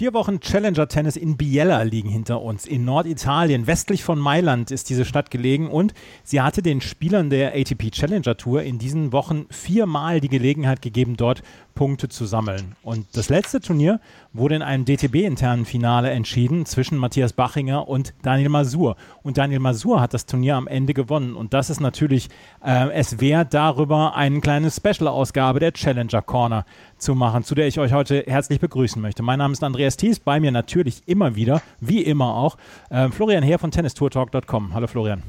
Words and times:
Vier 0.00 0.14
Wochen 0.14 0.40
Challenger 0.40 0.88
Tennis 0.88 1.14
in 1.14 1.36
Biella 1.36 1.82
liegen 1.82 2.08
hinter 2.08 2.40
uns. 2.40 2.64
In 2.64 2.86
Norditalien, 2.86 3.66
westlich 3.66 4.02
von 4.02 4.18
Mailand, 4.18 4.70
ist 4.70 4.88
diese 4.88 5.04
Stadt 5.04 5.30
gelegen 5.30 5.68
und 5.68 5.92
sie 6.24 6.40
hatte 6.40 6.62
den 6.62 6.80
Spielern 6.80 7.28
der 7.28 7.52
ATP 7.52 7.90
Challenger 7.90 8.38
Tour 8.38 8.62
in 8.62 8.78
diesen 8.78 9.12
Wochen 9.12 9.44
viermal 9.50 10.22
die 10.22 10.30
Gelegenheit 10.30 10.80
gegeben, 10.80 11.18
dort 11.18 11.42
Punkte 11.74 12.08
zu 12.08 12.24
sammeln. 12.24 12.76
Und 12.82 13.06
das 13.14 13.28
letzte 13.28 13.60
Turnier 13.60 14.00
wurde 14.32 14.54
in 14.54 14.62
einem 14.62 14.84
DTB-internen 14.84 15.64
Finale 15.64 16.10
entschieden 16.10 16.66
zwischen 16.66 16.98
Matthias 16.98 17.32
Bachinger 17.32 17.88
und 17.88 18.14
Daniel 18.22 18.48
Masur. 18.48 18.96
Und 19.22 19.38
Daniel 19.38 19.60
Masur 19.60 20.00
hat 20.00 20.14
das 20.14 20.26
Turnier 20.26 20.56
am 20.56 20.66
Ende 20.66 20.94
gewonnen. 20.94 21.34
Und 21.34 21.54
das 21.54 21.70
ist 21.70 21.80
natürlich 21.80 22.28
äh, 22.64 22.90
es 22.92 23.20
wert, 23.20 23.54
darüber 23.54 24.14
eine 24.14 24.40
kleine 24.40 24.70
Special-Ausgabe 24.70 25.60
der 25.60 25.72
Challenger 25.72 26.22
Corner 26.22 26.64
zu 27.00 27.14
machen, 27.14 27.44
zu 27.44 27.54
der 27.54 27.66
ich 27.66 27.78
euch 27.78 27.92
heute 27.92 28.24
herzlich 28.26 28.60
begrüßen 28.60 29.00
möchte. 29.00 29.22
Mein 29.22 29.38
Name 29.38 29.52
ist 29.52 29.64
Andreas 29.64 29.96
Thies, 29.96 30.20
bei 30.20 30.38
mir 30.38 30.52
natürlich 30.52 31.02
immer 31.06 31.34
wieder, 31.34 31.62
wie 31.80 32.02
immer 32.02 32.36
auch, 32.36 32.56
äh, 32.90 33.08
Florian 33.08 33.42
Heer 33.42 33.58
von 33.58 33.70
tennistourtalk.com. 33.70 34.74
Hallo 34.74 34.86
Florian. 34.86 35.22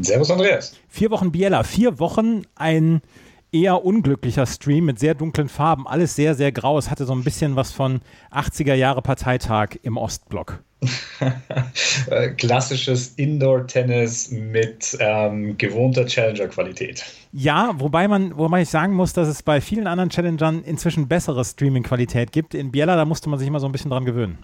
Servus 0.00 0.30
Andreas. 0.30 0.76
Vier 0.88 1.10
Wochen 1.10 1.32
Biella, 1.32 1.64
vier 1.64 1.98
Wochen 1.98 2.42
ein 2.54 3.02
eher 3.52 3.84
unglücklicher 3.84 4.46
Stream 4.46 4.86
mit 4.86 4.98
sehr 4.98 5.14
dunklen 5.14 5.48
Farben, 5.48 5.86
alles 5.86 6.14
sehr, 6.16 6.34
sehr 6.34 6.52
grau. 6.52 6.78
Es 6.78 6.90
hatte 6.90 7.04
so 7.04 7.12
ein 7.12 7.24
bisschen 7.24 7.56
was 7.56 7.72
von 7.72 8.00
80er 8.32 8.74
Jahre 8.74 9.02
Parteitag 9.02 9.76
im 9.82 9.96
Ostblock. 9.96 10.62
Klassisches 12.36 13.08
Indoor-Tennis 13.16 14.30
mit 14.30 14.96
ähm, 14.98 15.58
gewohnter 15.58 16.06
Challenger-Qualität. 16.06 17.04
Ja, 17.32 17.72
wobei 17.76 18.08
man, 18.08 18.36
wobei 18.36 18.62
ich 18.62 18.70
sagen 18.70 18.94
muss, 18.94 19.12
dass 19.12 19.28
es 19.28 19.42
bei 19.42 19.60
vielen 19.60 19.86
anderen 19.86 20.10
Challengern 20.10 20.62
inzwischen 20.64 21.06
bessere 21.06 21.44
Streaming-Qualität 21.44 22.32
gibt. 22.32 22.54
In 22.54 22.72
Biella, 22.72 22.96
da 22.96 23.04
musste 23.04 23.28
man 23.28 23.38
sich 23.38 23.48
immer 23.48 23.60
so 23.60 23.66
ein 23.66 23.72
bisschen 23.72 23.90
dran 23.90 24.06
gewöhnen. 24.06 24.38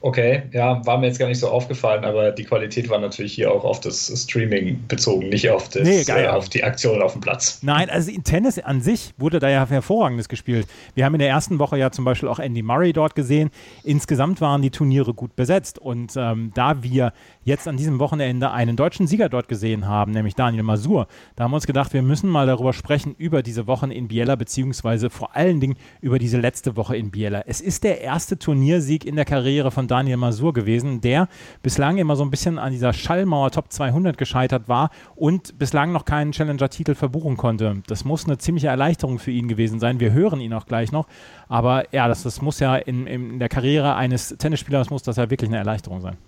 Okay, 0.00 0.42
ja, 0.52 0.84
war 0.86 0.98
mir 0.98 1.06
jetzt 1.06 1.18
gar 1.18 1.28
nicht 1.28 1.38
so 1.38 1.48
aufgefallen, 1.48 2.04
aber 2.04 2.32
die 2.32 2.44
Qualität 2.44 2.88
war 2.88 2.98
natürlich 2.98 3.34
hier 3.34 3.50
auch 3.52 3.64
auf 3.64 3.80
das 3.80 4.12
Streaming 4.14 4.84
bezogen, 4.88 5.28
nicht 5.28 5.48
auf, 5.50 5.68
das, 5.68 5.82
nee, 5.82 6.02
äh, 6.02 6.26
auf 6.26 6.48
die 6.48 6.62
Aktion 6.62 7.02
auf 7.02 7.12
dem 7.12 7.20
Platz. 7.20 7.60
Nein, 7.62 7.88
also 7.90 8.10
in 8.10 8.24
Tennis 8.24 8.58
an 8.58 8.80
sich 8.80 9.14
wurde 9.18 9.38
da 9.38 9.48
ja 9.48 9.66
hervorragendes 9.66 10.28
gespielt. 10.28 10.66
Wir 10.94 11.04
haben 11.04 11.14
in 11.14 11.20
der 11.20 11.28
ersten 11.28 11.58
Woche 11.58 11.78
ja 11.78 11.90
zum 11.90 12.04
Beispiel 12.04 12.28
auch 12.28 12.38
Andy 12.38 12.62
Murray 12.62 12.92
dort 12.92 13.14
gesehen. 13.14 13.50
Insgesamt 13.82 14.40
waren 14.40 14.62
die 14.62 14.70
Turniere 14.70 15.14
gut 15.14 15.36
besetzt 15.36 15.78
und 15.78 16.14
ähm, 16.16 16.52
da 16.54 16.82
wir 16.82 17.12
jetzt 17.44 17.68
an 17.68 17.76
diesem 17.76 17.98
Wochenende 17.98 18.50
einen 18.50 18.76
deutschen 18.76 19.06
Sieger 19.06 19.28
dort 19.28 19.48
gesehen 19.48 19.86
haben, 19.86 20.12
nämlich 20.12 20.34
Daniel 20.34 20.62
Masur, 20.62 21.06
da 21.36 21.44
haben 21.44 21.50
wir 21.50 21.56
uns 21.56 21.66
gedacht, 21.66 21.92
wir 21.92 22.02
müssen 22.02 22.28
mal 22.28 22.46
darüber 22.46 22.72
sprechen, 22.72 23.14
über 23.16 23.42
diese 23.42 23.66
Wochen 23.66 23.90
in 23.90 24.08
Biella, 24.08 24.36
beziehungsweise 24.36 25.10
vor 25.10 25.36
allen 25.36 25.60
Dingen 25.60 25.76
über 26.00 26.18
diese 26.18 26.38
letzte 26.38 26.76
Woche 26.76 26.96
in 26.96 27.10
Biella. 27.10 27.44
Es 27.46 27.60
ist 27.60 27.84
der 27.84 28.00
erste 28.00 28.38
Turniersieg 28.38 29.04
in 29.04 29.16
der 29.16 29.24
Karriere 29.24 29.63
Karriere 29.64 29.70
von 29.70 29.88
Daniel 29.88 30.18
Masur 30.18 30.52
gewesen, 30.52 31.00
der 31.00 31.28
bislang 31.62 31.96
immer 31.96 32.16
so 32.16 32.24
ein 32.24 32.30
bisschen 32.30 32.58
an 32.58 32.72
dieser 32.72 32.92
Schallmauer 32.92 33.50
Top 33.50 33.72
200 33.72 34.18
gescheitert 34.18 34.68
war 34.68 34.90
und 35.16 35.58
bislang 35.58 35.92
noch 35.92 36.04
keinen 36.04 36.32
Challenger-Titel 36.32 36.94
verbuchen 36.94 37.36
konnte. 37.36 37.82
Das 37.86 38.04
muss 38.04 38.26
eine 38.26 38.36
ziemliche 38.36 38.68
Erleichterung 38.68 39.18
für 39.18 39.30
ihn 39.30 39.48
gewesen 39.48 39.80
sein. 39.80 40.00
Wir 40.00 40.12
hören 40.12 40.40
ihn 40.40 40.52
auch 40.52 40.66
gleich 40.66 40.92
noch. 40.92 41.06
Aber 41.48 41.84
ja, 41.92 42.08
das, 42.08 42.24
das 42.24 42.42
muss 42.42 42.60
ja 42.60 42.76
in, 42.76 43.06
in 43.06 43.38
der 43.38 43.48
Karriere 43.48 43.94
eines 43.94 44.36
Tennisspielers 44.38 44.90
muss 44.90 45.02
das 45.02 45.16
ja 45.16 45.30
wirklich 45.30 45.48
eine 45.48 45.58
Erleichterung 45.58 46.00
sein. 46.02 46.18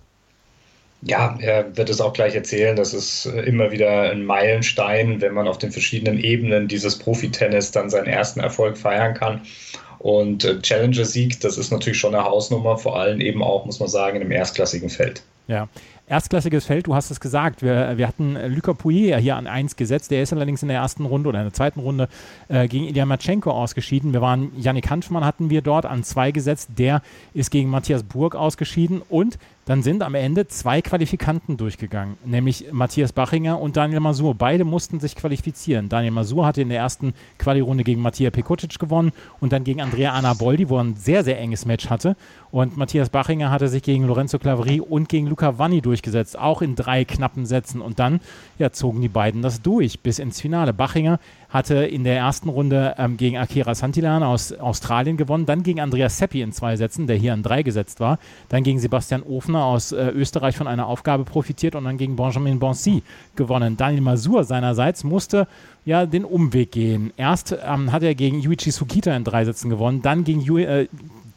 Ja, 1.03 1.37
er 1.39 1.77
wird 1.77 1.91
es 1.91 2.01
auch 2.01 2.13
gleich 2.13 2.33
erzählen. 2.33 2.75
Das 2.75 2.91
ist 2.91 3.27
immer 3.27 3.71
wieder 3.71 4.09
ein 4.09 4.25
Meilenstein, 4.25 5.21
wenn 5.21 5.35
man 5.35 5.47
auf 5.47 5.59
den 5.59 5.71
verschiedenen 5.71 6.19
Ebenen 6.19 6.67
dieses 6.67 6.97
Profitennis 6.97 7.69
dann 7.69 7.91
seinen 7.91 8.07
ersten 8.07 8.39
Erfolg 8.39 8.77
feiern 8.77 9.13
kann. 9.13 9.41
Und 9.99 10.45
äh, 10.45 10.59
Challenger-Sieg, 10.61 11.39
das 11.41 11.57
ist 11.57 11.71
natürlich 11.71 11.99
schon 11.99 12.15
eine 12.15 12.23
Hausnummer, 12.23 12.77
vor 12.77 12.99
allem 12.99 13.21
eben 13.21 13.43
auch, 13.43 13.65
muss 13.65 13.79
man 13.79 13.89
sagen, 13.89 14.17
in 14.17 14.21
einem 14.21 14.31
erstklassigen 14.31 14.89
Feld. 14.89 15.23
Ja, 15.47 15.67
erstklassiges 16.07 16.65
Feld, 16.65 16.87
du 16.87 16.95
hast 16.95 17.11
es 17.11 17.19
gesagt. 17.19 17.61
Wir, 17.61 17.97
wir 17.97 18.07
hatten 18.07 18.37
Luca 18.53 18.73
Pouillet 18.73 19.19
hier 19.19 19.35
an 19.35 19.45
1 19.45 19.75
gesetzt. 19.75 20.09
Der 20.09 20.23
ist 20.23 20.33
allerdings 20.33 20.61
in 20.61 20.69
der 20.69 20.77
ersten 20.77 21.05
Runde 21.05 21.29
oder 21.29 21.39
in 21.39 21.45
der 21.45 21.53
zweiten 21.53 21.81
Runde 21.81 22.07
äh, 22.47 22.67
gegen 22.67 22.85
Ilya 22.85 23.05
Matschenko 23.05 23.51
ausgeschieden. 23.51 24.13
Wir 24.13 24.21
waren, 24.21 24.51
Yannick 24.57 24.89
Hanfmann 24.89 25.25
hatten 25.25 25.49
wir 25.49 25.61
dort 25.61 25.85
an 25.85 26.03
2 26.03 26.31
gesetzt. 26.31 26.69
Der 26.77 27.01
ist 27.33 27.51
gegen 27.51 27.69
Matthias 27.69 28.03
Burg 28.03 28.35
ausgeschieden. 28.35 29.01
Und 29.09 29.37
dann 29.67 29.83
sind 29.83 30.01
am 30.01 30.15
Ende 30.15 30.47
zwei 30.47 30.81
Qualifikanten 30.81 31.57
durchgegangen, 31.57 32.15
nämlich 32.23 32.71
Matthias 32.71 33.11
Bachinger 33.11 33.59
und 33.59 33.75
Daniel 33.75 33.99
Masur. 33.99 34.33
Beide 34.33 34.63
mussten 34.63 35.01
sich 35.01 35.13
qualifizieren. 35.13 35.89
Daniel 35.89 36.13
Masur 36.13 36.45
hatte 36.45 36.61
in 36.61 36.69
der 36.69 36.77
ersten 36.77 37.13
Quali-Runde 37.37 37.83
gegen 37.83 38.01
Matthias 38.01 38.31
Pekucic 38.31 38.79
gewonnen 38.79 39.11
und 39.41 39.51
dann 39.51 39.65
gegen 39.65 39.81
Andrea 39.81 40.13
Anaboldi, 40.13 40.69
wo 40.69 40.77
er 40.77 40.85
ein 40.85 40.95
sehr, 40.95 41.25
sehr 41.25 41.37
enges 41.37 41.65
Match 41.65 41.89
hatte. 41.89 42.15
Und 42.49 42.77
Matthias 42.77 43.09
Bachinger 43.09 43.51
hatte 43.51 43.67
sich 43.67 43.83
gegen 43.83 44.05
Lorenzo 44.05 44.39
Claveri 44.39 44.79
und 44.79 45.09
gegen 45.09 45.27
Luca 45.27 45.59
Vanni 45.59 45.81
durchgesetzt, 45.81 45.96
auch 46.35 46.61
in 46.61 46.75
drei 46.75 47.05
knappen 47.05 47.45
Sätzen. 47.45 47.81
Und 47.81 47.99
dann 47.99 48.19
ja, 48.59 48.71
zogen 48.71 49.01
die 49.01 49.09
beiden 49.09 49.41
das 49.41 49.61
durch 49.61 49.99
bis 49.99 50.19
ins 50.19 50.41
Finale. 50.41 50.73
Bachinger 50.73 51.19
hatte 51.49 51.75
in 51.75 52.03
der 52.03 52.17
ersten 52.17 52.49
Runde 52.49 52.95
ähm, 52.97 53.17
gegen 53.17 53.37
Akira 53.37 53.73
Santillan 53.73 54.23
aus 54.23 54.51
Australien 54.51 55.17
gewonnen, 55.17 55.45
dann 55.45 55.63
gegen 55.63 55.79
Andreas 55.79 56.17
Seppi 56.17 56.41
in 56.41 56.51
zwei 56.51 56.75
Sätzen, 56.75 57.07
der 57.07 57.15
hier 57.15 57.33
an 57.33 57.43
drei 57.43 57.63
gesetzt 57.63 57.99
war, 57.99 58.19
dann 58.49 58.63
gegen 58.63 58.79
Sebastian 58.79 59.23
Ofner 59.23 59.63
aus 59.63 59.91
äh, 59.91 60.09
Österreich 60.09 60.57
von 60.57 60.67
einer 60.67 60.87
Aufgabe 60.87 61.23
profitiert 61.23 61.75
und 61.75 61.85
dann 61.85 61.97
gegen 61.97 62.15
Benjamin 62.15 62.59
Bonsi 62.59 63.01
gewonnen. 63.35 63.77
Daniel 63.77 64.01
Masur 64.01 64.43
seinerseits 64.43 65.03
musste 65.03 65.47
ja 65.85 66.05
den 66.05 66.25
Umweg 66.25 66.71
gehen. 66.71 67.13
Erst 67.15 67.55
ähm, 67.65 67.91
hat 67.91 68.03
er 68.03 68.13
gegen 68.13 68.41
Yuichi 68.41 68.71
Sugita 68.71 69.15
in 69.15 69.23
drei 69.23 69.45
Sätzen 69.45 69.69
gewonnen, 69.69 70.01
dann 70.01 70.23
gegen 70.23 70.41
Ju 70.41 70.57
äh, 70.57 70.87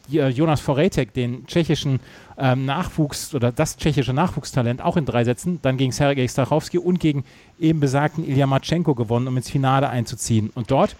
Jonas 0.09 0.61
Foretek, 0.61 1.15
den 1.15 1.47
tschechischen 1.47 2.01
ähm, 2.41 2.65
Nachwuchs 2.65 3.35
oder 3.35 3.53
das 3.53 3.77
tschechische 3.77 4.13
Nachwuchstalent, 4.13 4.83
auch 4.83 4.97
in 4.97 5.05
drei 5.05 5.25
Sätzen, 5.25 5.61
dann 5.63 5.77
gegen 5.77 5.93
Sergej 5.93 6.29
Stachowski 6.29 6.79
und 6.79 6.99
gegen 6.99 7.25
eben 7.59 7.81
besagten 7.81 8.27
Ilya 8.27 8.47
Matschenko 8.47 8.95
gewonnen, 8.95 9.29
um 9.29 9.37
ins 9.37 9.51
Finale 9.51 9.89
einzuziehen. 9.89 10.51
Und 10.55 10.71
dort 10.71 10.97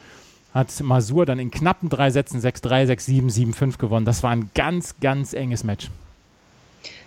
hat 0.53 0.69
Masur 0.83 1.27
dann 1.27 1.39
in 1.39 1.51
knappen 1.51 1.89
drei 1.89 2.11
Sätzen 2.11 2.41
6-3, 2.41 2.87
6-7, 2.87 3.55
7-5 3.55 3.79
gewonnen. 3.79 4.07
Das 4.07 4.23
war 4.23 4.31
ein 4.31 4.51
ganz, 4.55 4.97
ganz 5.01 5.33
enges 5.33 5.65
Match. 5.65 5.89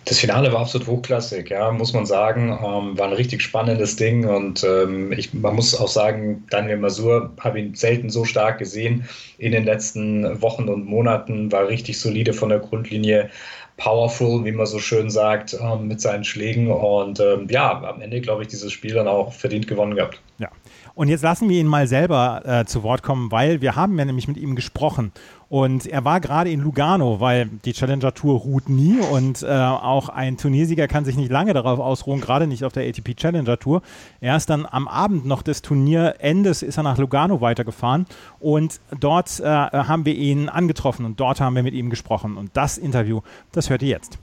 Das 0.06 0.18
Finale 0.18 0.52
war 0.52 0.60
absolut 0.60 0.86
hochklassig, 0.86 1.48
ja, 1.48 1.70
muss 1.72 1.94
man 1.94 2.04
sagen. 2.04 2.50
Ähm, 2.50 2.98
war 2.98 3.06
ein 3.06 3.14
richtig 3.14 3.40
spannendes 3.40 3.96
Ding 3.96 4.28
und 4.28 4.62
ähm, 4.62 5.12
ich, 5.12 5.32
man 5.32 5.54
muss 5.54 5.74
auch 5.74 5.88
sagen, 5.88 6.44
Daniel 6.50 6.76
Masur 6.76 7.32
habe 7.40 7.60
ihn 7.60 7.74
selten 7.74 8.10
so 8.10 8.26
stark 8.26 8.58
gesehen 8.58 9.08
in 9.38 9.52
den 9.52 9.64
letzten 9.64 10.42
Wochen 10.42 10.68
und 10.68 10.84
Monaten, 10.84 11.50
war 11.50 11.68
richtig 11.68 11.98
solide 11.98 12.34
von 12.34 12.50
der 12.50 12.58
Grundlinie, 12.58 13.30
powerful, 13.76 14.44
wie 14.44 14.52
man 14.52 14.66
so 14.66 14.78
schön 14.78 15.10
sagt, 15.10 15.56
ähm, 15.60 15.88
mit 15.88 16.00
seinen 16.00 16.24
Schlägen 16.24 16.70
und 16.70 17.20
ähm, 17.20 17.48
ja, 17.50 17.82
am 17.82 18.00
Ende 18.00 18.20
glaube 18.20 18.42
ich 18.42 18.48
dieses 18.48 18.72
Spiel 18.72 18.94
dann 18.94 19.08
auch 19.08 19.32
verdient 19.32 19.66
gewonnen 19.66 19.94
gehabt. 19.94 20.20
Ja. 20.38 20.48
Und 20.94 21.08
jetzt 21.08 21.22
lassen 21.22 21.48
wir 21.48 21.58
ihn 21.58 21.66
mal 21.66 21.88
selber 21.88 22.42
äh, 22.44 22.64
zu 22.66 22.84
Wort 22.84 23.02
kommen, 23.02 23.32
weil 23.32 23.60
wir 23.60 23.74
haben 23.74 23.98
ja 23.98 24.04
nämlich 24.04 24.28
mit 24.28 24.36
ihm 24.36 24.54
gesprochen. 24.54 25.12
Und 25.54 25.86
er 25.86 26.04
war 26.04 26.18
gerade 26.18 26.50
in 26.50 26.58
Lugano, 26.58 27.20
weil 27.20 27.46
die 27.64 27.74
Challenger 27.74 28.12
Tour 28.12 28.40
ruht 28.40 28.68
nie 28.68 28.98
und 28.98 29.44
äh, 29.44 29.46
auch 29.46 30.08
ein 30.08 30.36
Turniersieger 30.36 30.88
kann 30.88 31.04
sich 31.04 31.16
nicht 31.16 31.30
lange 31.30 31.54
darauf 31.54 31.78
ausruhen, 31.78 32.20
gerade 32.20 32.48
nicht 32.48 32.64
auf 32.64 32.72
der 32.72 32.88
ATP 32.88 33.14
Challenger 33.14 33.56
Tour. 33.56 33.80
Er 34.20 34.36
ist 34.36 34.50
dann 34.50 34.66
am 34.68 34.88
Abend 34.88 35.26
noch 35.26 35.42
des 35.42 35.62
Turnierendes 35.62 36.64
ist 36.64 36.76
er 36.76 36.82
nach 36.82 36.98
Lugano 36.98 37.40
weitergefahren 37.40 38.06
und 38.40 38.80
dort 38.98 39.38
äh, 39.38 39.44
haben 39.44 40.04
wir 40.04 40.16
ihn 40.16 40.48
angetroffen 40.48 41.06
und 41.06 41.20
dort 41.20 41.40
haben 41.40 41.54
wir 41.54 41.62
mit 41.62 41.74
ihm 41.74 41.88
gesprochen. 41.88 42.36
Und 42.36 42.50
das 42.54 42.76
Interview, 42.76 43.20
das 43.52 43.70
hört 43.70 43.82
ihr 43.82 43.90
jetzt. 43.90 44.18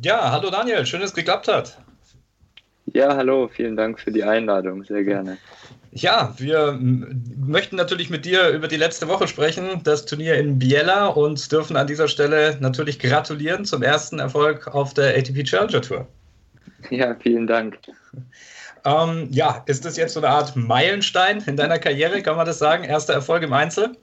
Ja, 0.00 0.32
hallo 0.32 0.50
Daniel, 0.50 0.84
schön, 0.84 1.00
dass 1.00 1.10
es 1.10 1.14
geklappt 1.14 1.46
hat. 1.46 1.78
Ja, 2.86 3.14
hallo, 3.16 3.46
vielen 3.46 3.76
Dank 3.76 4.00
für 4.00 4.10
die 4.10 4.24
Einladung, 4.24 4.82
sehr 4.82 5.04
gerne. 5.04 5.38
Ja, 5.96 6.34
wir 6.36 6.78
möchten 6.78 7.76
natürlich 7.76 8.10
mit 8.10 8.26
dir 8.26 8.50
über 8.50 8.68
die 8.68 8.76
letzte 8.76 9.08
Woche 9.08 9.26
sprechen, 9.26 9.80
das 9.82 10.04
Turnier 10.04 10.34
in 10.34 10.58
Biella 10.58 11.06
und 11.06 11.50
dürfen 11.50 11.78
an 11.78 11.86
dieser 11.86 12.06
Stelle 12.06 12.58
natürlich 12.60 12.98
gratulieren 12.98 13.64
zum 13.64 13.82
ersten 13.82 14.18
Erfolg 14.18 14.66
auf 14.66 14.92
der 14.92 15.16
ATP 15.16 15.44
Challenger 15.44 15.80
Tour. 15.80 16.06
Ja, 16.90 17.14
vielen 17.14 17.46
Dank. 17.46 17.78
Ähm, 18.84 19.28
ja, 19.30 19.62
ist 19.64 19.86
das 19.86 19.96
jetzt 19.96 20.12
so 20.12 20.20
eine 20.20 20.28
Art 20.28 20.54
Meilenstein 20.54 21.42
in 21.46 21.56
deiner 21.56 21.78
Karriere, 21.78 22.20
kann 22.20 22.36
man 22.36 22.44
das 22.44 22.58
sagen? 22.58 22.84
Erster 22.84 23.14
Erfolg 23.14 23.42
im 23.42 23.54
Einzel? 23.54 23.96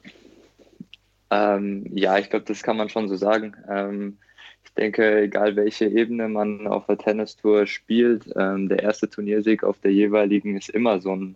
Ähm, 1.29 1.85
ja, 1.93 2.17
ich 2.17 2.31
glaube, 2.31 2.45
das 2.45 2.63
kann 2.63 2.77
man 2.77 2.89
schon 2.89 3.07
so 3.07 3.17
sagen. 3.17 3.55
Ähm, 3.69 4.17
ich 4.65 4.73
denke, 4.73 5.21
egal 5.21 5.55
welche 5.55 5.85
Ebene 5.85 6.27
man 6.27 6.65
auf 6.65 6.87
der 6.87 6.97
Tennistour 6.97 7.67
spielt, 7.67 8.25
ähm, 8.35 8.67
der 8.67 8.81
erste 8.81 9.07
Turniersieg 9.07 9.63
auf 9.63 9.77
der 9.77 9.91
jeweiligen 9.91 10.57
ist 10.57 10.69
immer 10.69 10.99
so 10.99 11.15
ein 11.15 11.35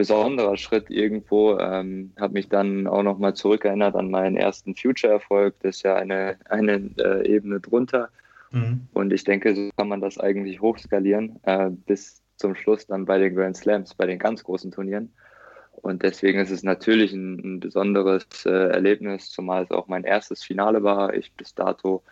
besonderer 0.00 0.56
Schritt 0.56 0.88
irgendwo. 0.88 1.58
Ähm, 1.58 2.12
habe 2.18 2.32
mich 2.32 2.48
dann 2.48 2.86
auch 2.86 3.02
nochmal 3.02 3.34
zurückerinnert 3.34 3.94
an 3.94 4.10
meinen 4.10 4.36
ersten 4.36 4.74
Future-Erfolg. 4.74 5.54
Das 5.60 5.76
ist 5.76 5.82
ja 5.82 5.96
eine, 5.96 6.38
eine 6.48 6.90
äh, 6.98 7.28
Ebene 7.28 7.60
drunter. 7.60 8.08
Mhm. 8.50 8.88
Und 8.94 9.12
ich 9.12 9.24
denke, 9.24 9.54
so 9.54 9.68
kann 9.76 9.88
man 9.88 10.00
das 10.00 10.18
eigentlich 10.18 10.62
hochskalieren 10.62 11.38
äh, 11.42 11.68
bis 11.68 12.22
zum 12.36 12.54
Schluss 12.54 12.86
dann 12.86 13.04
bei 13.04 13.18
den 13.18 13.34
Grand 13.34 13.58
Slams, 13.58 13.94
bei 13.94 14.06
den 14.06 14.18
ganz 14.18 14.42
großen 14.42 14.70
Turnieren. 14.70 15.12
Und 15.72 16.02
deswegen 16.02 16.40
ist 16.40 16.50
es 16.50 16.62
natürlich 16.62 17.12
ein, 17.12 17.56
ein 17.56 17.60
besonderes 17.60 18.24
äh, 18.46 18.50
Erlebnis, 18.50 19.30
zumal 19.30 19.64
es 19.64 19.70
auch 19.70 19.86
mein 19.86 20.04
erstes 20.04 20.42
Finale 20.42 20.82
war. 20.82 21.12
Ich 21.12 21.32
bis 21.34 21.54
dato 21.54 22.02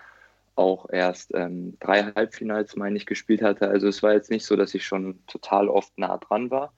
auch 0.57 0.91
erst 0.91 1.33
ähm, 1.35 1.79
drei 1.81 2.03
Halbfinals, 2.03 2.77
meine 2.77 2.99
ich, 2.99 3.07
gespielt 3.07 3.41
hatte. 3.41 3.69
Also 3.69 3.89
es 3.89 4.03
war 4.03 4.13
jetzt 4.13 4.31
nicht 4.31 4.45
so, 4.45 4.57
dass 4.57 4.75
ich 4.75 4.85
schon 4.85 5.19
total 5.27 5.69
oft 5.69 5.97
nah 5.99 6.19
dran 6.19 6.51
war. 6.51 6.73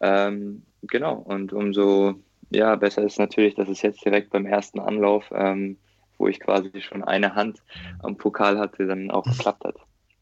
Ähm, 0.00 0.62
genau, 0.82 1.14
und 1.14 1.52
umso 1.52 2.16
ja, 2.50 2.76
besser 2.76 3.02
ist 3.02 3.18
natürlich, 3.18 3.54
dass 3.54 3.68
es 3.68 3.82
jetzt 3.82 4.04
direkt 4.04 4.30
beim 4.30 4.46
ersten 4.46 4.78
Anlauf, 4.80 5.24
ähm, 5.32 5.76
wo 6.18 6.28
ich 6.28 6.40
quasi 6.40 6.70
schon 6.80 7.04
eine 7.04 7.34
Hand 7.34 7.62
am 8.02 8.16
Pokal 8.16 8.58
hatte, 8.58 8.86
dann 8.86 9.10
auch 9.10 9.24
geklappt 9.24 9.64
hat. 9.64 9.76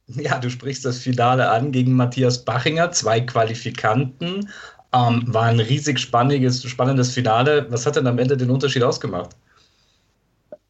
Ja, 0.07 0.39
du 0.39 0.51
sprichst 0.51 0.85
das 0.85 0.99
Finale 0.99 1.49
an 1.49 1.73
gegen 1.73 1.95
Matthias 1.95 2.45
Bachinger, 2.45 2.91
zwei 2.93 3.21
Qualifikanten. 3.21 4.51
Ähm, 4.93 5.25
war 5.27 5.45
ein 5.45 5.61
riesig 5.61 5.99
spannendes, 5.99 6.63
spannendes 6.65 7.13
Finale. 7.13 7.67
Was 7.71 7.87
hat 7.87 7.97
denn 7.97 8.07
am 8.07 8.19
Ende 8.19 8.37
den 8.37 8.51
Unterschied 8.51 8.83
ausgemacht? 8.83 9.35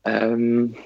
Ähm, 0.05 0.77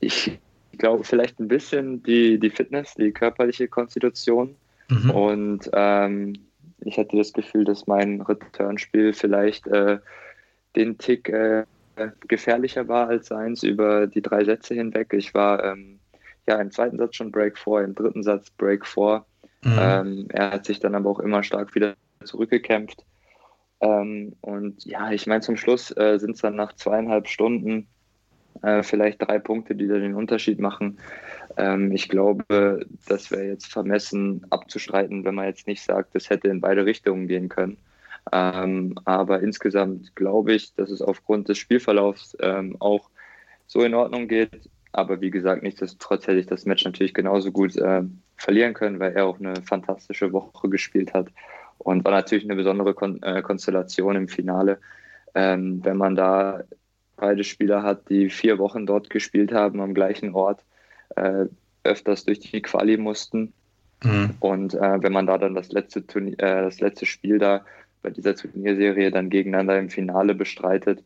ich 0.00 0.38
glaube, 0.78 1.04
vielleicht 1.04 1.40
ein 1.40 1.48
bisschen 1.48 2.02
die, 2.04 2.38
die 2.38 2.50
Fitness, 2.50 2.94
die 2.94 3.10
körperliche 3.10 3.68
Konstitution. 3.68 4.54
Mhm. 4.88 5.10
Und 5.10 5.70
ähm, 5.72 6.34
ich 6.80 6.98
hatte 6.98 7.16
das 7.16 7.32
Gefühl, 7.32 7.64
dass 7.64 7.86
mein 7.86 8.20
Returnspiel 8.20 9.12
vielleicht 9.12 9.66
äh, 9.66 9.98
den 10.74 10.98
Tick 10.98 11.28
äh, 11.28 11.64
gefährlicher 12.28 12.88
war 12.88 13.08
als 13.08 13.28
seins 13.28 13.62
über 13.62 14.06
die 14.06 14.22
drei 14.22 14.44
Sätze 14.44 14.74
hinweg. 14.74 15.12
Ich 15.12 15.34
war 15.34 15.64
ähm, 15.64 15.98
ja 16.46 16.60
im 16.60 16.70
zweiten 16.70 16.98
Satz 16.98 17.16
schon 17.16 17.32
Break 17.32 17.58
4, 17.58 17.80
im 17.80 17.94
dritten 17.94 18.22
Satz 18.22 18.50
Break 18.50 18.86
4. 18.86 19.24
Mhm. 19.64 19.78
Ähm, 19.78 20.28
er 20.30 20.52
hat 20.52 20.66
sich 20.66 20.80
dann 20.80 20.94
aber 20.94 21.10
auch 21.10 21.20
immer 21.20 21.42
stark 21.42 21.74
wieder 21.74 21.94
zurückgekämpft. 22.24 23.04
Ähm, 23.80 24.34
und 24.40 24.84
ja, 24.84 25.10
ich 25.10 25.26
meine, 25.26 25.40
zum 25.40 25.56
Schluss 25.56 25.90
äh, 25.96 26.18
sind 26.18 26.32
es 26.32 26.42
dann 26.42 26.56
nach 26.56 26.74
zweieinhalb 26.74 27.28
Stunden 27.28 27.88
äh, 28.62 28.82
vielleicht 28.82 29.22
drei 29.22 29.38
Punkte, 29.38 29.74
die 29.74 29.88
da 29.88 29.98
den 29.98 30.14
Unterschied 30.14 30.60
machen. 30.60 30.98
Ähm, 31.56 31.92
ich 31.92 32.08
glaube, 32.08 32.86
das 33.06 33.30
wäre 33.30 33.44
jetzt 33.44 33.66
vermessen 33.66 34.46
abzustreiten, 34.50 35.24
wenn 35.24 35.34
man 35.34 35.46
jetzt 35.46 35.66
nicht 35.66 35.82
sagt, 35.82 36.14
das 36.14 36.30
hätte 36.30 36.48
in 36.48 36.60
beide 36.60 36.84
Richtungen 36.84 37.28
gehen 37.28 37.48
können. 37.48 37.78
Ähm, 38.32 38.94
aber 39.04 39.40
insgesamt 39.40 40.14
glaube 40.16 40.52
ich, 40.52 40.74
dass 40.74 40.90
es 40.90 41.00
aufgrund 41.00 41.48
des 41.48 41.58
Spielverlaufs 41.58 42.36
ähm, 42.40 42.76
auch 42.80 43.08
so 43.66 43.82
in 43.82 43.94
Ordnung 43.94 44.28
geht. 44.28 44.68
Aber 44.92 45.20
wie 45.20 45.30
gesagt, 45.30 45.62
nichtsdestotrotz 45.62 46.26
hätte 46.26 46.38
ich 46.38 46.46
das 46.46 46.66
Match 46.66 46.84
natürlich 46.84 47.14
genauso 47.14 47.52
gut 47.52 47.76
äh, 47.76 48.02
verlieren 48.36 48.74
können, 48.74 48.98
weil 48.98 49.14
er 49.14 49.26
auch 49.26 49.38
eine 49.38 49.54
fantastische 49.62 50.32
Woche 50.32 50.68
gespielt 50.68 51.14
hat 51.14 51.28
und 51.78 52.04
war 52.04 52.12
natürlich 52.12 52.44
eine 52.44 52.56
besondere 52.56 52.94
Kon 52.94 53.22
äh, 53.22 53.42
Konstellation 53.42 54.16
im 54.16 54.28
Finale. 54.28 54.78
Ähm, 55.34 55.84
wenn 55.84 55.96
man 55.96 56.16
da 56.16 56.64
beide 57.16 57.44
Spieler 57.44 57.82
hat, 57.82 58.08
die 58.08 58.30
vier 58.30 58.58
Wochen 58.58 58.86
dort 58.86 59.10
gespielt 59.10 59.52
haben 59.52 59.80
am 59.80 59.94
gleichen 59.94 60.34
Ort, 60.34 60.64
äh, 61.16 61.46
öfters 61.84 62.24
durch 62.24 62.40
die 62.40 62.62
Quali 62.62 62.96
mussten. 62.96 63.52
Mhm. 64.02 64.34
Und 64.40 64.74
äh, 64.74 65.02
wenn 65.02 65.12
man 65.12 65.26
da 65.26 65.38
dann 65.38 65.54
das 65.54 65.72
letzte, 65.72 66.06
Turnier, 66.06 66.38
äh, 66.38 66.62
das 66.62 66.80
letzte 66.80 67.06
Spiel 67.06 67.38
da 67.38 67.64
bei 68.02 68.10
dieser 68.10 68.34
Turnierserie 68.34 69.10
dann 69.10 69.30
gegeneinander 69.30 69.78
im 69.78 69.90
Finale 69.90 70.34
bestreitet, 70.34 71.02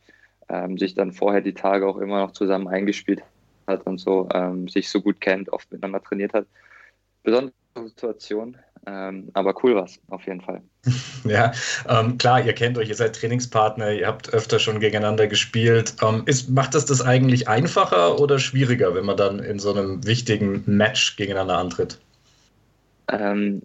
ähm, 0.49 0.77
sich 0.77 0.95
dann 0.95 1.13
vorher 1.13 1.41
die 1.41 1.55
Tage 1.55 1.87
auch 1.87 1.99
immer 1.99 2.21
noch 2.21 2.33
zusammen 2.33 2.69
eingespielt 2.69 3.23
hat 3.67 3.87
und 3.87 3.99
so, 3.99 4.29
ähm, 4.35 4.69
sich 4.69 4.89
so 4.89 5.01
gut 5.01 5.21
kennt, 5.21 5.53
oft 5.53 5.71
miteinander 5.71 6.03
trainiert 6.03 6.35
hat. 6.35 6.47
Besondere 7.23 7.55
Situation, 7.85 8.57
ähm, 8.91 9.31
aber 9.35 9.55
cool 9.63 9.77
war 9.77 9.85
es 9.85 10.01
auf 10.09 10.27
jeden 10.27 10.41
Fall. 10.41 10.63
Ja, 11.25 11.53
ähm, 11.87 12.17
klar, 12.17 12.43
ihr 12.43 12.55
kennt 12.55 12.79
euch, 12.79 12.89
ihr 12.89 12.95
seid 12.95 13.15
Trainingspartner, 13.15 13.93
ihr 13.93 14.07
habt 14.07 14.33
öfter 14.33 14.59
schon 14.59 14.81
gegeneinander 14.81 15.27
gespielt. 15.27 15.95
Ähm, 16.03 16.23
ist, 16.25 16.49
macht 16.49 16.75
das 16.75 16.87
das 16.87 17.03
eigentlich 17.03 17.47
einfacher 17.47 18.19
oder 18.19 18.39
schwieriger, 18.39 18.95
wenn 18.95 19.05
man 19.05 19.19
dann 19.19 19.39
in 19.39 19.59
so 19.59 19.71
einem 19.71 20.07
wichtigen 20.07 20.63
Match 20.65 21.17
gegeneinander 21.17 21.59
antritt? 21.59 21.99
Ähm, 23.09 23.61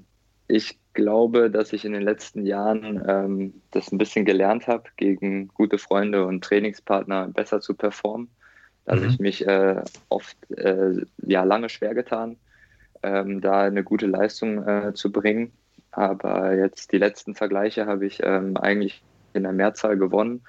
ich 0.50 0.78
glaube, 0.94 1.50
dass 1.50 1.72
ich 1.72 1.86
in 1.86 1.94
den 1.94 2.02
letzten 2.02 2.46
Jahren 2.46 3.02
ähm, 3.08 3.54
das 3.72 3.90
ein 3.90 3.98
bisschen 3.98 4.26
gelernt 4.26 4.68
habe, 4.68 4.84
gegen 4.98 5.48
gute 5.48 5.78
Freunde 5.78 6.26
und 6.26 6.44
Trainingspartner 6.44 7.30
besser 7.30 7.62
zu 7.62 7.74
performen. 7.74 8.28
Da 8.84 8.96
mhm. 8.96 9.00
habe 9.00 9.08
ich 9.08 9.20
mich 9.20 9.48
äh, 9.48 9.82
oft 10.10 10.36
äh, 10.58 11.06
ja, 11.26 11.46
lange 11.46 11.70
schwer 11.70 11.96
getan 11.96 12.36
ähm, 13.06 13.42
da 13.42 13.62
eine 13.62 13.84
gute 13.84 14.08
Leistung 14.08 14.68
äh, 14.68 14.94
zu 14.94 15.12
bringen. 15.12 15.52
Aber 15.92 16.54
jetzt 16.56 16.92
die 16.92 16.98
letzten 16.98 17.36
Vergleiche 17.36 17.86
habe 17.86 18.06
ich 18.06 18.22
ähm, 18.24 18.58
eigentlich 18.58 19.04
in 19.34 19.44
der 19.44 19.54
Mehrzahl 19.54 19.98
gewonnen. 19.98 20.42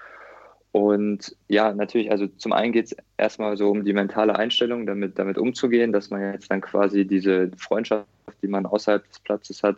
Und 0.73 1.37
ja, 1.49 1.73
natürlich, 1.73 2.11
also 2.11 2.27
zum 2.27 2.53
einen 2.53 2.73
geht 2.73 2.87
es 2.87 2.97
erstmal 3.17 3.57
so 3.57 3.71
um 3.71 3.85
die 3.85 3.93
mentale 3.93 4.37
Einstellung, 4.37 4.87
damit, 4.87 5.19
damit 5.19 5.39
umzugehen, 5.39 5.93
dass 5.93 6.11
man 6.11 6.33
jetzt 6.33 6.51
dann 6.51 6.61
quasi 6.61 7.07
diese 7.07 7.51
Freundschaft, 7.57 8.07
die 8.43 8.49
man 8.49 8.67
außerhalb 8.67 9.07
des 9.09 9.21
Platzes 9.21 9.63
hat, 9.63 9.77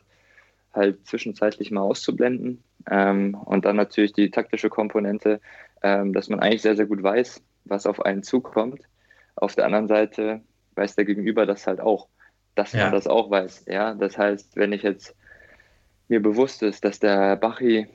halt 0.73 1.07
zwischenzeitlich 1.07 1.71
mal 1.71 1.83
auszublenden. 1.83 2.63
Ähm, 2.91 3.35
und 3.35 3.65
dann 3.65 3.77
natürlich 3.77 4.13
die 4.13 4.31
taktische 4.31 4.71
Komponente, 4.71 5.41
ähm, 5.83 6.13
dass 6.13 6.29
man 6.29 6.41
eigentlich 6.41 6.63
sehr, 6.63 6.77
sehr 6.77 6.87
gut 6.87 7.03
weiß, 7.03 7.43
was 7.65 7.87
auf 7.87 8.05
einen 8.05 8.23
zukommt. 8.23 8.81
Auf 9.37 9.55
der 9.55 9.67
anderen 9.67 9.87
Seite 9.87 10.41
weiß 10.75 10.97
der 10.97 11.05
Gegenüber 11.05 11.47
das 11.47 11.67
halt 11.67 11.81
auch 11.81 12.09
dass 12.55 12.73
ja. 12.73 12.85
man 12.85 12.93
das 12.93 13.07
auch 13.07 13.31
weiß. 13.31 13.67
Ja, 13.69 13.95
das 13.95 14.19
heißt, 14.19 14.57
wenn 14.57 14.73
ich 14.73 14.83
jetzt 14.83 15.15
mir 16.09 16.21
bewusst 16.21 16.63
ist, 16.63 16.85
dass 16.85 16.99
der 16.99 17.37
Bachi 17.37 17.87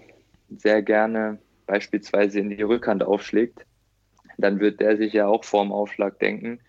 sehr 0.50 0.82
gerne 0.82 1.40
beispielsweise 1.66 2.40
in 2.40 2.50
die 2.50 2.62
Rückhand 2.62 3.04
aufschlägt, 3.04 3.66
dann 4.38 4.60
wird 4.60 4.80
der 4.80 4.98
sich 4.98 5.14
ja 5.14 5.28
auch 5.28 5.44
vorm 5.44 5.72
Aufschlag 5.72 6.20
denken, 6.20 6.60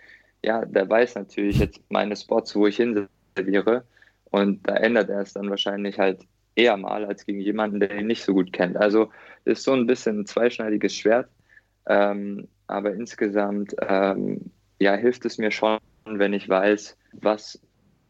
ja, 0.42 0.64
der 0.64 0.88
weiß 0.88 1.14
natürlich 1.14 1.58
jetzt 1.58 1.80
meine 1.88 2.16
Spots, 2.16 2.54
wo 2.54 2.66
ich 2.66 2.76
hinserviere 2.76 3.84
und 4.30 4.68
da 4.68 4.76
ändert 4.76 5.08
er 5.08 5.20
es 5.20 5.32
dann 5.32 5.48
wahrscheinlich 5.50 5.98
halt 5.98 6.20
eher 6.54 6.76
mal 6.76 7.04
als 7.04 7.26
gegen 7.26 7.40
jemanden, 7.40 7.80
der 7.80 7.98
ihn 7.98 8.06
nicht 8.06 8.22
so 8.22 8.34
gut 8.34 8.52
kennt. 8.52 8.76
Also 8.76 9.10
ist 9.44 9.64
so 9.64 9.72
ein 9.72 9.86
bisschen 9.86 10.20
ein 10.20 10.26
zweischneidiges 10.26 10.94
Schwert, 10.94 11.28
ähm, 11.86 12.48
aber 12.66 12.92
insgesamt 12.92 13.74
ähm, 13.80 14.50
ja, 14.78 14.94
hilft 14.94 15.24
es 15.24 15.38
mir 15.38 15.50
schon, 15.50 15.78
wenn 16.04 16.32
ich 16.32 16.48
weiß, 16.48 16.96
was 17.12 17.60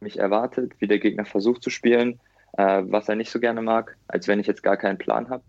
mich 0.05 0.19
erwartet, 0.19 0.73
wie 0.79 0.87
der 0.87 1.01
Gegner 1.01 1.25
versucht 1.25 1.63
zu 1.63 1.71
spielen, 1.71 2.21
äh, 2.57 2.83
was 2.85 3.09
er 3.09 3.17
nicht 3.17 3.31
so 3.31 3.41
gerne 3.41 3.63
mag, 3.63 3.97
als 4.07 4.29
wenn 4.29 4.39
ich 4.39 4.47
jetzt 4.47 4.63
gar 4.63 4.77
keinen 4.77 4.99
Plan 4.99 5.29
habe. 5.29 5.43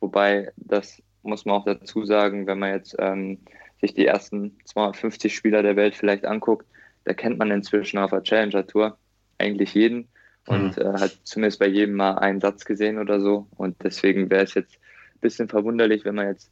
Wobei, 0.00 0.52
das 0.56 1.02
muss 1.22 1.44
man 1.44 1.56
auch 1.56 1.64
dazu 1.64 2.04
sagen, 2.04 2.46
wenn 2.46 2.58
man 2.58 2.72
jetzt 2.72 2.96
ähm, 2.98 3.38
sich 3.80 3.94
die 3.94 4.06
ersten 4.06 4.56
250 4.64 5.34
Spieler 5.34 5.62
der 5.62 5.76
Welt 5.76 5.94
vielleicht 5.94 6.24
anguckt, 6.24 6.66
da 7.04 7.12
kennt 7.12 7.38
man 7.38 7.50
inzwischen 7.50 7.98
auf 7.98 8.10
der 8.10 8.22
Challenger 8.22 8.66
Tour 8.66 8.98
eigentlich 9.38 9.74
jeden 9.74 10.08
und 10.46 10.76
mhm. 10.76 10.82
äh, 10.82 10.98
hat 10.98 11.18
zumindest 11.24 11.58
bei 11.58 11.66
jedem 11.66 11.96
mal 11.96 12.18
einen 12.18 12.40
Satz 12.40 12.64
gesehen 12.64 12.98
oder 12.98 13.20
so. 13.20 13.46
Und 13.56 13.76
deswegen 13.82 14.30
wäre 14.30 14.44
es 14.44 14.54
jetzt 14.54 14.74
ein 14.74 15.20
bisschen 15.20 15.48
verwunderlich, 15.48 16.04
wenn 16.04 16.14
man 16.14 16.28
jetzt 16.28 16.50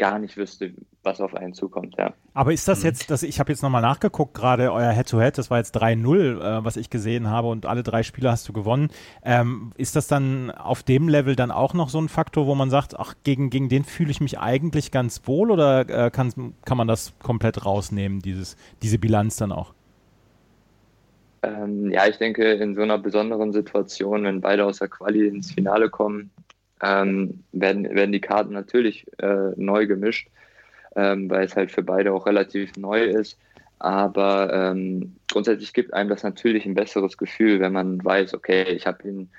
gar 0.00 0.18
nicht 0.18 0.38
wüsste, 0.38 0.72
was 1.02 1.20
auf 1.20 1.34
einen 1.34 1.52
zukommt, 1.52 1.94
ja. 1.98 2.14
Aber 2.32 2.54
ist 2.54 2.66
das 2.66 2.80
mhm. 2.80 2.86
jetzt, 2.86 3.10
das, 3.10 3.22
ich 3.22 3.38
habe 3.38 3.52
jetzt 3.52 3.62
nochmal 3.62 3.82
nachgeguckt, 3.82 4.32
gerade 4.32 4.72
euer 4.72 4.90
Head-to-Head, 4.92 5.34
-Head, 5.34 5.36
das 5.36 5.50
war 5.50 5.58
jetzt 5.58 5.76
3-0, 5.76 6.40
äh, 6.40 6.64
was 6.64 6.78
ich 6.78 6.88
gesehen 6.88 7.28
habe 7.28 7.48
und 7.48 7.66
alle 7.66 7.82
drei 7.82 8.02
Spiele 8.02 8.30
hast 8.30 8.48
du 8.48 8.54
gewonnen. 8.54 8.88
Ähm, 9.22 9.72
ist 9.76 9.96
das 9.96 10.08
dann 10.08 10.50
auf 10.50 10.82
dem 10.82 11.06
Level 11.08 11.36
dann 11.36 11.50
auch 11.50 11.74
noch 11.74 11.90
so 11.90 12.00
ein 12.00 12.08
Faktor, 12.08 12.46
wo 12.46 12.54
man 12.54 12.70
sagt, 12.70 12.98
ach, 12.98 13.14
gegen, 13.24 13.50
gegen 13.50 13.68
den 13.68 13.84
fühle 13.84 14.10
ich 14.10 14.22
mich 14.22 14.38
eigentlich 14.38 14.90
ganz 14.90 15.20
wohl 15.26 15.50
oder 15.50 16.06
äh, 16.06 16.10
kann, 16.10 16.54
kann 16.64 16.78
man 16.78 16.88
das 16.88 17.12
komplett 17.22 17.66
rausnehmen, 17.66 18.20
dieses, 18.20 18.56
diese 18.82 18.98
Bilanz 18.98 19.36
dann 19.36 19.52
auch? 19.52 19.74
Ähm, 21.42 21.90
ja, 21.90 22.06
ich 22.06 22.16
denke, 22.16 22.52
in 22.52 22.74
so 22.74 22.80
einer 22.80 22.96
besonderen 22.96 23.52
Situation, 23.52 24.24
wenn 24.24 24.40
beide 24.40 24.64
aus 24.64 24.78
der 24.78 24.88
Quali 24.88 25.28
ins 25.28 25.52
Finale 25.52 25.90
kommen, 25.90 26.30
ähm, 26.82 27.44
werden, 27.52 27.84
werden 27.94 28.12
die 28.12 28.20
Karten 28.20 28.52
natürlich 28.52 29.06
äh, 29.18 29.52
neu 29.56 29.86
gemischt, 29.86 30.28
ähm, 30.96 31.30
weil 31.30 31.44
es 31.44 31.56
halt 31.56 31.70
für 31.70 31.82
beide 31.82 32.12
auch 32.12 32.26
relativ 32.26 32.76
neu 32.76 33.04
ist. 33.04 33.38
Aber 33.78 34.52
ähm, 34.52 35.16
grundsätzlich 35.30 35.72
gibt 35.72 35.94
einem 35.94 36.10
das 36.10 36.22
natürlich 36.22 36.66
ein 36.66 36.74
besseres 36.74 37.16
Gefühl, 37.16 37.60
wenn 37.60 37.72
man 37.72 38.04
weiß, 38.04 38.34
okay, 38.34 38.64
ich 38.64 38.86
habe 38.86 39.08
ihn 39.08 39.30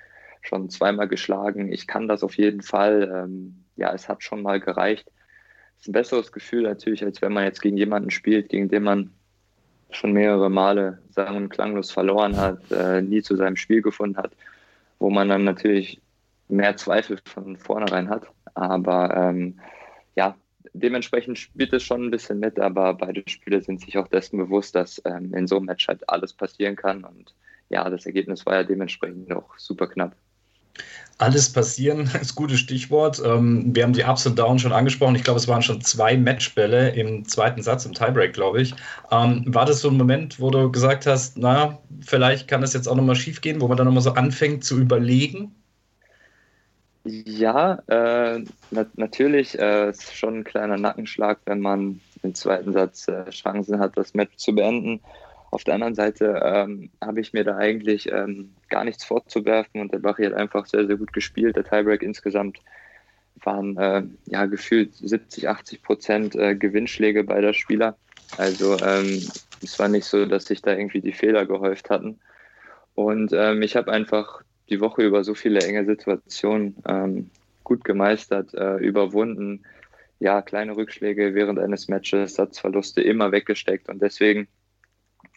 schon 0.41 0.69
zweimal 0.69 1.07
geschlagen, 1.07 1.71
ich 1.71 1.85
kann 1.85 2.07
das 2.07 2.23
auf 2.23 2.35
jeden 2.35 2.63
Fall. 2.63 3.11
Ähm, 3.13 3.63
ja, 3.75 3.93
es 3.93 4.09
hat 4.09 4.23
schon 4.23 4.41
mal 4.41 4.59
gereicht. 4.59 5.07
Es 5.77 5.83
ist 5.83 5.89
ein 5.89 5.93
besseres 5.93 6.31
Gefühl 6.31 6.63
natürlich, 6.63 7.03
als 7.03 7.21
wenn 7.21 7.33
man 7.33 7.43
jetzt 7.43 7.61
gegen 7.61 7.77
jemanden 7.77 8.09
spielt, 8.09 8.49
gegen 8.49 8.69
den 8.69 8.83
man 8.83 9.11
schon 9.91 10.13
mehrere 10.13 10.49
Male 10.49 10.99
sang- 11.11 11.35
und 11.35 11.49
klanglos 11.49 11.91
verloren 11.91 12.37
hat, 12.37 12.59
äh, 12.71 13.01
nie 13.01 13.21
zu 13.21 13.35
seinem 13.35 13.57
Spiel 13.57 13.81
gefunden 13.81 14.17
hat, 14.17 14.31
wo 14.99 15.09
man 15.09 15.29
dann 15.29 15.43
natürlich 15.43 16.00
mehr 16.51 16.77
Zweifel 16.77 17.19
von 17.25 17.57
vornherein 17.57 18.09
hat. 18.09 18.27
Aber 18.53 19.15
ähm, 19.15 19.59
ja, 20.15 20.35
dementsprechend 20.73 21.37
spielt 21.37 21.73
es 21.73 21.83
schon 21.83 22.05
ein 22.05 22.11
bisschen 22.11 22.39
mit, 22.39 22.59
aber 22.59 22.93
beide 22.93 23.23
Spieler 23.27 23.61
sind 23.61 23.81
sich 23.81 23.97
auch 23.97 24.07
dessen 24.07 24.37
bewusst, 24.37 24.75
dass 24.75 25.01
ähm, 25.05 25.33
in 25.33 25.47
so 25.47 25.57
einem 25.57 25.65
Match 25.65 25.87
halt 25.87 26.07
alles 26.09 26.33
passieren 26.33 26.75
kann. 26.75 27.03
Und 27.03 27.33
ja, 27.69 27.89
das 27.89 28.05
Ergebnis 28.05 28.45
war 28.45 28.55
ja 28.55 28.63
dementsprechend 28.63 29.31
auch 29.33 29.57
super 29.57 29.87
knapp. 29.87 30.15
Alles 31.17 31.51
passieren 31.51 32.01
ist 32.21 32.31
ein 32.31 32.35
gutes 32.35 32.59
Stichwort. 32.59 33.21
Ähm, 33.23 33.75
wir 33.75 33.83
haben 33.83 33.93
die 33.93 34.03
Ups 34.03 34.25
und 34.25 34.39
Downs 34.39 34.61
schon 34.61 34.71
angesprochen. 34.71 35.15
Ich 35.15 35.23
glaube, 35.23 35.39
es 35.39 35.47
waren 35.47 35.61
schon 35.61 35.81
zwei 35.81 36.17
Matchbälle 36.17 36.89
im 36.89 37.25
zweiten 37.25 37.61
Satz, 37.61 37.85
im 37.85 37.93
Tiebreak, 37.93 38.33
glaube 38.33 38.61
ich. 38.61 38.73
Ähm, 39.11 39.43
war 39.47 39.65
das 39.65 39.81
so 39.81 39.89
ein 39.89 39.97
Moment, 39.97 40.39
wo 40.39 40.49
du 40.49 40.71
gesagt 40.71 41.05
hast, 41.05 41.37
na, 41.37 41.79
vielleicht 42.01 42.47
kann 42.47 42.61
das 42.61 42.73
jetzt 42.73 42.87
auch 42.87 42.95
nochmal 42.95 43.15
schief 43.15 43.41
gehen, 43.41 43.61
wo 43.61 43.67
man 43.67 43.77
dann 43.77 43.85
nochmal 43.85 44.03
so 44.03 44.13
anfängt 44.13 44.63
zu 44.63 44.79
überlegen? 44.79 45.53
Ja, 47.03 47.81
äh, 47.87 48.43
na 48.69 48.85
natürlich 48.95 49.57
äh, 49.57 49.89
ist 49.89 50.15
schon 50.15 50.39
ein 50.39 50.43
kleiner 50.43 50.77
Nackenschlag, 50.77 51.39
wenn 51.45 51.59
man 51.59 51.99
im 52.21 52.35
zweiten 52.35 52.73
Satz 52.73 53.07
äh, 53.07 53.29
Chancen 53.31 53.79
hat, 53.79 53.97
das 53.97 54.13
Match 54.13 54.37
zu 54.37 54.53
beenden. 54.53 55.01
Auf 55.49 55.63
der 55.63 55.73
anderen 55.73 55.95
Seite 55.95 56.39
ähm, 56.43 56.91
habe 57.01 57.19
ich 57.19 57.33
mir 57.33 57.43
da 57.43 57.57
eigentlich 57.57 58.11
ähm, 58.11 58.53
gar 58.69 58.83
nichts 58.85 59.03
vorzuwerfen 59.03 59.81
und 59.81 59.91
der 59.91 59.99
Bach 59.99 60.19
hat 60.19 60.33
einfach 60.33 60.67
sehr, 60.67 60.85
sehr 60.85 60.95
gut 60.95 61.11
gespielt. 61.11 61.55
Der 61.55 61.63
Tiebreak 61.63 62.03
insgesamt 62.03 62.59
waren 63.43 63.77
äh, 63.77 64.03
ja 64.27 64.45
gefühlt 64.45 64.93
70, 64.95 65.49
80 65.49 65.81
Prozent 65.81 66.35
äh, 66.35 66.55
Gewinnschläge 66.55 67.23
beider 67.23 67.53
Spieler. 67.53 67.97
Also 68.37 68.77
ähm, 68.79 69.27
es 69.63 69.79
war 69.79 69.87
nicht 69.87 70.05
so, 70.05 70.25
dass 70.25 70.45
sich 70.45 70.61
da 70.61 70.71
irgendwie 70.71 71.01
die 71.01 71.13
Fehler 71.13 71.45
gehäuft 71.45 71.89
hatten. 71.89 72.19
Und 72.93 73.33
ähm, 73.33 73.61
ich 73.63 73.75
habe 73.75 73.91
einfach 73.91 74.43
die 74.71 74.81
Woche 74.81 75.03
über 75.03 75.23
so 75.23 75.35
viele 75.35 75.59
enge 75.59 75.85
Situationen 75.85 76.75
ähm, 76.87 77.29
gut 77.63 77.83
gemeistert, 77.83 78.53
äh, 78.53 78.77
überwunden. 78.77 79.63
Ja, 80.19 80.41
kleine 80.41 80.75
Rückschläge 80.75 81.35
während 81.35 81.59
eines 81.59 81.87
Matches, 81.87 82.35
Satzverluste 82.35 83.01
immer 83.01 83.31
weggesteckt 83.31 83.89
und 83.89 84.01
deswegen 84.01 84.47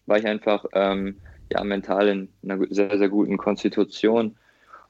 war 0.06 0.18
ich 0.18 0.26
einfach 0.26 0.64
ähm, 0.72 1.16
ja, 1.50 1.64
mental 1.64 2.08
in 2.08 2.28
einer 2.42 2.66
sehr, 2.70 2.98
sehr 2.98 3.08
guten 3.08 3.36
Konstitution, 3.36 4.36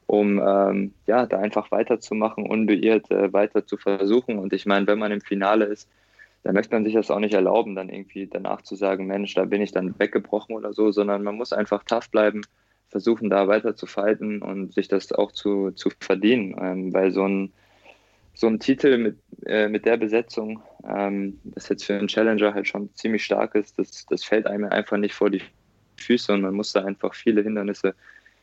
um 0.06 0.42
ähm, 0.44 0.94
ja, 1.06 1.26
da 1.26 1.38
einfach 1.38 1.70
weiterzumachen, 1.70 2.46
unbeirrt 2.46 3.10
äh, 3.10 3.32
weiter 3.32 3.66
zu 3.66 3.76
versuchen. 3.76 4.38
Und 4.38 4.52
ich 4.52 4.66
meine, 4.66 4.86
wenn 4.86 4.98
man 4.98 5.12
im 5.12 5.20
Finale 5.20 5.66
ist, 5.66 5.88
dann 6.42 6.54
möchte 6.54 6.74
man 6.74 6.84
sich 6.84 6.94
das 6.94 7.10
auch 7.10 7.20
nicht 7.20 7.34
erlauben, 7.34 7.74
dann 7.74 7.88
irgendwie 7.88 8.26
danach 8.26 8.62
zu 8.62 8.74
sagen, 8.76 9.06
Mensch, 9.06 9.34
da 9.34 9.46
bin 9.46 9.62
ich 9.62 9.72
dann 9.72 9.98
weggebrochen 9.98 10.54
oder 10.54 10.74
so, 10.74 10.90
sondern 10.90 11.22
man 11.22 11.36
muss 11.36 11.52
einfach 11.52 11.84
tough 11.84 12.10
bleiben, 12.10 12.42
versuchen 12.94 13.28
da 13.28 13.48
weiter 13.48 13.74
zu 13.74 13.86
fighten 13.86 14.40
und 14.40 14.72
sich 14.72 14.86
das 14.86 15.10
auch 15.10 15.32
zu, 15.32 15.72
zu 15.72 15.90
verdienen. 15.98 16.54
Ähm, 16.60 16.94
weil 16.94 17.10
so 17.10 17.26
ein, 17.26 17.52
so 18.34 18.46
ein 18.46 18.60
Titel 18.60 18.98
mit, 18.98 19.16
äh, 19.46 19.66
mit 19.66 19.84
der 19.84 19.96
Besetzung, 19.96 20.62
ähm, 20.88 21.40
das 21.42 21.68
jetzt 21.68 21.86
für 21.86 21.94
einen 21.94 22.06
Challenger 22.06 22.54
halt 22.54 22.68
schon 22.68 22.94
ziemlich 22.94 23.24
stark 23.24 23.56
ist, 23.56 23.80
das, 23.80 24.06
das 24.06 24.22
fällt 24.22 24.46
einem 24.46 24.66
einfach 24.66 24.96
nicht 24.96 25.12
vor 25.12 25.28
die 25.28 25.42
Füße 25.96 26.32
und 26.32 26.42
man 26.42 26.54
muss 26.54 26.70
da 26.72 26.84
einfach 26.84 27.14
viele 27.14 27.42
Hindernisse 27.42 27.96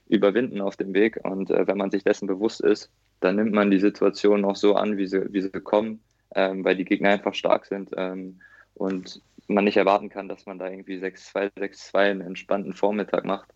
überwinden 0.10 0.60
auf 0.60 0.76
dem 0.76 0.94
Weg. 0.94 1.22
Und 1.24 1.50
äh, 1.50 1.66
wenn 1.66 1.78
man 1.78 1.90
sich 1.90 2.04
dessen 2.04 2.28
bewusst 2.28 2.60
ist, 2.60 2.92
dann 3.22 3.38
nimmt 3.38 3.54
man 3.54 3.72
die 3.72 3.80
Situation 3.80 4.44
auch 4.44 4.58
so 4.58 4.76
an, 4.76 4.98
wie 4.98 5.08
sie, 5.08 5.32
wie 5.32 5.40
sie 5.40 5.50
kommen, 5.62 6.02
ähm, 6.36 6.66
weil 6.66 6.76
die 6.76 6.84
Gegner 6.84 7.12
einfach 7.12 7.36
stark 7.36 7.68
sind 7.68 7.92
ähm, 7.96 8.42
und 8.74 9.22
man 9.48 9.64
nicht 9.64 9.78
erwarten 9.78 10.10
kann, 10.10 10.28
dass 10.28 10.46
man 10.46 10.60
da 10.60 10.70
irgendwie 10.70 10.98
6-2, 10.98 11.52
6-2 11.58 11.98
einen 11.98 12.20
entspannten 12.20 12.74
Vormittag 12.74 13.24
macht 13.24 13.48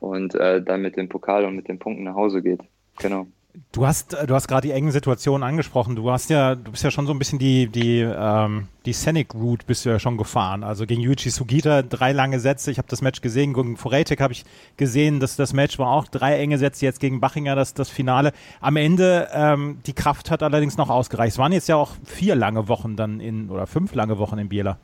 und 0.00 0.34
äh, 0.34 0.62
dann 0.62 0.82
mit 0.82 0.96
dem 0.96 1.08
Pokal 1.08 1.44
und 1.44 1.54
mit 1.54 1.68
den 1.68 1.78
Punkten 1.78 2.04
nach 2.04 2.14
Hause 2.14 2.42
geht. 2.42 2.60
Genau. 2.98 3.26
Du 3.72 3.86
hast, 3.86 4.12
du 4.12 4.34
hast 4.34 4.46
gerade 4.46 4.68
die 4.68 4.72
engen 4.72 4.92
Situationen 4.92 5.42
angesprochen. 5.42 5.96
Du 5.96 6.10
hast 6.10 6.30
ja, 6.30 6.54
du 6.54 6.70
bist 6.70 6.84
ja 6.84 6.90
schon 6.90 7.06
so 7.06 7.12
ein 7.12 7.18
bisschen 7.18 7.38
die, 7.38 7.66
die, 7.66 8.00
ähm, 8.00 8.68
die 8.86 8.92
Scenic 8.92 9.34
Route 9.34 9.66
bist 9.66 9.84
du 9.84 9.90
ja 9.90 9.98
schon 9.98 10.16
gefahren. 10.16 10.62
Also 10.62 10.86
gegen 10.86 11.00
Yuichi 11.02 11.30
Sugita 11.30 11.82
drei 11.82 12.12
lange 12.12 12.38
Sätze. 12.38 12.70
Ich 12.70 12.78
habe 12.78 12.88
das 12.88 13.02
Match 13.02 13.20
gesehen. 13.20 13.52
Gegen 13.52 13.76
Foretek 13.76 14.20
habe 14.20 14.32
ich 14.32 14.44
gesehen, 14.76 15.18
dass 15.18 15.36
das 15.36 15.52
Match 15.52 15.78
war 15.78 15.90
auch 15.90 16.06
drei 16.06 16.38
enge 16.38 16.58
Sätze. 16.58 16.84
Jetzt 16.84 17.00
gegen 17.00 17.20
Bachinger 17.20 17.56
das, 17.56 17.74
das 17.74 17.90
Finale. 17.90 18.32
Am 18.60 18.76
Ende 18.76 19.28
ähm, 19.32 19.78
die 19.86 19.94
Kraft 19.94 20.30
hat 20.30 20.42
allerdings 20.42 20.76
noch 20.76 20.90
ausgereicht. 20.90 21.32
Es 21.32 21.38
waren 21.38 21.52
jetzt 21.52 21.68
ja 21.68 21.76
auch 21.76 21.92
vier 22.04 22.36
lange 22.36 22.68
Wochen 22.68 22.94
dann 22.94 23.18
in 23.18 23.50
oder 23.50 23.66
fünf 23.66 23.94
lange 23.94 24.18
Wochen 24.18 24.38
in 24.38 24.48
Biela. 24.48 24.78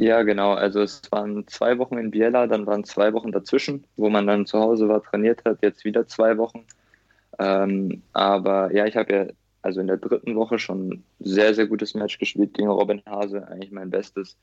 Ja, 0.00 0.22
genau. 0.22 0.54
Also 0.54 0.80
es 0.80 1.02
waren 1.10 1.46
zwei 1.46 1.76
Wochen 1.76 1.98
in 1.98 2.10
Biella, 2.10 2.46
dann 2.46 2.66
waren 2.66 2.84
zwei 2.84 3.12
Wochen 3.12 3.32
dazwischen, 3.32 3.84
wo 3.98 4.08
man 4.08 4.26
dann 4.26 4.46
zu 4.46 4.58
Hause 4.58 4.88
war, 4.88 5.02
trainiert 5.02 5.44
hat, 5.44 5.58
jetzt 5.60 5.84
wieder 5.84 6.06
zwei 6.06 6.38
Wochen. 6.38 6.64
Ähm, 7.38 8.00
aber 8.14 8.72
ja, 8.72 8.86
ich 8.86 8.96
habe 8.96 9.12
ja 9.12 9.26
also 9.60 9.82
in 9.82 9.88
der 9.88 9.98
dritten 9.98 10.36
Woche 10.36 10.58
schon 10.58 11.02
sehr, 11.18 11.52
sehr 11.52 11.66
gutes 11.66 11.92
Match 11.92 12.18
gespielt 12.18 12.54
gegen 12.54 12.70
Robin 12.70 13.02
Hase, 13.04 13.46
eigentlich 13.46 13.72
mein 13.72 13.90
Bestes 13.90 14.38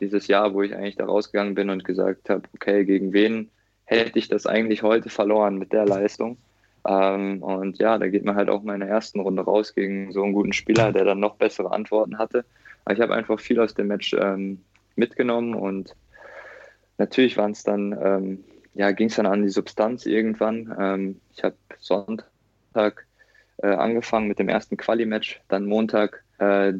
dieses 0.00 0.26
Jahr, 0.26 0.52
wo 0.52 0.60
ich 0.60 0.74
eigentlich 0.74 0.96
da 0.96 1.06
rausgegangen 1.06 1.54
bin 1.54 1.70
und 1.70 1.86
gesagt 1.86 2.28
habe, 2.28 2.42
okay, 2.54 2.84
gegen 2.84 3.14
wen 3.14 3.48
hätte 3.86 4.18
ich 4.18 4.28
das 4.28 4.46
eigentlich 4.46 4.82
heute 4.82 5.08
verloren 5.08 5.56
mit 5.56 5.72
der 5.72 5.86
Leistung? 5.86 6.36
Ähm, 6.86 7.42
und 7.42 7.78
ja, 7.78 7.96
da 7.96 8.06
geht 8.08 8.26
man 8.26 8.36
halt 8.36 8.50
auch 8.50 8.62
mal 8.62 8.74
in 8.74 8.80
der 8.80 8.90
ersten 8.90 9.20
Runde 9.20 9.40
raus 9.40 9.74
gegen 9.74 10.12
so 10.12 10.22
einen 10.22 10.34
guten 10.34 10.52
Spieler, 10.52 10.92
der 10.92 11.06
dann 11.06 11.20
noch 11.20 11.36
bessere 11.36 11.72
Antworten 11.72 12.18
hatte. 12.18 12.44
Aber 12.84 12.94
ich 12.94 13.00
habe 13.00 13.14
einfach 13.14 13.40
viel 13.40 13.60
aus 13.60 13.72
dem 13.72 13.86
Match 13.86 14.12
ähm, 14.12 14.60
mitgenommen 14.96 15.54
und 15.54 15.94
natürlich 16.98 17.36
waren 17.36 17.52
es 17.52 17.62
dann, 17.62 17.98
ähm, 18.02 18.44
ja, 18.74 18.92
ging 18.92 19.08
es 19.08 19.16
dann 19.16 19.26
an 19.26 19.42
die 19.42 19.48
Substanz 19.48 20.06
irgendwann. 20.06 20.74
Ähm, 20.78 21.20
ich 21.32 21.42
habe 21.42 21.56
Sonntag 21.78 23.06
äh, 23.58 23.68
angefangen 23.68 24.28
mit 24.28 24.38
dem 24.38 24.48
ersten 24.48 24.76
Quali-Match, 24.76 25.40
dann 25.48 25.66
Montag 25.66 26.24
äh, 26.38 26.74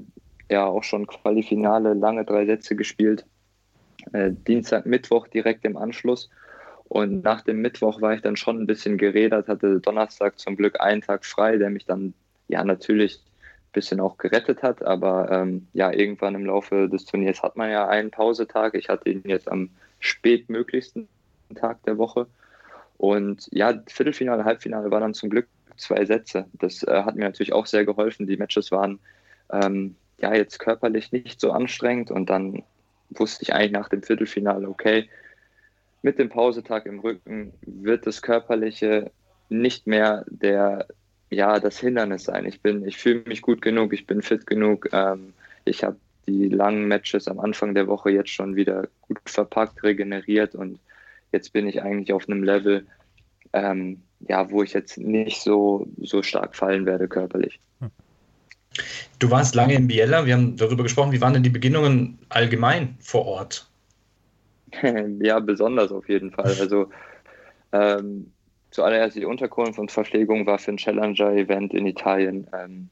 ja 0.48 0.66
auch 0.66 0.84
schon 0.84 1.06
Quali-Finale, 1.06 1.94
lange 1.94 2.24
drei 2.24 2.46
Sätze 2.46 2.76
gespielt. 2.76 3.24
Äh, 4.12 4.32
Dienstag, 4.32 4.86
Mittwoch 4.86 5.26
direkt 5.28 5.64
im 5.64 5.76
Anschluss. 5.76 6.30
Und 6.84 7.22
nach 7.22 7.42
dem 7.42 7.60
Mittwoch 7.60 8.00
war 8.00 8.14
ich 8.14 8.22
dann 8.22 8.36
schon 8.36 8.60
ein 8.60 8.66
bisschen 8.66 8.98
gerädert, 8.98 9.46
hatte 9.46 9.78
Donnerstag 9.78 10.38
zum 10.40 10.56
Glück 10.56 10.80
einen 10.80 11.02
Tag 11.02 11.24
frei, 11.24 11.56
der 11.56 11.70
mich 11.70 11.86
dann 11.86 12.14
ja 12.48 12.64
natürlich 12.64 13.22
bisschen 13.72 14.00
auch 14.00 14.18
gerettet 14.18 14.62
hat. 14.62 14.82
Aber 14.82 15.30
ähm, 15.30 15.68
ja, 15.72 15.92
irgendwann 15.92 16.34
im 16.34 16.46
Laufe 16.46 16.88
des 16.88 17.04
Turniers 17.04 17.42
hat 17.42 17.56
man 17.56 17.70
ja 17.70 17.88
einen 17.88 18.10
Pausetag. 18.10 18.74
Ich 18.74 18.88
hatte 18.88 19.10
ihn 19.10 19.22
jetzt 19.24 19.50
am 19.50 19.70
spätmöglichsten 20.00 21.08
Tag 21.54 21.82
der 21.84 21.98
Woche. 21.98 22.26
Und 22.96 23.48
ja, 23.50 23.82
Viertelfinale, 23.86 24.44
Halbfinale 24.44 24.90
war 24.90 25.00
dann 25.00 25.14
zum 25.14 25.30
Glück 25.30 25.48
zwei 25.76 26.04
Sätze. 26.04 26.46
Das 26.52 26.82
äh, 26.82 27.02
hat 27.02 27.16
mir 27.16 27.24
natürlich 27.24 27.52
auch 27.52 27.66
sehr 27.66 27.84
geholfen. 27.84 28.26
Die 28.26 28.36
Matches 28.36 28.70
waren 28.70 28.98
ähm, 29.50 29.96
ja 30.18 30.34
jetzt 30.34 30.58
körperlich 30.58 31.12
nicht 31.12 31.40
so 31.40 31.52
anstrengend 31.52 32.10
und 32.10 32.30
dann 32.30 32.62
wusste 33.10 33.42
ich 33.42 33.54
eigentlich 33.54 33.72
nach 33.72 33.88
dem 33.88 34.02
Viertelfinale, 34.02 34.68
okay, 34.68 35.08
mit 36.02 36.18
dem 36.18 36.28
Pausetag 36.28 36.86
im 36.86 37.00
Rücken 37.00 37.52
wird 37.62 38.06
das 38.06 38.22
Körperliche 38.22 39.10
nicht 39.48 39.86
mehr 39.86 40.24
der 40.28 40.86
ja, 41.30 41.60
das 41.60 41.78
Hindernis 41.78 42.24
sein. 42.24 42.44
Ich 42.44 42.60
bin, 42.60 42.86
ich 42.86 42.98
fühle 42.98 43.22
mich 43.26 43.40
gut 43.40 43.62
genug, 43.62 43.92
ich 43.92 44.06
bin 44.06 44.20
fit 44.20 44.46
genug. 44.46 44.88
Ähm, 44.92 45.32
ich 45.64 45.84
habe 45.84 45.96
die 46.26 46.48
langen 46.48 46.86
Matches 46.86 47.28
am 47.28 47.40
Anfang 47.40 47.74
der 47.74 47.86
Woche 47.86 48.10
jetzt 48.10 48.30
schon 48.30 48.56
wieder 48.56 48.88
gut 49.02 49.18
verpackt, 49.26 49.82
regeneriert 49.82 50.54
und 50.54 50.78
jetzt 51.32 51.52
bin 51.52 51.66
ich 51.66 51.82
eigentlich 51.82 52.12
auf 52.12 52.28
einem 52.28 52.42
Level, 52.42 52.86
ähm, 53.52 54.02
ja, 54.20 54.50
wo 54.50 54.62
ich 54.62 54.72
jetzt 54.72 54.98
nicht 54.98 55.40
so, 55.40 55.86
so 56.00 56.22
stark 56.22 56.54
fallen 56.54 56.84
werde 56.84 57.08
körperlich. 57.08 57.60
Du 59.18 59.30
warst 59.30 59.54
lange 59.54 59.74
in 59.74 59.86
Biella, 59.86 60.26
wir 60.26 60.34
haben 60.34 60.56
darüber 60.56 60.82
gesprochen, 60.82 61.12
wie 61.12 61.20
waren 61.20 61.34
denn 61.34 61.42
die 61.42 61.50
Beginnungen 61.50 62.18
allgemein 62.28 62.96
vor 63.00 63.26
Ort? 63.26 63.68
ja, 65.20 65.40
besonders 65.40 65.90
auf 65.90 66.08
jeden 66.08 66.30
Fall. 66.30 66.56
Also 66.60 66.90
ähm, 67.72 68.32
zuallererst 68.70 69.16
die 69.16 69.24
Unterkunft 69.24 69.78
und 69.78 69.90
Verpflegung 69.90 70.46
war 70.46 70.58
für 70.58 70.72
ein 70.72 70.76
Challenger-Event 70.76 71.74
in 71.74 71.86
Italien 71.86 72.46
ähm, 72.52 72.88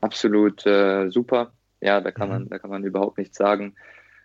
absolut 0.00 0.64
äh, 0.66 1.10
super. 1.10 1.52
Ja, 1.80 2.00
da 2.00 2.10
kann 2.10 2.28
man, 2.28 2.44
mhm. 2.44 2.48
da 2.50 2.58
kann 2.58 2.70
man 2.70 2.84
überhaupt 2.84 3.18
nichts 3.18 3.38
sagen. 3.38 3.74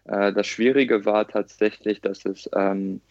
Äh, 0.05 0.33
das 0.33 0.47
Schwierige 0.47 1.05
war 1.05 1.27
tatsächlich, 1.27 2.01
dass 2.01 2.25
es 2.25 2.49
ähm, 2.55 3.01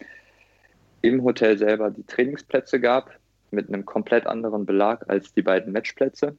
im 1.01 1.23
Hotel 1.23 1.57
selber 1.57 1.91
die 1.91 2.05
Trainingsplätze 2.05 2.79
gab 2.79 3.11
mit 3.51 3.69
einem 3.69 3.85
komplett 3.85 4.27
anderen 4.27 4.65
Belag 4.65 5.09
als 5.09 5.33
die 5.33 5.41
beiden 5.41 5.71
Matchplätze. 5.71 6.37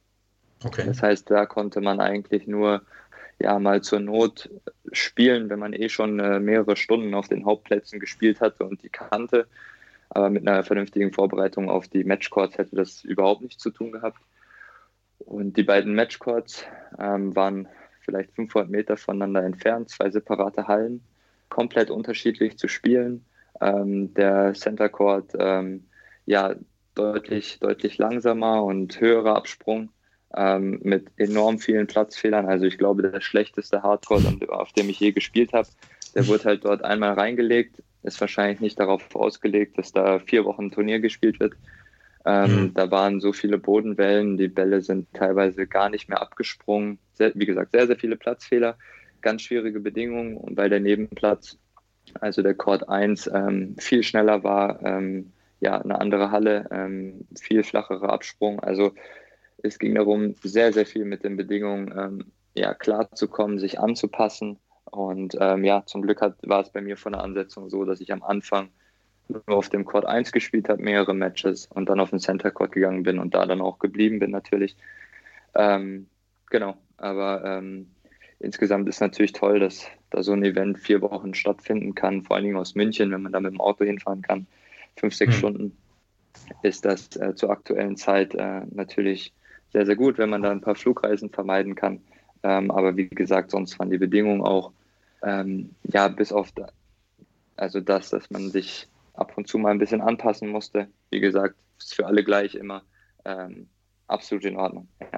Okay. 0.63 0.83
Das 0.85 1.01
heißt, 1.01 1.29
da 1.29 1.45
konnte 1.45 1.81
man 1.81 1.99
eigentlich 1.99 2.47
nur 2.47 2.81
ja 3.39 3.59
mal 3.59 3.81
zur 3.81 3.99
Not 3.99 4.49
spielen, 4.91 5.49
wenn 5.49 5.59
man 5.59 5.73
eh 5.73 5.89
schon 5.89 6.19
äh, 6.19 6.39
mehrere 6.39 6.75
Stunden 6.75 7.13
auf 7.13 7.27
den 7.27 7.45
Hauptplätzen 7.45 7.99
gespielt 7.99 8.41
hatte 8.41 8.65
und 8.65 8.81
die 8.83 8.89
kannte. 8.89 9.47
Aber 10.09 10.29
mit 10.29 10.47
einer 10.47 10.63
vernünftigen 10.63 11.11
Vorbereitung 11.11 11.69
auf 11.69 11.87
die 11.87 12.03
Matchcourts 12.03 12.57
hätte 12.57 12.75
das 12.75 13.03
überhaupt 13.03 13.41
nichts 13.41 13.61
zu 13.61 13.71
tun 13.71 13.91
gehabt. 13.91 14.21
Und 15.19 15.57
die 15.57 15.63
beiden 15.63 15.95
Matchcourts 15.95 16.65
ähm, 16.99 17.35
waren 17.35 17.67
vielleicht 18.01 18.31
500 18.33 18.69
Meter 18.69 18.97
voneinander 18.97 19.43
entfernt, 19.43 19.89
zwei 19.89 20.09
separate 20.09 20.67
Hallen, 20.67 21.03
komplett 21.49 21.91
unterschiedlich 21.91 22.57
zu 22.57 22.67
spielen. 22.67 23.25
Ähm, 23.59 24.13
der 24.13 24.53
Center 24.53 24.87
Court, 24.87 25.33
ähm, 25.37 25.85
ja, 26.25 26.55
deutlich, 26.95 27.59
deutlich 27.59 27.97
langsamer 27.97 28.63
und 28.63 28.99
höherer 28.99 29.35
Absprung 29.35 29.89
ähm, 30.35 30.79
mit 30.83 31.07
enorm 31.17 31.59
vielen 31.59 31.87
Platzfehlern. 31.87 32.47
Also 32.47 32.65
ich 32.65 32.77
glaube, 32.77 33.03
der 33.03 33.21
schlechteste 33.21 33.83
Hardcore, 33.83 34.23
auf 34.49 34.73
dem 34.73 34.89
ich 34.89 34.99
je 34.99 35.11
gespielt 35.11 35.53
habe, 35.53 35.67
der 36.15 36.27
wurde 36.27 36.45
halt 36.45 36.65
dort 36.65 36.83
einmal 36.83 37.13
reingelegt. 37.13 37.83
Ist 38.07 38.21
wahrscheinlich 38.21 38.61
nicht 38.61 38.79
darauf 38.79 39.15
ausgelegt, 39.15 39.77
dass 39.77 39.91
da 39.91 40.19
vier 40.19 40.45
Wochen 40.45 40.71
Turnier 40.71 40.99
gespielt 40.99 41.39
wird. 41.39 41.53
Ähm, 42.25 42.61
mhm. 42.61 42.73
Da 42.73 42.89
waren 42.89 43.19
so 43.19 43.33
viele 43.33 43.57
Bodenwellen, 43.57 44.37
die 44.37 44.47
Bälle 44.47 44.81
sind 44.81 45.13
teilweise 45.13 45.67
gar 45.67 45.89
nicht 45.89 46.09
mehr 46.09 46.21
abgesprungen. 46.21 46.99
Sehr, 47.13 47.31
wie 47.35 47.45
gesagt, 47.45 47.71
sehr, 47.71 47.87
sehr 47.87 47.97
viele 47.97 48.15
Platzfehler, 48.15 48.77
ganz 49.21 49.41
schwierige 49.43 49.79
Bedingungen 49.79 50.37
und 50.37 50.57
weil 50.57 50.69
der 50.69 50.79
Nebenplatz, 50.79 51.57
also 52.19 52.41
der 52.41 52.53
Court 52.53 52.87
1, 52.87 53.29
ähm, 53.33 53.75
viel 53.77 54.03
schneller 54.03 54.43
war, 54.43 54.81
ähm, 54.83 55.31
ja, 55.59 55.81
eine 55.81 55.99
andere 55.99 56.31
Halle, 56.31 56.67
ähm, 56.71 57.25
viel 57.39 57.63
flacherer 57.63 58.11
Absprung. 58.11 58.59
Also 58.59 58.93
es 59.63 59.79
ging 59.79 59.95
darum, 59.95 60.35
sehr, 60.43 60.71
sehr 60.71 60.85
viel 60.85 61.05
mit 61.05 61.23
den 61.23 61.35
Bedingungen 61.35 61.93
ähm, 61.97 62.31
ja, 62.55 62.73
klarzukommen, 62.73 63.59
sich 63.59 63.79
anzupassen. 63.79 64.59
Und 64.91 65.37
ähm, 65.39 65.63
ja, 65.63 65.85
zum 65.85 66.01
Glück 66.01 66.21
hat, 66.21 66.37
war 66.43 66.61
es 66.61 66.69
bei 66.69 66.81
mir 66.81 66.97
von 66.97 67.13
der 67.13 67.23
Ansetzung 67.23 67.69
so, 67.69 67.85
dass 67.85 68.01
ich 68.01 68.11
am 68.11 68.23
Anfang 68.23 68.69
nur 69.27 69.57
auf 69.57 69.69
dem 69.69 69.85
Court 69.85 70.05
1 70.05 70.31
gespielt 70.31 70.69
habe, 70.69 70.81
mehrere 70.81 71.13
Matches 71.13 71.67
und 71.67 71.89
dann 71.89 71.99
auf 71.99 72.11
den 72.11 72.19
Center 72.19 72.51
Court 72.51 72.71
gegangen 72.71 73.03
bin 73.03 73.19
und 73.19 73.33
da 73.35 73.45
dann 73.45 73.61
auch 73.61 73.79
geblieben 73.79 74.19
bin 74.19 74.31
natürlich. 74.31 74.75
Ähm, 75.55 76.07
genau, 76.49 76.77
aber 76.97 77.43
ähm, 77.43 77.91
insgesamt 78.39 78.87
ist 78.87 79.01
natürlich 79.01 79.33
toll, 79.33 79.59
dass 79.59 79.87
da 80.09 80.23
so 80.23 80.33
ein 80.33 80.43
Event 80.43 80.79
vier 80.79 81.01
Wochen 81.01 81.33
stattfinden 81.33 81.95
kann, 81.95 82.23
vor 82.23 82.35
allen 82.35 82.45
Dingen 82.45 82.57
aus 82.57 82.75
München, 82.75 83.11
wenn 83.11 83.21
man 83.21 83.33
da 83.33 83.39
mit 83.39 83.51
dem 83.51 83.61
Auto 83.61 83.83
hinfahren 83.83 84.21
kann, 84.21 84.47
fünf, 84.95 85.13
sechs 85.13 85.35
mhm. 85.35 85.39
Stunden, 85.39 85.77
ist 86.61 86.85
das 86.85 87.15
äh, 87.17 87.35
zur 87.35 87.49
aktuellen 87.49 87.97
Zeit 87.97 88.33
äh, 88.35 88.61
natürlich 88.71 89.33
sehr, 89.73 89.85
sehr 89.85 89.95
gut, 89.95 90.17
wenn 90.17 90.29
man 90.29 90.43
da 90.43 90.51
ein 90.51 90.61
paar 90.61 90.75
Flugreisen 90.75 91.29
vermeiden 91.29 91.75
kann. 91.75 92.01
Ähm, 92.43 92.71
aber 92.71 92.95
wie 92.95 93.07
gesagt, 93.07 93.51
sonst 93.51 93.77
waren 93.79 93.89
die 93.89 93.97
Bedingungen 93.97 94.41
auch, 94.41 94.71
ähm, 95.23 95.71
ja, 95.83 96.07
bis 96.07 96.31
auf 96.31 96.51
da, 96.51 96.67
also 97.55 97.81
das, 97.81 98.09
dass 98.09 98.29
man 98.29 98.51
sich 98.51 98.87
ab 99.13 99.33
und 99.35 99.47
zu 99.47 99.57
mal 99.57 99.71
ein 99.71 99.79
bisschen 99.79 100.01
anpassen 100.01 100.49
musste. 100.49 100.87
Wie 101.09 101.19
gesagt, 101.19 101.55
ist 101.79 101.95
für 101.95 102.05
alle 102.05 102.23
gleich 102.23 102.55
immer 102.55 102.83
ähm, 103.25 103.67
absolut 104.07 104.45
in 104.45 104.57
Ordnung. 104.57 104.87
Ja. 105.11 105.16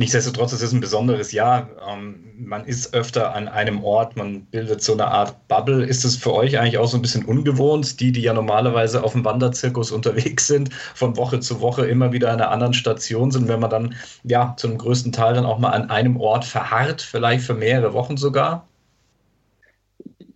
Nichtsdestotrotz 0.00 0.52
ist 0.52 0.62
es 0.62 0.72
ein 0.72 0.78
besonderes 0.78 1.32
Jahr. 1.32 1.70
Ähm, 1.88 2.32
man 2.38 2.64
ist 2.64 2.94
öfter 2.94 3.34
an 3.34 3.48
einem 3.48 3.82
Ort, 3.82 4.16
man 4.16 4.42
bildet 4.42 4.80
so 4.80 4.92
eine 4.92 5.08
Art 5.08 5.48
Bubble. 5.48 5.84
Ist 5.84 6.04
es 6.04 6.16
für 6.16 6.32
euch 6.32 6.56
eigentlich 6.56 6.78
auch 6.78 6.86
so 6.86 6.96
ein 6.96 7.02
bisschen 7.02 7.24
ungewohnt, 7.24 7.98
die, 7.98 8.12
die 8.12 8.22
ja 8.22 8.32
normalerweise 8.32 9.02
auf 9.02 9.12
dem 9.12 9.24
Wanderzirkus 9.24 9.90
unterwegs 9.90 10.46
sind, 10.46 10.72
von 10.72 11.16
Woche 11.16 11.40
zu 11.40 11.60
Woche 11.60 11.84
immer 11.86 12.12
wieder 12.12 12.28
an 12.28 12.40
einer 12.40 12.52
anderen 12.52 12.74
Station 12.74 13.32
sind, 13.32 13.48
wenn 13.48 13.58
man 13.58 13.70
dann 13.70 13.96
ja 14.22 14.54
zum 14.56 14.78
größten 14.78 15.10
Teil 15.10 15.34
dann 15.34 15.44
auch 15.44 15.58
mal 15.58 15.70
an 15.70 15.90
einem 15.90 16.16
Ort 16.16 16.44
verharrt, 16.44 17.02
vielleicht 17.02 17.44
für 17.44 17.54
mehrere 17.54 17.92
Wochen 17.92 18.16
sogar? 18.16 18.68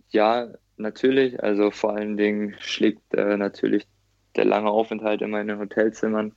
Ja, 0.09 0.49
natürlich. 0.75 1.41
Also 1.41 1.71
vor 1.71 1.95
allen 1.95 2.17
Dingen 2.17 2.53
schlägt 2.59 3.13
äh, 3.13 3.37
natürlich 3.37 3.87
der 4.35 4.43
lange 4.43 4.69
Aufenthalt 4.69 5.21
immer 5.21 5.39
in 5.39 5.47
den 5.47 5.59
Hotelzimmern 5.59 6.33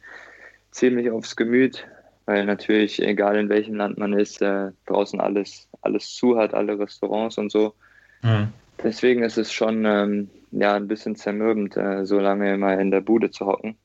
ziemlich 0.70 1.10
aufs 1.10 1.34
Gemüt 1.34 1.88
weil 2.26 2.44
natürlich, 2.44 3.00
egal 3.00 3.36
in 3.36 3.48
welchem 3.48 3.76
Land 3.76 3.98
man 3.98 4.12
ist, 4.12 4.42
äh, 4.42 4.72
draußen 4.86 5.20
alles, 5.20 5.68
alles 5.80 6.14
zu 6.14 6.36
hat, 6.36 6.54
alle 6.54 6.78
Restaurants 6.78 7.38
und 7.38 7.50
so. 7.50 7.74
Mhm. 8.22 8.48
Deswegen 8.82 9.22
ist 9.22 9.38
es 9.38 9.52
schon 9.52 9.84
ähm, 9.84 10.28
ja, 10.50 10.74
ein 10.74 10.88
bisschen 10.88 11.16
zermürbend, 11.16 11.76
äh, 11.76 12.04
so 12.04 12.18
lange 12.18 12.52
immer 12.52 12.78
in 12.78 12.90
der 12.90 13.00
Bude 13.00 13.30
zu 13.30 13.46
hocken. 13.46 13.76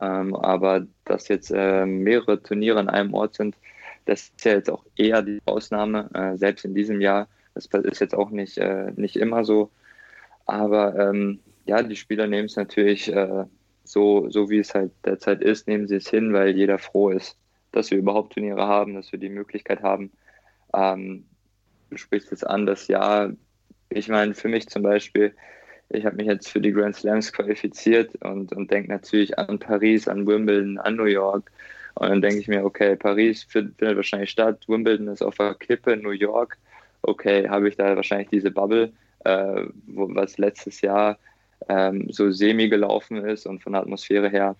Ähm, 0.00 0.34
aber 0.34 0.86
dass 1.04 1.28
jetzt 1.28 1.50
äh, 1.50 1.84
mehrere 1.84 2.42
Turniere 2.42 2.78
an 2.78 2.88
einem 2.88 3.12
Ort 3.12 3.34
sind, 3.34 3.56
das 4.06 4.32
ist 4.36 4.44
ja 4.44 4.52
jetzt 4.52 4.70
auch 4.70 4.84
eher 4.96 5.22
die 5.22 5.40
Ausnahme, 5.44 6.08
äh, 6.14 6.36
selbst 6.36 6.64
in 6.64 6.74
diesem 6.74 7.00
Jahr. 7.00 7.28
Das 7.54 7.66
ist 7.66 8.00
jetzt 8.00 8.14
auch 8.14 8.30
nicht, 8.30 8.56
äh, 8.58 8.92
nicht 8.96 9.16
immer 9.16 9.44
so. 9.44 9.70
Aber 10.46 10.96
ähm, 10.98 11.40
ja, 11.66 11.82
die 11.82 11.96
Spieler 11.96 12.26
nehmen 12.26 12.46
es 12.46 12.56
natürlich 12.56 13.12
äh, 13.12 13.44
so, 13.90 14.28
so 14.30 14.50
wie 14.50 14.58
es 14.58 14.74
halt 14.74 14.92
derzeit 15.04 15.42
ist, 15.42 15.66
nehmen 15.66 15.88
sie 15.88 15.96
es 15.96 16.08
hin, 16.08 16.32
weil 16.32 16.56
jeder 16.56 16.78
froh 16.78 17.10
ist, 17.10 17.36
dass 17.72 17.90
wir 17.90 17.98
überhaupt 17.98 18.34
Turniere 18.34 18.66
haben, 18.66 18.94
dass 18.94 19.12
wir 19.12 19.18
die 19.18 19.28
Möglichkeit 19.28 19.82
haben. 19.82 20.12
Ähm, 20.74 21.24
du 21.90 21.96
sprichst 21.96 22.30
jetzt 22.30 22.46
an, 22.46 22.66
das 22.66 22.86
Jahr, 22.88 23.32
ich 23.88 24.08
meine, 24.08 24.34
für 24.34 24.48
mich 24.48 24.68
zum 24.68 24.82
Beispiel, 24.82 25.34
ich 25.88 26.06
habe 26.06 26.16
mich 26.16 26.26
jetzt 26.26 26.48
für 26.48 26.60
die 26.60 26.72
Grand 26.72 26.94
Slams 26.94 27.32
qualifiziert 27.32 28.14
und, 28.22 28.52
und 28.52 28.70
denke 28.70 28.90
natürlich 28.90 29.36
an 29.38 29.58
Paris, 29.58 30.06
an 30.06 30.26
Wimbledon, 30.26 30.78
an 30.78 30.94
New 30.94 31.04
York. 31.04 31.50
Und 31.94 32.08
dann 32.08 32.22
denke 32.22 32.38
ich 32.38 32.46
mir, 32.46 32.64
okay, 32.64 32.94
Paris 32.94 33.42
findet 33.42 33.96
wahrscheinlich 33.96 34.30
statt, 34.30 34.68
Wimbledon 34.68 35.08
ist 35.08 35.22
auf 35.22 35.34
der 35.34 35.54
Kippe, 35.54 35.96
New 35.96 36.12
York, 36.12 36.58
okay, 37.02 37.48
habe 37.48 37.68
ich 37.68 37.76
da 37.76 37.96
wahrscheinlich 37.96 38.28
diese 38.28 38.52
Bubble, 38.52 38.92
äh, 39.24 39.64
wo, 39.88 40.14
was 40.14 40.38
letztes 40.38 40.80
Jahr 40.80 41.18
ähm, 41.68 42.06
so 42.10 42.30
semi 42.30 42.68
gelaufen 42.68 43.24
ist 43.24 43.46
und 43.46 43.62
von 43.62 43.72
der 43.72 43.82
Atmosphäre 43.82 44.28
her 44.30 44.56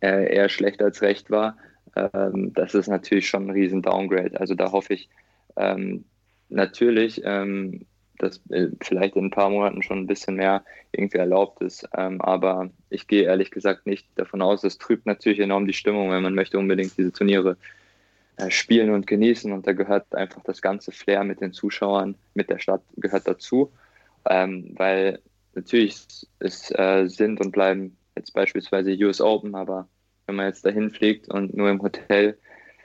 äh, 0.00 0.34
eher 0.34 0.48
schlecht 0.48 0.82
als 0.82 1.02
recht 1.02 1.30
war 1.30 1.56
ähm, 1.96 2.52
das 2.54 2.74
ist 2.74 2.88
natürlich 2.88 3.28
schon 3.28 3.46
ein 3.46 3.50
riesen 3.50 3.82
Downgrade. 3.82 4.38
Also 4.40 4.54
da 4.54 4.72
hoffe 4.72 4.94
ich 4.94 5.08
ähm, 5.56 6.04
natürlich, 6.48 7.22
ähm, 7.24 7.86
dass 8.18 8.40
äh, 8.50 8.68
vielleicht 8.80 9.16
in 9.16 9.26
ein 9.26 9.30
paar 9.30 9.50
Monaten 9.50 9.82
schon 9.82 9.98
ein 9.98 10.06
bisschen 10.06 10.36
mehr 10.36 10.64
irgendwie 10.92 11.18
erlaubt 11.18 11.62
ist. 11.62 11.88
Ähm, 11.96 12.20
aber 12.20 12.70
ich 12.90 13.06
gehe 13.06 13.24
ehrlich 13.24 13.50
gesagt 13.50 13.86
nicht 13.86 14.06
davon 14.16 14.42
aus. 14.42 14.64
Es 14.64 14.78
trübt 14.78 15.06
natürlich 15.06 15.40
enorm 15.40 15.66
die 15.66 15.72
Stimmung, 15.72 16.10
wenn 16.10 16.22
man 16.22 16.34
möchte 16.34 16.58
unbedingt 16.58 16.96
diese 16.96 17.12
Turniere 17.12 17.56
äh, 18.36 18.50
spielen 18.50 18.90
und 18.90 19.06
genießen. 19.06 19.52
Und 19.52 19.66
da 19.66 19.72
gehört 19.72 20.14
einfach 20.14 20.42
das 20.44 20.62
ganze 20.62 20.92
Flair 20.92 21.24
mit 21.24 21.40
den 21.40 21.52
Zuschauern, 21.52 22.16
mit 22.34 22.50
der 22.50 22.58
Stadt 22.58 22.82
gehört 22.96 23.28
dazu. 23.28 23.72
Ähm, 24.28 24.74
weil 24.76 25.20
natürlich 25.56 25.96
es 26.38 26.70
äh, 26.72 27.06
sind 27.06 27.40
und 27.40 27.52
bleiben 27.52 27.96
jetzt 28.16 28.32
beispielsweise 28.32 28.92
US 29.04 29.20
Open, 29.20 29.54
aber 29.54 29.88
wenn 30.26 30.36
man 30.36 30.46
jetzt 30.46 30.64
dahin 30.64 30.90
fliegt 30.90 31.28
und 31.28 31.54
nur 31.54 31.70
im 31.70 31.82
Hotel 31.82 32.38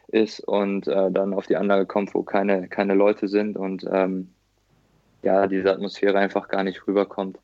ist 0.07 0.39
und 0.41 0.87
äh, 0.87 1.11
dann 1.11 1.33
auf 1.33 1.47
die 1.47 1.55
Anlage 1.55 1.85
kommt, 1.85 2.13
wo 2.13 2.23
keine, 2.23 2.67
keine 2.67 2.95
Leute 2.95 3.27
sind 3.27 3.57
und 3.57 3.85
ähm, 3.91 4.29
ja, 5.21 5.47
diese 5.47 5.71
Atmosphäre 5.71 6.17
einfach 6.17 6.47
gar 6.47 6.63
nicht 6.63 6.87
rüberkommt. 6.87 7.37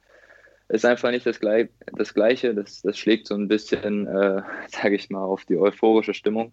Ist 0.68 0.86
einfach 0.86 1.12
nicht 1.12 1.26
das, 1.26 1.40
Gle 1.40 1.70
das 1.94 2.14
Gleiche, 2.14 2.56
das, 2.56 2.82
das 2.82 2.98
schlägt 2.98 3.28
so 3.28 3.36
ein 3.36 3.48
bisschen, 3.48 4.08
äh, 4.08 4.42
sage 4.68 4.96
ich 4.96 5.10
mal, 5.10 5.24
auf 5.24 5.46
die 5.46 5.58
euphorische 5.58 6.14
Stimmung. 6.14 6.52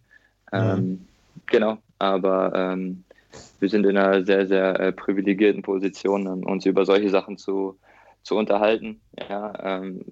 Mhm. 0.52 0.58
Ähm, 0.58 1.06
genau, 1.46 1.78
aber 1.98 2.52
ähm, 2.54 3.04
wir 3.61 3.70
sind 3.70 3.87
in 3.87 3.96
einer 3.96 4.24
sehr, 4.24 4.46
sehr 4.46 4.78
äh, 4.78 4.92
privilegierten 4.92 5.62
Position, 5.62 6.26
uns 6.44 6.66
über 6.66 6.85
solche 6.85 7.08
Sachen 7.08 7.38
zu, 7.38 7.78
zu 8.22 8.37
unterhalten. 8.37 9.00
Ja, 9.18 9.80
ähm, 9.80 10.04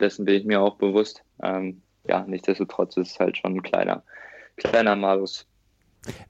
dessen 0.00 0.24
bin 0.24 0.34
ich 0.36 0.44
mir 0.44 0.60
auch 0.60 0.76
bewusst. 0.76 1.22
Ähm, 1.42 1.82
ja, 2.06 2.24
nichtsdestotrotz 2.26 2.96
ist 2.96 3.12
es 3.12 3.20
halt 3.20 3.36
schon 3.36 3.56
ein 3.56 3.62
kleiner, 3.62 4.02
kleiner 4.56 4.96
Malus. 4.96 5.46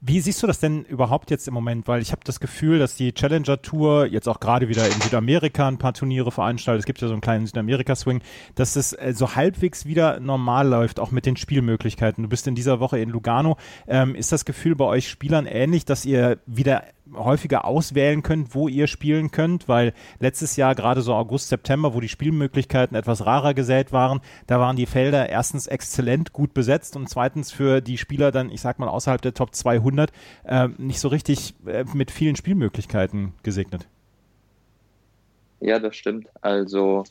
Wie 0.01 0.21
siehst 0.21 0.43
du 0.43 0.47
das 0.47 0.61
denn 0.61 0.85
überhaupt 0.85 1.31
jetzt 1.31 1.47
im 1.47 1.55
Moment? 1.55 1.87
Weil 1.89 2.03
ich 2.03 2.13
habe 2.13 2.23
das 2.25 2.41
Gefühl, 2.41 2.79
dass 2.79 2.97
die 2.97 3.13
Challenger 3.13 3.63
Tour 3.63 4.07
jetzt 4.07 4.29
auch 4.29 4.41
gerade 4.41 4.69
wieder 4.69 4.85
in 4.87 5.01
Südamerika 5.01 5.69
ein 5.69 5.79
paar 5.79 5.95
Turniere 5.95 6.31
veranstaltet. 6.31 6.81
Es 6.81 6.87
gibt 6.87 7.01
ja 7.01 7.09
so 7.09 7.15
einen 7.15 7.21
kleinen 7.21 7.47
Südamerika-Swing, 7.47 8.21
dass 8.55 8.77
es 8.77 8.93
äh, 8.93 9.13
so 9.15 9.37
halbwegs 9.37 9.87
wieder 9.87 10.21
normal 10.21 10.69
läuft, 10.69 11.01
auch 11.01 11.11
mit 11.11 11.27
den 11.27 11.37
Spielmöglichkeiten. 11.37 12.23
Du 12.23 12.29
bist 12.29 12.47
in 12.47 12.55
dieser 12.55 12.81
Woche 12.81 12.99
in 12.99 13.11
Lugano. 13.11 13.57
Ähm, 13.87 14.15
ist 14.15 14.33
das 14.33 14.45
Gefühl 14.45 14.75
bei 14.75 14.85
euch 14.85 15.09
Spielern 15.09 15.47
ähnlich, 15.47 15.85
dass 15.85 16.05
ihr 16.05 16.39
wieder 16.47 16.85
häufiger 17.15 17.65
auswählen 17.65 18.23
könnt, 18.23 18.55
wo 18.55 18.69
ihr 18.69 18.87
spielen 18.87 19.31
könnt, 19.31 19.69
weil 19.69 19.93
letztes 20.19 20.57
Jahr 20.57 20.75
gerade 20.75 21.01
so 21.01 21.15
August, 21.15 21.49
September, 21.49 21.95
wo 21.95 22.01
die 22.01 22.09
Spielmöglichkeiten 22.09 22.97
etwas 22.97 23.27
rarer 23.27 23.55
gesät 23.55 23.93
waren, 23.93 24.21
da 24.47 24.61
waren 24.61 24.77
die 24.77 24.87
Felder 24.87 25.29
erstens 25.29 25.67
exzellent 25.67 26.33
gut 26.33 26.55
besetzt 26.55 26.97
und 26.97 27.09
zweitens 27.09 27.53
für 27.53 27.81
die 27.81 27.99
Spieler 27.99 28.31
dann, 28.31 28.51
ich 28.51 28.61
sag 28.61 28.79
mal, 28.79 28.89
außerhalb 28.89 29.23
der 29.23 29.35
Top 29.35 29.55
200 29.55 30.11
äh, 30.45 30.69
nicht 30.79 31.01
so 31.01 31.09
richtig 31.09 31.55
äh, 31.67 31.85
mit 31.95 32.11
vielen 32.11 32.37
Spielmöglichkeiten 32.37 33.33
gesegnet. 33.43 33.89
Ja, 35.61 35.79
das 35.79 35.97
stimmt. 35.97 36.29
Also 36.41 37.05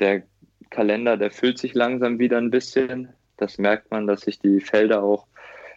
der 0.00 0.22
Kalender, 0.70 1.16
der 1.16 1.30
füllt 1.30 1.58
sich 1.58 1.74
langsam 1.74 2.18
wieder 2.18 2.38
ein 2.38 2.50
bisschen. 2.50 3.08
Das 3.36 3.58
merkt 3.58 3.90
man, 3.90 4.06
dass 4.06 4.22
sich 4.22 4.38
die 4.38 4.60
Felder 4.60 5.02
auch 5.02 5.26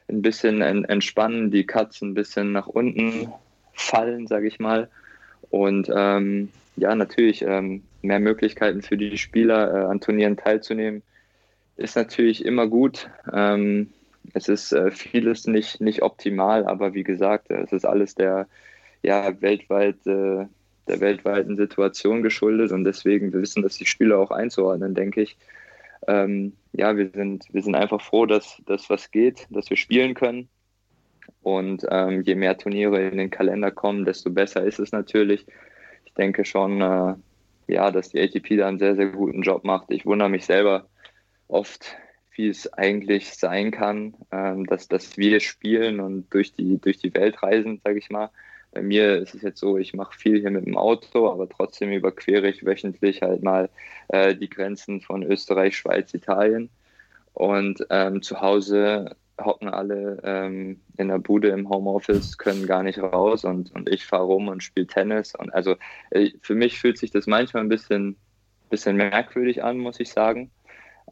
ein 0.10 0.22
bisschen 0.22 0.62
entspannen, 0.62 1.52
die 1.52 1.66
Katzen 1.66 2.10
ein 2.10 2.14
bisschen 2.14 2.52
nach 2.52 2.68
unten 2.68 3.32
fallen, 3.78 4.28
sage 4.28 4.48
ich 4.48 4.60
mal. 4.60 4.90
Und 5.50 5.90
ähm, 5.94 6.50
ja, 6.76 6.94
natürlich 6.96 7.42
ähm, 7.42 7.84
mehr 8.02 8.20
Möglichkeiten 8.20 8.82
für 8.82 8.98
die 8.98 9.18
Spieler 9.18 9.74
äh, 9.74 9.86
an 9.86 10.02
Turnieren 10.02 10.38
teilzunehmen, 10.38 11.04
ist 11.78 11.96
natürlich 11.96 12.44
immer 12.44 12.68
gut. 12.68 13.10
Ähm, 13.32 13.94
es 14.34 14.50
ist 14.50 14.74
äh, 14.74 14.92
vieles 14.92 15.48
nicht, 15.48 15.80
nicht 15.80 16.02
optimal, 16.02 16.68
aber 16.68 16.94
wie 16.94 17.04
gesagt, 17.04 17.50
es 17.50 17.72
ist 17.72 17.86
alles 17.86 18.16
der 18.16 18.48
ja, 19.04 19.40
weltweit, 19.42 20.06
äh, 20.06 20.46
der 20.88 21.00
weltweiten 21.00 21.56
Situation 21.56 22.24
geschuldet 22.24 22.72
und 22.72 22.84
deswegen 22.84 23.32
wir 23.32 23.42
wissen 23.42 23.64
das 23.64 23.78
die 23.78 23.86
Spieler 23.86 24.18
auch 24.20 24.32
einzuordnen, 24.32 24.96
denke 24.96 25.22
ich. 25.22 25.38
ähm, 26.08 26.54
ja, 26.74 26.96
wir 26.96 27.10
sind, 27.10 27.46
wir 27.52 27.62
sind 27.62 27.76
einfach 27.76 28.02
froh, 28.02 28.26
dass 28.26 28.62
das 28.66 28.90
was 28.90 29.12
geht, 29.12 29.48
dass 29.50 29.70
wir 29.70 29.78
spielen 29.78 30.14
können. 30.14 30.50
Und 31.48 31.88
ähm, 31.90 32.24
je 32.24 32.36
mehr 32.36 32.58
Turniere 32.58 33.08
in 33.08 33.18
den 33.18 33.30
Kalender 33.30 33.72
kommen, 33.72 34.04
desto 34.04 34.30
besser 34.30 34.66
ist 34.66 34.80
es 34.80 34.92
natürlich. 34.92 35.46
Ich 36.04 36.14
denke 36.14 36.44
schon, 36.44 36.82
äh, 36.82 37.14
ja, 37.68 37.90
dass 37.90 38.10
die 38.10 38.20
ATP 38.20 38.58
da 38.58 38.68
einen 38.68 38.80
sehr, 38.80 38.98
sehr 38.98 39.06
guten 39.06 39.44
Job 39.44 39.64
macht. 39.64 39.90
Ich 39.90 40.06
wundere 40.06 40.28
mich 40.28 40.46
selber 40.46 40.90
oft, 41.48 41.96
wie 42.36 42.50
es 42.50 42.74
eigentlich 42.74 43.34
sein 43.34 43.72
kann, 43.72 44.14
ähm, 44.30 44.66
dass, 44.66 44.90
dass 44.90 45.18
wir 45.18 45.40
spielen 45.40 46.02
und 46.02 46.28
durch 46.34 46.54
die, 46.54 46.82
durch 46.82 46.98
die 46.98 47.14
Welt 47.14 47.42
reisen, 47.42 47.80
sage 47.82 47.98
ich 47.98 48.10
mal. 48.10 48.30
Bei 48.74 48.82
mir 48.82 49.16
ist 49.16 49.34
es 49.34 49.42
jetzt 49.42 49.62
so, 49.62 49.78
ich 49.78 49.94
mache 49.94 50.18
viel 50.18 50.42
hier 50.42 50.52
mit 50.52 50.66
dem 50.66 50.76
Auto, 50.76 51.32
aber 51.32 51.48
trotzdem 51.48 51.94
überquere 51.94 52.50
ich 52.50 52.66
wöchentlich 52.66 53.22
halt 53.22 53.42
mal 53.42 53.70
äh, 54.10 54.36
die 54.36 54.50
Grenzen 54.50 55.00
von 55.00 55.24
Österreich, 55.24 55.78
Schweiz, 55.78 56.14
Italien. 56.14 56.70
Und 57.32 57.88
ähm, 57.90 58.22
zu 58.22 58.42
Hause 58.42 59.16
hocken 59.40 59.70
alle 59.70 60.20
ähm, 60.24 60.82
in 60.98 61.10
der 61.10 61.20
Bude 61.20 61.50
im 61.50 61.70
Homeoffice, 61.70 62.38
können 62.38 62.66
gar 62.66 62.84
nicht 62.84 63.00
raus 63.00 63.46
und, 63.46 63.74
und 63.74 63.90
ich 63.90 64.06
fahre 64.06 64.24
rum 64.24 64.48
und 64.48 64.64
spiele 64.64 64.88
Tennis. 64.88 65.36
Und 65.36 65.54
also 65.54 65.76
äh, 66.12 66.32
für 66.42 66.56
mich 66.56 66.80
fühlt 66.80 66.98
sich 66.98 67.12
das 67.12 67.28
manchmal 67.28 67.64
ein 67.64 67.70
bisschen, 67.70 68.18
bisschen 68.70 68.96
merkwürdig 68.96 69.64
an, 69.64 69.78
muss 69.78 70.00
ich 70.00 70.10
sagen. 70.10 70.52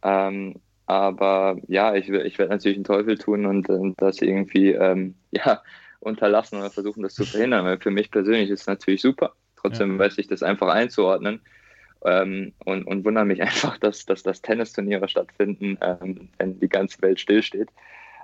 Ähm, 0.03 0.55
aber 0.87 1.57
ja, 1.67 1.95
ich, 1.95 2.09
ich 2.09 2.37
werde 2.37 2.51
natürlich 2.51 2.77
einen 2.77 2.83
Teufel 2.83 3.17
tun 3.17 3.45
und, 3.45 3.69
und 3.69 4.01
das 4.01 4.21
irgendwie 4.21 4.71
ähm, 4.71 5.15
ja, 5.31 5.61
unterlassen 5.99 6.59
oder 6.59 6.69
versuchen, 6.69 7.03
das 7.03 7.15
zu 7.15 7.25
verhindern. 7.25 7.65
Weil 7.65 7.79
für 7.79 7.91
mich 7.91 8.11
persönlich 8.11 8.49
ist 8.49 8.61
es 8.61 8.67
natürlich 8.67 9.01
super. 9.01 9.33
Trotzdem 9.55 9.93
ja. 9.93 9.99
weiß 9.99 10.17
ich 10.17 10.27
das 10.27 10.43
einfach 10.43 10.67
einzuordnen 10.67 11.41
ähm, 12.05 12.53
und, 12.63 12.83
und 12.85 13.03
wundere 13.03 13.25
mich 13.25 13.41
einfach, 13.43 13.77
dass, 13.77 14.05
dass, 14.05 14.23
dass 14.23 14.41
Tennisturniere 14.41 15.07
stattfinden, 15.07 15.77
ähm, 15.81 16.29
wenn 16.37 16.59
die 16.59 16.69
ganze 16.69 17.01
Welt 17.01 17.19
stillsteht. 17.19 17.69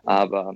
Aber 0.04 0.56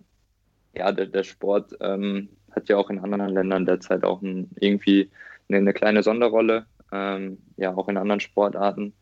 ja, 0.76 0.92
der, 0.92 1.08
der 1.08 1.24
Sport 1.24 1.76
ähm, 1.80 2.30
hat 2.52 2.70
ja 2.70 2.78
auch 2.78 2.90
in 2.90 3.00
anderen 3.00 3.34
Ländern 3.34 3.66
derzeit 3.66 4.04
auch 4.04 4.22
ein, 4.22 4.50
irgendwie 4.60 5.10
eine, 5.50 5.58
eine, 5.60 5.74
kleine 5.74 6.04
Sonderrolle, 6.04 6.66
ähm, 6.92 7.38
ja, 7.58 7.76
auch 7.76 7.88
in 7.90 7.98
anderen 7.98 8.20
Sportarten. 8.20 8.94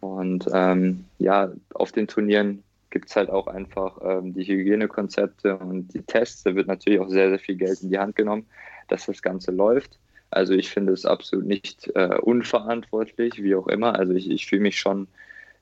Und 0.00 0.46
ähm, 0.52 1.04
ja, 1.18 1.50
auf 1.74 1.92
den 1.92 2.06
Turnieren 2.06 2.62
gibt 2.90 3.08
es 3.08 3.16
halt 3.16 3.30
auch 3.30 3.46
einfach 3.46 3.98
ähm, 4.02 4.32
die 4.32 4.44
Hygienekonzepte 4.44 5.56
und 5.56 5.92
die 5.92 6.02
Tests. 6.02 6.44
Da 6.44 6.54
wird 6.54 6.68
natürlich 6.68 7.00
auch 7.00 7.08
sehr, 7.08 7.28
sehr 7.28 7.38
viel 7.38 7.56
Geld 7.56 7.82
in 7.82 7.90
die 7.90 7.98
Hand 7.98 8.16
genommen, 8.16 8.46
dass 8.88 9.06
das 9.06 9.22
Ganze 9.22 9.50
läuft. 9.50 9.98
Also 10.30 10.52
ich 10.54 10.70
finde 10.70 10.92
es 10.92 11.04
absolut 11.06 11.46
nicht 11.46 11.90
äh, 11.94 12.18
unverantwortlich, 12.20 13.42
wie 13.42 13.54
auch 13.54 13.66
immer. 13.66 13.98
Also 13.98 14.12
ich, 14.12 14.30
ich 14.30 14.46
fühle 14.46 14.62
mich 14.62 14.78
schon 14.78 15.08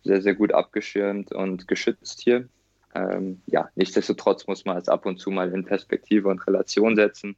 sehr, 0.05 0.23
sehr 0.23 0.35
gut 0.35 0.53
abgeschirmt 0.53 1.33
und 1.33 1.69
geschützt 1.69 2.21
hier. 2.21 2.49
Ähm, 2.97 3.43
ja, 3.47 3.69
nichtsdestotrotz 3.75 4.47
muss 4.47 4.65
man 4.65 4.79
es 4.79 4.89
ab 4.89 5.05
und 5.05 5.19
zu 5.19 5.31
mal 5.31 5.53
in 5.53 5.65
Perspektive 5.65 6.29
und 6.29 6.47
Relation 6.47 6.97
setzen 6.97 7.37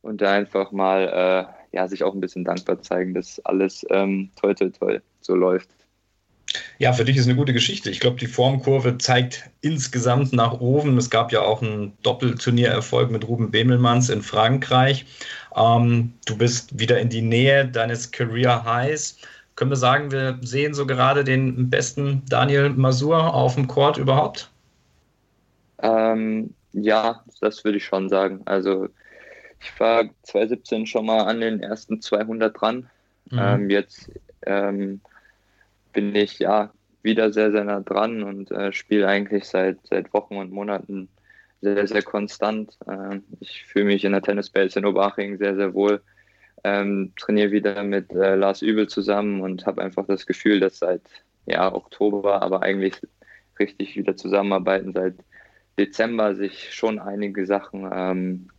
und 0.00 0.20
da 0.20 0.32
einfach 0.32 0.70
mal 0.70 1.50
äh, 1.72 1.76
ja, 1.76 1.88
sich 1.88 2.04
auch 2.04 2.14
ein 2.14 2.20
bisschen 2.20 2.44
dankbar 2.44 2.80
zeigen, 2.80 3.14
dass 3.14 3.44
alles 3.44 3.84
ähm, 3.90 4.30
toll, 4.36 4.54
toll, 4.54 4.72
toll 4.72 5.02
so 5.20 5.34
läuft. 5.34 5.68
Ja, 6.78 6.92
für 6.92 7.04
dich 7.04 7.16
ist 7.16 7.26
eine 7.26 7.36
gute 7.36 7.52
Geschichte. 7.52 7.90
Ich 7.90 8.00
glaube, 8.00 8.18
die 8.18 8.26
Formkurve 8.26 8.98
zeigt 8.98 9.50
insgesamt 9.60 10.32
nach 10.32 10.60
oben. 10.60 10.96
Es 10.98 11.10
gab 11.10 11.30
ja 11.30 11.42
auch 11.42 11.62
einen 11.62 11.92
Doppelturniererfolg 12.02 13.10
mit 13.10 13.26
Ruben 13.26 13.50
Bemelmanns 13.50 14.08
in 14.08 14.22
Frankreich. 14.22 15.06
Ähm, 15.54 16.14
du 16.26 16.36
bist 16.36 16.78
wieder 16.78 16.98
in 16.98 17.08
die 17.08 17.22
Nähe 17.22 17.66
deines 17.66 18.10
Career 18.10 18.64
Highs. 18.64 19.18
Können 19.54 19.70
wir 19.70 19.76
sagen, 19.76 20.10
wir 20.10 20.38
sehen 20.42 20.74
so 20.74 20.86
gerade 20.86 21.22
den 21.22 21.70
besten 21.70 22.22
Daniel 22.28 22.70
Masur 22.70 23.34
auf 23.34 23.54
dem 23.54 23.68
Court 23.68 23.98
überhaupt? 23.98 24.49
Ähm, 25.82 26.54
ja, 26.72 27.24
das 27.40 27.64
würde 27.64 27.78
ich 27.78 27.84
schon 27.84 28.08
sagen. 28.08 28.42
Also 28.44 28.88
ich 29.60 29.78
war 29.78 30.08
2017 30.22 30.86
schon 30.86 31.06
mal 31.06 31.24
an 31.24 31.40
den 31.40 31.62
ersten 31.62 32.00
200 32.00 32.58
dran. 32.58 32.90
Mhm. 33.30 33.38
Ähm, 33.38 33.70
jetzt 33.70 34.10
ähm, 34.46 35.00
bin 35.92 36.14
ich 36.14 36.38
ja 36.38 36.72
wieder 37.02 37.32
sehr, 37.32 37.50
sehr 37.50 37.64
nah 37.64 37.80
dran 37.80 38.22
und 38.22 38.50
äh, 38.50 38.72
spiele 38.72 39.08
eigentlich 39.08 39.44
seit, 39.44 39.78
seit 39.86 40.12
Wochen 40.12 40.36
und 40.36 40.52
Monaten 40.52 41.08
sehr, 41.60 41.86
sehr 41.86 42.02
konstant. 42.02 42.76
Äh, 42.86 43.20
ich 43.40 43.64
fühle 43.64 43.86
mich 43.86 44.04
in 44.04 44.12
der 44.12 44.22
Tennisbase 44.22 44.78
in 44.78 44.86
Oberhaching 44.86 45.38
sehr, 45.38 45.56
sehr 45.56 45.74
wohl. 45.74 46.02
Ähm, 46.62 47.12
trainiere 47.18 47.52
wieder 47.52 47.82
mit 47.82 48.12
äh, 48.12 48.34
Lars 48.34 48.60
Übel 48.60 48.86
zusammen 48.86 49.40
und 49.40 49.66
habe 49.66 49.82
einfach 49.82 50.06
das 50.06 50.26
Gefühl, 50.26 50.60
dass 50.60 50.78
seit 50.78 51.02
ja, 51.46 51.72
Oktober, 51.74 52.42
aber 52.42 52.62
eigentlich 52.62 52.94
richtig 53.58 53.96
wieder 53.96 54.16
zusammenarbeiten, 54.16 54.92
seit 54.92 55.14
Dezember 55.80 56.34
sich 56.34 56.74
schon 56.74 56.98
einige 56.98 57.46
Sachen 57.46 57.90
ähm, 57.90 58.50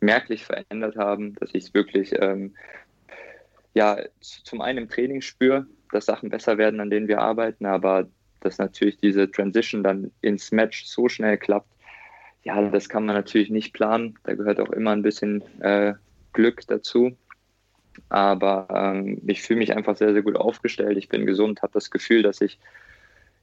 merklich 0.00 0.44
verändert 0.44 0.96
haben, 0.96 1.34
dass 1.36 1.50
ich 1.54 1.64
es 1.64 1.74
wirklich 1.74 2.12
ähm, 2.20 2.54
ja, 3.74 3.98
zum 4.20 4.60
einen 4.60 4.78
im 4.78 4.88
Training 4.88 5.20
spüre, 5.20 5.66
dass 5.92 6.06
Sachen 6.06 6.30
besser 6.30 6.58
werden, 6.58 6.80
an 6.80 6.90
denen 6.90 7.06
wir 7.06 7.20
arbeiten, 7.20 7.64
aber 7.64 8.08
dass 8.40 8.58
natürlich 8.58 8.98
diese 8.98 9.30
Transition 9.30 9.84
dann 9.84 10.10
ins 10.20 10.50
Match 10.50 10.84
so 10.84 11.08
schnell 11.08 11.38
klappt, 11.38 11.68
ja, 12.42 12.60
das 12.68 12.88
kann 12.88 13.06
man 13.06 13.14
natürlich 13.14 13.50
nicht 13.50 13.72
planen. 13.72 14.18
Da 14.24 14.34
gehört 14.34 14.60
auch 14.60 14.70
immer 14.70 14.90
ein 14.90 15.02
bisschen 15.02 15.42
äh, 15.60 15.94
Glück 16.32 16.60
dazu. 16.66 17.16
Aber 18.08 18.66
ähm, 18.70 19.22
ich 19.26 19.40
fühle 19.40 19.60
mich 19.60 19.74
einfach 19.74 19.96
sehr, 19.96 20.12
sehr 20.12 20.22
gut 20.22 20.36
aufgestellt. 20.36 20.98
Ich 20.98 21.08
bin 21.08 21.24
gesund, 21.24 21.62
habe 21.62 21.72
das 21.72 21.90
Gefühl, 21.90 22.22
dass 22.22 22.40
ich 22.40 22.58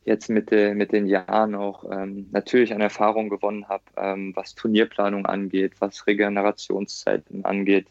jetzt 0.04 0.30
mit, 0.30 0.52
de, 0.52 0.74
mit 0.74 0.92
den 0.92 1.06
Jahren 1.06 1.56
auch 1.56 1.86
ähm, 1.92 2.28
natürlich 2.32 2.74
an 2.74 2.82
Erfahrung 2.82 3.30
gewonnen 3.30 3.68
habe, 3.70 3.84
ähm, 3.98 4.34
was 4.36 4.56
Turnierplanung 4.56 5.26
angeht, 5.26 5.74
was 5.80 6.08
Regenerationszeiten 6.08 7.46
angeht, 7.46 7.88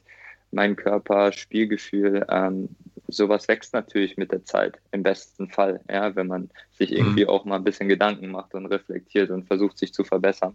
mein 0.51 0.75
Körper, 0.75 1.33
Spielgefühl, 1.33 2.27
ähm, 2.29 2.71
sowas 3.07 3.49
wächst 3.49 3.75
natürlich 3.75 4.17
mit 4.17 4.33
der 4.33 4.45
Zeit, 4.45 4.79
im 4.93 5.03
besten 5.03 5.49
Fall, 5.49 5.81
ja, 5.91 6.15
wenn 6.17 6.27
man 6.27 6.51
sich 6.73 6.93
irgendwie 6.93 7.25
mhm. 7.25 7.31
auch 7.31 7.45
mal 7.45 7.57
ein 7.57 7.65
bisschen 7.65 7.89
Gedanken 7.89 8.31
macht 8.31 8.55
und 8.55 8.67
reflektiert 8.67 9.31
und 9.31 9.47
versucht, 9.47 9.79
sich 9.79 9.93
zu 9.93 10.05
verbessern. 10.05 10.55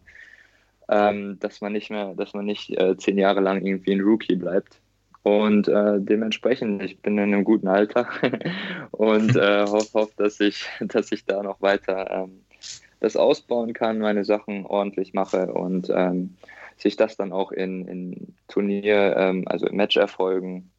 Ähm, 0.88 1.40
dass 1.40 1.62
man 1.62 1.74
nicht 1.74 1.90
mehr, 1.90 2.14
dass 2.14 2.34
man 2.34 2.46
nicht 2.46 2.70
äh, 2.80 2.96
zehn 2.98 3.18
Jahre 3.18 3.40
lang 3.40 3.66
irgendwie 3.66 3.94
ein 3.94 4.02
Rookie 4.02 4.36
bleibt. 4.36 4.80
Und 5.26 5.68
äh, 5.68 6.00
dementsprechend, 6.00 6.84
ich 6.84 7.00
bin 7.00 7.18
in 7.18 7.34
einem 7.34 7.44
guten 7.44 7.68
Alter 7.68 8.08
und 8.92 9.36
äh, 9.36 9.66
hoffe, 9.66 10.02
hoff, 10.02 10.16
dass 10.18 10.40
ich, 10.40 10.68
dass 10.80 11.12
ich 11.12 11.26
da 11.26 11.42
noch 11.42 11.64
weiter 11.64 12.12
ähm, 12.12 12.44
das 13.00 13.16
ausbauen 13.16 13.74
kann, 13.74 13.98
meine 13.98 14.24
Sachen 14.24 14.68
ordentlich 14.68 15.16
mache 15.16 15.52
und 15.52 15.90
ähm, 15.90 16.36
sich 16.78 16.96
das 16.96 17.18
dann 17.18 17.32
auch 17.32 17.52
in, 17.52 17.88
in 17.88 18.36
Turnier, 18.48 19.16
ähm, 19.18 19.48
also 19.48 19.66
in 19.66 19.78
Matcherfolgen 19.78 20.70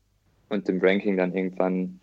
und 0.48 0.68
dem 0.68 0.78
Ranking 0.80 1.16
dann 1.16 1.34
irgendwann 1.34 1.98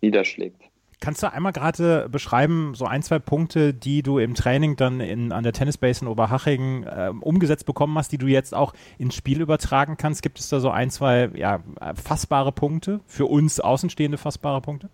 niederschlägt. 0.00 0.62
Kannst 1.02 1.20
du 1.24 1.32
einmal 1.32 1.50
gerade 1.52 2.08
beschreiben, 2.08 2.74
so 2.76 2.84
ein, 2.84 3.02
zwei 3.02 3.18
Punkte, 3.18 3.74
die 3.74 4.04
du 4.04 4.18
im 4.18 4.34
Training 4.34 4.76
dann 4.76 5.00
in, 5.00 5.32
an 5.32 5.42
der 5.42 5.52
Tennisbase 5.52 6.04
in 6.04 6.08
Oberhaching 6.08 6.84
äh, 6.84 7.10
umgesetzt 7.20 7.66
bekommen 7.66 7.98
hast, 7.98 8.12
die 8.12 8.18
du 8.18 8.28
jetzt 8.28 8.54
auch 8.54 8.72
ins 8.98 9.16
Spiel 9.16 9.40
übertragen 9.40 9.96
kannst? 9.96 10.22
Gibt 10.22 10.38
es 10.38 10.48
da 10.48 10.60
so 10.60 10.70
ein, 10.70 10.90
zwei 10.90 11.28
ja, 11.34 11.58
fassbare 11.96 12.52
Punkte, 12.52 13.00
für 13.06 13.26
uns 13.26 13.58
Außenstehende 13.58 14.16
fassbare 14.16 14.60
Punkte? 14.60 14.90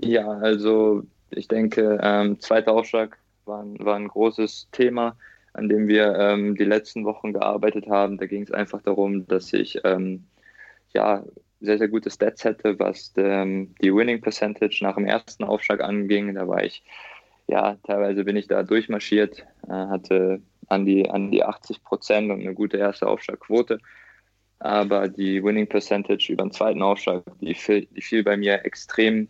Ja, 0.00 0.26
also 0.26 1.04
ich 1.30 1.46
denke, 1.46 2.00
ähm, 2.02 2.40
zweiter 2.40 2.72
Aufschlag 2.72 3.18
war, 3.44 3.64
war 3.78 3.94
ein 3.94 4.08
großes 4.08 4.66
Thema 4.72 5.14
an 5.54 5.68
dem 5.68 5.86
wir 5.86 6.14
ähm, 6.16 6.56
die 6.56 6.64
letzten 6.64 7.04
Wochen 7.04 7.34
gearbeitet 7.34 7.86
haben. 7.86 8.16
Da 8.16 8.26
ging 8.26 8.42
es 8.42 8.50
einfach 8.50 8.80
darum, 8.80 9.26
dass 9.26 9.52
ich 9.52 9.80
ähm, 9.84 10.24
ja, 10.94 11.22
sehr, 11.62 11.78
sehr 11.78 11.88
gute 11.88 12.10
Stats 12.10 12.44
hätte, 12.44 12.78
was 12.78 13.12
ähm, 13.16 13.74
die 13.80 13.94
Winning 13.94 14.20
Percentage 14.20 14.80
nach 14.82 14.96
dem 14.96 15.06
ersten 15.06 15.44
Aufschlag 15.44 15.80
anging. 15.80 16.34
Da 16.34 16.46
war 16.48 16.62
ich, 16.64 16.82
ja, 17.46 17.76
teilweise 17.84 18.24
bin 18.24 18.36
ich 18.36 18.48
da 18.48 18.62
durchmarschiert, 18.62 19.46
äh, 19.68 19.72
hatte 19.72 20.42
an 20.68 20.84
die, 20.84 21.08
an 21.08 21.30
die 21.30 21.44
80 21.44 21.82
Prozent 21.82 22.30
und 22.30 22.40
eine 22.40 22.54
gute 22.54 22.76
erste 22.76 23.06
Aufschlagquote. 23.06 23.78
Aber 24.58 25.08
die 25.08 25.42
Winning 25.42 25.66
Percentage 25.66 26.32
über 26.32 26.44
den 26.44 26.52
zweiten 26.52 26.82
Aufschlag, 26.82 27.22
die 27.40 27.54
fiel, 27.54 27.86
die 27.86 28.02
fiel 28.02 28.22
bei 28.22 28.36
mir 28.36 28.64
extrem 28.64 29.28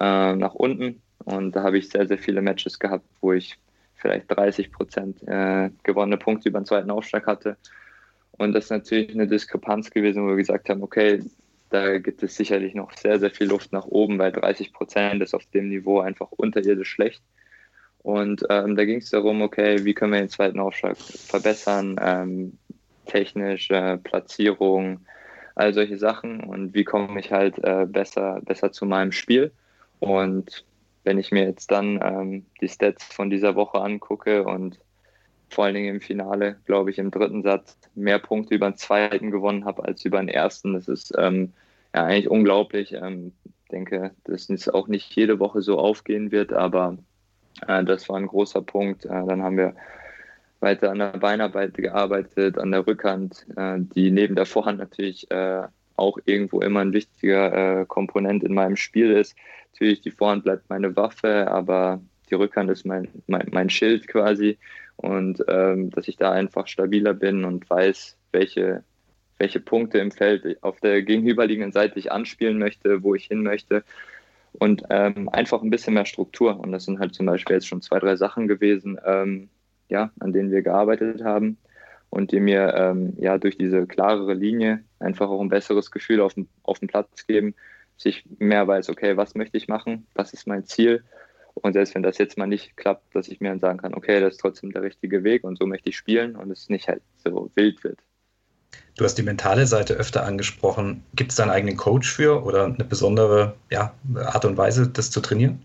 äh, 0.00 0.34
nach 0.34 0.54
unten. 0.54 1.02
Und 1.24 1.56
da 1.56 1.62
habe 1.62 1.78
ich 1.78 1.88
sehr, 1.88 2.06
sehr 2.06 2.18
viele 2.18 2.42
Matches 2.42 2.78
gehabt, 2.78 3.06
wo 3.20 3.32
ich 3.32 3.58
vielleicht 3.94 4.26
30 4.28 4.70
Prozent 4.70 5.22
äh, 5.26 5.70
gewonnene 5.82 6.18
Punkte 6.18 6.50
über 6.50 6.60
den 6.60 6.66
zweiten 6.66 6.90
Aufschlag 6.90 7.26
hatte. 7.26 7.56
Und 8.36 8.52
das 8.52 8.64
ist 8.64 8.70
natürlich 8.70 9.10
eine 9.10 9.26
Diskrepanz 9.26 9.90
gewesen, 9.90 10.24
wo 10.24 10.28
wir 10.28 10.36
gesagt 10.36 10.68
haben, 10.68 10.82
okay, 10.82 11.22
da 11.70 11.98
gibt 11.98 12.22
es 12.22 12.36
sicherlich 12.36 12.74
noch 12.74 12.92
sehr, 12.96 13.18
sehr 13.18 13.30
viel 13.30 13.48
Luft 13.48 13.72
nach 13.72 13.86
oben, 13.86 14.18
weil 14.18 14.32
30 14.32 14.72
Prozent 14.72 15.22
ist 15.22 15.34
auf 15.34 15.44
dem 15.46 15.68
Niveau 15.68 16.00
einfach 16.00 16.30
unterirdisch 16.30 16.90
schlecht. 16.90 17.22
Und 17.98 18.44
ähm, 18.50 18.76
da 18.76 18.84
ging 18.84 18.98
es 18.98 19.10
darum, 19.10 19.40
okay, 19.42 19.84
wie 19.84 19.94
können 19.94 20.12
wir 20.12 20.20
den 20.20 20.28
zweiten 20.28 20.60
Aufschlag 20.60 20.96
verbessern, 20.96 21.96
ähm, 22.00 22.58
technisch, 23.06 23.70
äh, 23.70 23.96
Platzierung, 23.96 25.00
all 25.54 25.72
solche 25.72 25.98
Sachen 25.98 26.40
und 26.40 26.74
wie 26.74 26.84
komme 26.84 27.18
ich 27.20 27.32
halt 27.32 27.58
äh, 27.64 27.86
besser, 27.88 28.40
besser 28.44 28.72
zu 28.72 28.86
meinem 28.86 29.12
Spiel. 29.12 29.52
Und 30.00 30.64
wenn 31.04 31.18
ich 31.18 31.32
mir 31.32 31.44
jetzt 31.44 31.70
dann 31.70 32.00
ähm, 32.02 32.46
die 32.60 32.68
Stats 32.68 33.04
von 33.04 33.30
dieser 33.30 33.54
Woche 33.54 33.80
angucke 33.80 34.44
und 34.44 34.78
vor 35.50 35.64
allen 35.64 35.74
Dingen 35.74 35.94
im 35.96 36.00
Finale, 36.00 36.56
glaube 36.64 36.90
ich, 36.90 36.98
im 36.98 37.10
dritten 37.10 37.42
Satz 37.42 37.78
mehr 37.94 38.18
Punkte 38.18 38.54
über 38.54 38.70
den 38.70 38.76
zweiten 38.76 39.30
gewonnen 39.30 39.64
habe 39.64 39.84
als 39.84 40.04
über 40.04 40.18
den 40.18 40.28
ersten. 40.28 40.74
Das 40.74 40.88
ist 40.88 41.12
ähm, 41.16 41.52
ja 41.94 42.04
eigentlich 42.04 42.28
unglaublich. 42.28 42.92
Ähm, 42.92 43.32
denke, 43.70 44.12
dass 44.24 44.48
es 44.48 44.68
auch 44.68 44.88
nicht 44.88 45.14
jede 45.14 45.40
Woche 45.40 45.62
so 45.62 45.78
aufgehen 45.78 46.30
wird, 46.30 46.52
aber 46.52 46.96
äh, 47.66 47.84
das 47.84 48.08
war 48.08 48.16
ein 48.16 48.26
großer 48.26 48.62
Punkt. 48.62 49.04
Äh, 49.04 49.08
dann 49.08 49.42
haben 49.42 49.56
wir 49.56 49.74
weiter 50.60 50.90
an 50.90 50.98
der 50.98 51.18
Beinarbeit 51.18 51.74
gearbeitet, 51.74 52.58
an 52.58 52.70
der 52.70 52.86
Rückhand, 52.86 53.46
äh, 53.56 53.76
die 53.78 54.10
neben 54.10 54.34
der 54.34 54.46
Vorhand 54.46 54.78
natürlich 54.78 55.30
äh, 55.30 55.62
auch 55.96 56.18
irgendwo 56.24 56.60
immer 56.60 56.80
ein 56.80 56.92
wichtiger 56.92 57.80
äh, 57.80 57.86
Komponent 57.86 58.42
in 58.44 58.54
meinem 58.54 58.76
Spiel 58.76 59.10
ist. 59.12 59.36
Natürlich, 59.72 60.00
die 60.00 60.10
Vorhand 60.10 60.44
bleibt 60.44 60.70
meine 60.70 60.96
Waffe, 60.96 61.50
aber 61.50 62.00
die 62.30 62.34
Rückhand 62.34 62.70
ist 62.70 62.86
mein, 62.86 63.08
mein, 63.26 63.48
mein 63.52 63.70
Schild 63.70 64.08
quasi. 64.08 64.58
Und 64.96 65.44
ähm, 65.48 65.90
dass 65.90 66.08
ich 66.08 66.16
da 66.16 66.32
einfach 66.32 66.66
stabiler 66.66 67.14
bin 67.14 67.44
und 67.44 67.68
weiß, 67.68 68.16
welche, 68.32 68.84
welche 69.38 69.60
Punkte 69.60 69.98
im 69.98 70.10
Feld 70.10 70.62
auf 70.62 70.80
der 70.80 71.02
gegenüberliegenden 71.02 71.72
Seite 71.72 71.98
ich 71.98 72.12
anspielen 72.12 72.58
möchte, 72.58 73.02
wo 73.02 73.14
ich 73.14 73.26
hin 73.26 73.42
möchte. 73.42 73.84
Und 74.52 74.84
ähm, 74.90 75.28
einfach 75.28 75.62
ein 75.62 75.70
bisschen 75.70 75.94
mehr 75.94 76.06
Struktur. 76.06 76.58
Und 76.60 76.72
das 76.72 76.84
sind 76.84 77.00
halt 77.00 77.14
zum 77.14 77.26
Beispiel 77.26 77.56
jetzt 77.56 77.66
schon 77.66 77.82
zwei, 77.82 77.98
drei 77.98 78.16
Sachen 78.16 78.46
gewesen, 78.46 78.98
ähm, 79.04 79.48
ja, 79.88 80.10
an 80.20 80.32
denen 80.32 80.50
wir 80.50 80.62
gearbeitet 80.62 81.24
haben 81.24 81.58
und 82.14 82.30
die 82.30 82.38
mir 82.38 82.74
ähm, 82.76 83.14
ja 83.18 83.38
durch 83.38 83.58
diese 83.58 83.86
klarere 83.88 84.34
Linie 84.34 84.84
einfach 85.00 85.28
auch 85.28 85.40
ein 85.40 85.48
besseres 85.48 85.90
Gefühl 85.90 86.20
auf 86.20 86.34
dem, 86.34 86.48
auf 86.62 86.78
dem 86.78 86.86
Platz 86.86 87.26
geben, 87.26 87.56
dass 87.96 88.06
ich 88.06 88.24
mehr 88.38 88.68
weiß, 88.68 88.88
okay, 88.90 89.16
was 89.16 89.34
möchte 89.34 89.56
ich 89.56 89.66
machen, 89.66 90.06
was 90.14 90.32
ist 90.32 90.46
mein 90.46 90.64
Ziel 90.64 91.02
und 91.54 91.72
selbst 91.72 91.94
wenn 91.94 92.02
das 92.02 92.18
jetzt 92.18 92.36
mal 92.36 92.46
nicht 92.46 92.76
klappt, 92.76 93.14
dass 93.14 93.28
ich 93.28 93.40
mir 93.40 93.48
dann 93.48 93.60
sagen 93.60 93.78
kann, 93.78 93.94
okay, 93.94 94.20
das 94.20 94.34
ist 94.34 94.40
trotzdem 94.40 94.72
der 94.72 94.82
richtige 94.82 95.24
Weg 95.24 95.44
und 95.44 95.58
so 95.58 95.66
möchte 95.66 95.88
ich 95.88 95.96
spielen 95.96 96.36
und 96.36 96.50
es 96.50 96.68
nicht 96.68 96.88
halt 96.88 97.02
so 97.24 97.50
wild 97.54 97.82
wird. 97.84 97.98
Du 98.96 99.04
hast 99.04 99.16
die 99.16 99.22
mentale 99.22 99.66
Seite 99.66 99.94
öfter 99.94 100.24
angesprochen. 100.24 101.04
Gibt 101.14 101.30
es 101.30 101.36
da 101.36 101.44
einen 101.44 101.52
eigenen 101.52 101.76
Coach 101.76 102.12
für 102.12 102.44
oder 102.44 102.66
eine 102.66 102.84
besondere 102.84 103.54
ja, 103.70 103.92
Art 104.16 104.44
und 104.44 104.56
Weise, 104.56 104.88
das 104.88 105.10
zu 105.10 105.20
trainieren? 105.20 105.62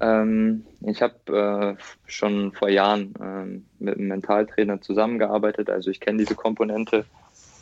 Ähm, 0.00 0.64
ich 0.82 1.00
habe 1.00 1.76
äh, 1.78 1.82
schon 2.06 2.52
vor 2.52 2.68
Jahren 2.68 3.14
ähm, 3.20 3.64
mit 3.78 3.96
einem 3.96 4.08
Mentaltrainer 4.08 4.80
zusammengearbeitet, 4.82 5.70
also 5.70 5.90
ich 5.90 6.00
kenne 6.00 6.18
diese 6.18 6.34
Komponente 6.34 7.06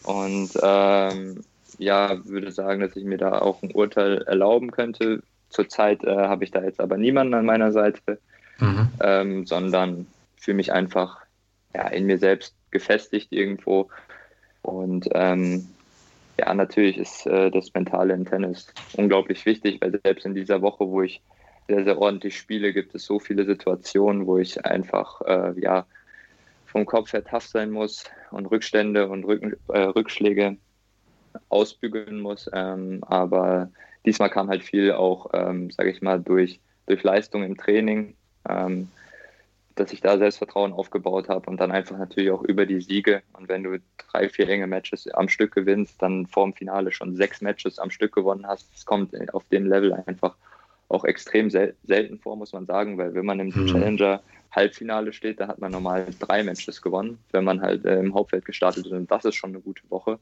und 0.02 0.50
ähm, 0.60 1.44
ja, 1.78 2.24
würde 2.24 2.50
sagen, 2.50 2.80
dass 2.80 2.96
ich 2.96 3.04
mir 3.04 3.18
da 3.18 3.38
auch 3.38 3.62
ein 3.62 3.72
Urteil 3.72 4.22
erlauben 4.22 4.70
könnte. 4.70 5.22
Zurzeit 5.50 6.02
äh, 6.04 6.16
habe 6.16 6.44
ich 6.44 6.50
da 6.50 6.62
jetzt 6.62 6.80
aber 6.80 6.96
niemanden 6.96 7.35
an 7.35 7.46
meiner 7.46 7.72
Seite, 7.72 8.18
mhm. 8.59 8.88
Ähm, 9.00 9.46
sondern 9.46 10.07
fühle 10.37 10.57
mich 10.57 10.72
einfach 10.72 11.18
ja, 11.74 11.88
in 11.88 12.07
mir 12.07 12.18
selbst 12.18 12.54
gefestigt 12.70 13.33
irgendwo 13.33 13.88
und 14.62 15.09
ähm, 15.12 15.68
ja, 16.38 16.52
natürlich 16.54 16.98
ist 16.98 17.26
äh, 17.26 17.50
das 17.50 17.72
Mentale 17.74 18.14
im 18.14 18.24
Tennis 18.24 18.72
unglaublich 18.96 19.44
wichtig, 19.46 19.80
weil 19.80 20.00
selbst 20.02 20.24
in 20.24 20.35
dieser 20.35 20.62
Woche, 20.62 20.88
wo 20.88 21.02
ich 21.02 21.20
sehr, 21.68 21.85
sehr 21.85 21.98
ordentlich 21.98 22.37
spiele, 22.37 22.72
gibt 22.72 22.94
es 22.94 23.04
so 23.04 23.18
viele 23.18 23.44
Situationen, 23.44 24.26
wo 24.26 24.38
ich 24.38 24.64
einfach 24.64 25.20
äh, 25.22 25.52
ja, 25.61 25.87
vom 26.66 26.87
Kopf 26.87 27.12
her 27.12 27.24
tough 27.24 27.46
sein 27.46 27.70
muss 27.70 28.04
und 28.30 28.46
Rückstände 28.46 29.09
und 29.09 29.24
Rücken, 29.24 29.54
äh, 29.68 29.80
Rückschläge 29.80 30.57
ausbügeln 31.50 32.20
muss. 32.20 32.50
Ähm, 32.52 33.04
aber 33.07 33.70
diesmal 34.06 34.30
kam 34.30 34.48
halt 34.48 34.62
viel 34.62 34.92
auch, 34.92 35.30
ähm, 35.32 35.70
sage 35.70 35.90
ich 35.90 36.02
mal, 36.02 36.20
durch, 36.20 36.60
durch 36.86 37.02
Leistung 37.02 37.42
im 37.42 37.56
Training, 37.56 38.14
ähm, 38.48 38.88
dass 39.74 39.92
ich 39.92 40.00
da 40.00 40.18
Selbstvertrauen 40.18 40.72
aufgebaut 40.72 41.28
habe 41.28 41.50
und 41.50 41.60
dann 41.60 41.72
einfach 41.72 41.98
natürlich 41.98 42.30
auch 42.30 42.42
über 42.42 42.64
die 42.64 42.80
Siege. 42.80 43.22
Und 43.32 43.48
wenn 43.48 43.64
du 43.64 43.78
drei, 43.98 44.28
vier 44.28 44.48
enge 44.48 44.66
Matches 44.66 45.08
am 45.08 45.28
Stück 45.28 45.52
gewinnst, 45.52 46.00
dann 46.00 46.26
vorm 46.26 46.52
Finale 46.52 46.92
schon 46.92 47.16
sechs 47.16 47.40
Matches 47.40 47.78
am 47.78 47.90
Stück 47.90 48.14
gewonnen 48.14 48.46
hast, 48.46 48.68
es 48.74 48.86
kommt 48.86 49.12
auf 49.34 49.48
dem 49.48 49.66
Level 49.66 49.92
einfach 49.92 50.36
auch 50.88 51.04
extrem 51.04 51.50
sel 51.50 51.74
selten 51.84 52.18
vor, 52.18 52.36
muss 52.36 52.52
man 52.52 52.66
sagen, 52.66 52.98
weil 52.98 53.14
wenn 53.14 53.26
man 53.26 53.40
im 53.40 53.48
mhm. 53.48 53.66
Challenger 53.66 54.20
Halbfinale 54.52 55.12
steht, 55.12 55.40
da 55.40 55.48
hat 55.48 55.58
man 55.58 55.72
normal 55.72 56.06
drei 56.20 56.44
Matches 56.44 56.80
gewonnen, 56.80 57.18
wenn 57.32 57.42
man 57.42 57.60
halt 57.60 57.84
äh, 57.84 57.98
im 57.98 58.14
Hauptfeld 58.14 58.44
gestartet 58.44 58.86
ist 58.86 58.92
und 58.92 59.10
das 59.10 59.24
ist 59.24 59.34
schon 59.34 59.50
eine 59.50 59.60
gute 59.60 59.82
Woche. 59.90 60.18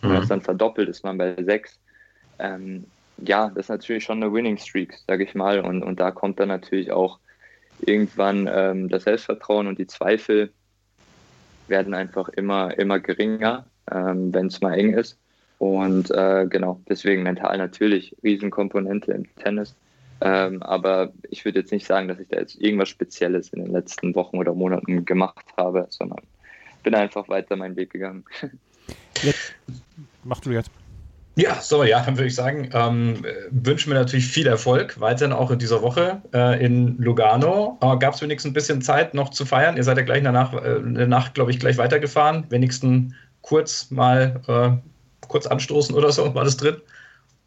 Wenn 0.00 0.10
man 0.10 0.16
mhm. 0.16 0.22
das 0.22 0.28
dann 0.28 0.40
verdoppelt, 0.40 0.88
ist 0.88 1.04
man 1.04 1.18
bei 1.18 1.34
sechs. 1.42 1.78
Ähm, 2.38 2.84
ja, 3.18 3.48
das 3.48 3.66
ist 3.66 3.68
natürlich 3.70 4.04
schon 4.04 4.22
eine 4.22 4.32
Winning 4.32 4.58
Streak, 4.58 4.94
sage 5.06 5.24
ich 5.24 5.34
mal, 5.34 5.60
und, 5.60 5.82
und 5.82 6.00
da 6.00 6.10
kommt 6.10 6.40
dann 6.40 6.48
natürlich 6.48 6.92
auch 6.92 7.18
irgendwann 7.80 8.48
ähm, 8.52 8.88
das 8.88 9.04
Selbstvertrauen 9.04 9.66
und 9.66 9.78
die 9.78 9.86
Zweifel 9.86 10.52
werden 11.68 11.94
einfach 11.94 12.28
immer, 12.30 12.76
immer 12.78 13.00
geringer, 13.00 13.66
ähm, 13.90 14.32
wenn 14.32 14.46
es 14.46 14.60
mal 14.60 14.74
eng 14.74 14.94
ist. 14.94 15.18
Und 15.58 16.10
äh, 16.10 16.46
genau, 16.48 16.80
deswegen 16.88 17.22
mental 17.22 17.56
natürlich 17.58 18.14
Riesenkomponente 18.22 19.12
im 19.12 19.34
Tennis. 19.36 19.74
Ähm, 20.20 20.62
aber 20.62 21.12
ich 21.30 21.44
würde 21.44 21.60
jetzt 21.60 21.72
nicht 21.72 21.86
sagen, 21.86 22.08
dass 22.08 22.18
ich 22.18 22.28
da 22.28 22.38
jetzt 22.38 22.60
irgendwas 22.60 22.88
Spezielles 22.88 23.48
in 23.50 23.64
den 23.64 23.72
letzten 23.72 24.14
Wochen 24.14 24.38
oder 24.38 24.54
Monaten 24.54 25.04
gemacht 25.04 25.46
habe, 25.56 25.86
sondern 25.90 26.20
bin 26.82 26.94
einfach 26.94 27.28
weiter 27.28 27.56
meinen 27.56 27.76
Weg 27.76 27.90
gegangen. 27.90 28.24
Jetzt, 29.22 29.54
mach 30.22 30.40
du 30.40 30.50
jetzt. 30.50 30.70
Ja, 31.36 31.60
so, 31.60 31.82
ja, 31.82 32.00
dann 32.04 32.16
würde 32.16 32.28
ich 32.28 32.34
sagen, 32.34 32.70
ähm, 32.72 33.24
wünschen 33.50 33.90
wir 33.92 33.98
natürlich 33.98 34.26
viel 34.26 34.46
Erfolg 34.46 35.00
weiterhin 35.00 35.32
auch 35.32 35.50
in 35.50 35.58
dieser 35.58 35.82
Woche 35.82 36.22
äh, 36.32 36.64
in 36.64 36.96
Lugano. 36.98 37.76
Äh, 37.80 37.98
Gab 37.98 38.14
es 38.14 38.22
wenigstens 38.22 38.50
ein 38.50 38.54
bisschen 38.54 38.82
Zeit 38.82 39.14
noch 39.14 39.30
zu 39.30 39.44
feiern? 39.44 39.76
Ihr 39.76 39.82
seid 39.82 39.96
ja 39.96 40.04
gleich 40.04 40.22
danach, 40.22 40.52
äh, 40.54 40.78
Nacht, 40.80 41.34
glaube 41.34 41.50
ich, 41.50 41.58
gleich 41.58 41.76
weitergefahren. 41.76 42.46
Wenigstens 42.50 43.14
kurz 43.42 43.90
mal 43.90 44.40
äh, 44.46 45.26
kurz 45.26 45.46
anstoßen 45.46 45.94
oder 45.94 46.12
so, 46.12 46.34
war 46.34 46.44
das 46.44 46.56
drin? 46.56 46.76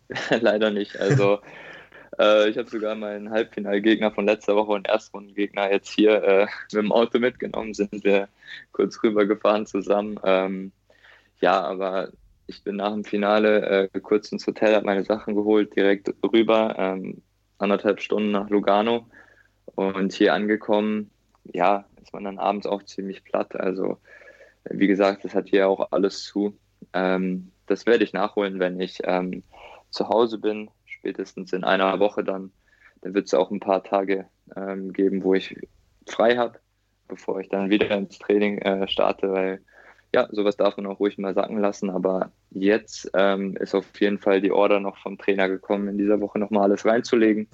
Leider 0.41 0.69
nicht. 0.69 0.99
Also 0.99 1.39
Äh, 2.19 2.49
ich 2.49 2.57
habe 2.57 2.69
sogar 2.69 2.95
meinen 2.95 3.29
Halbfinalgegner 3.29 4.11
von 4.11 4.25
letzter 4.25 4.55
Woche 4.55 4.71
und 4.71 4.87
Erstrundengegner 4.87 5.71
jetzt 5.71 5.89
hier 5.89 6.23
äh, 6.23 6.47
mit 6.71 6.83
dem 6.83 6.91
Auto 6.91 7.19
mitgenommen, 7.19 7.73
sind 7.73 8.03
wir 8.03 8.27
kurz 8.71 9.01
rübergefahren 9.03 9.65
zusammen. 9.65 10.19
Ähm, 10.23 10.71
ja, 11.41 11.61
aber 11.61 12.09
ich 12.47 12.63
bin 12.63 12.77
nach 12.77 12.93
dem 12.93 13.03
Finale 13.03 13.89
äh, 13.93 13.99
kurz 13.99 14.31
ins 14.31 14.47
Hotel, 14.47 14.73
habe 14.73 14.85
meine 14.85 15.03
Sachen 15.03 15.35
geholt, 15.35 15.75
direkt 15.75 16.13
rüber, 16.23 16.75
ähm, 16.77 17.21
anderthalb 17.57 18.01
Stunden 18.01 18.31
nach 18.31 18.49
Lugano 18.49 19.07
und 19.75 20.13
hier 20.13 20.33
angekommen, 20.33 21.11
ja, 21.43 21.85
ist 22.01 22.13
man 22.13 22.23
dann 22.23 22.39
abends 22.39 22.65
auch 22.65 22.83
ziemlich 22.83 23.23
platt. 23.23 23.59
Also 23.59 23.97
wie 24.69 24.87
gesagt, 24.87 25.25
das 25.25 25.35
hat 25.35 25.49
hier 25.49 25.67
auch 25.67 25.91
alles 25.91 26.23
zu. 26.23 26.57
Ähm, 26.93 27.51
das 27.67 27.85
werde 27.85 28.03
ich 28.03 28.13
nachholen, 28.13 28.59
wenn 28.59 28.79
ich 28.79 28.99
ähm, 29.03 29.43
zu 29.89 30.07
Hause 30.07 30.37
bin 30.37 30.69
spätestens 30.85 31.53
in 31.53 31.63
einer 31.63 31.99
Woche 31.99 32.23
dann. 32.23 32.51
Dann 33.01 33.13
wird 33.13 33.27
es 33.27 33.33
auch 33.33 33.51
ein 33.51 33.59
paar 33.59 33.83
Tage 33.83 34.25
ähm, 34.55 34.93
geben, 34.93 35.23
wo 35.23 35.33
ich 35.33 35.55
frei 36.07 36.37
habe, 36.37 36.59
bevor 37.07 37.39
ich 37.39 37.49
dann 37.49 37.69
wieder 37.69 37.91
ins 37.91 38.17
Training 38.19 38.59
äh, 38.59 38.87
starte, 38.87 39.31
weil 39.31 39.61
ja, 40.13 40.27
sowas 40.31 40.57
darf 40.57 40.77
man 40.77 40.85
auch 40.87 40.99
ruhig 40.99 41.17
mal 41.17 41.33
sacken 41.33 41.59
lassen. 41.59 41.89
Aber 41.89 42.31
jetzt 42.51 43.09
ähm, 43.13 43.55
ist 43.57 43.75
auf 43.75 43.85
jeden 43.99 44.19
Fall 44.19 44.41
die 44.41 44.51
Order 44.51 44.79
noch 44.79 44.97
vom 44.97 45.17
Trainer 45.17 45.49
gekommen, 45.49 45.87
in 45.87 45.97
dieser 45.97 46.21
Woche 46.21 46.39
nochmal 46.39 46.63
alles 46.63 46.85
reinzulegen. 46.85 47.47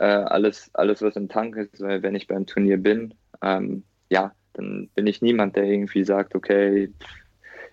äh, 0.00 0.04
alles, 0.04 0.70
alles, 0.74 1.02
was 1.02 1.16
im 1.16 1.28
Tank 1.28 1.56
ist, 1.56 1.80
weil 1.80 2.02
wenn 2.02 2.14
ich 2.14 2.26
beim 2.26 2.46
Turnier 2.46 2.76
bin, 2.76 3.14
ähm, 3.42 3.84
ja, 4.10 4.32
dann 4.54 4.88
bin 4.94 5.06
ich 5.06 5.22
niemand, 5.22 5.56
der 5.56 5.64
irgendwie 5.64 6.04
sagt, 6.04 6.34
okay, 6.34 6.92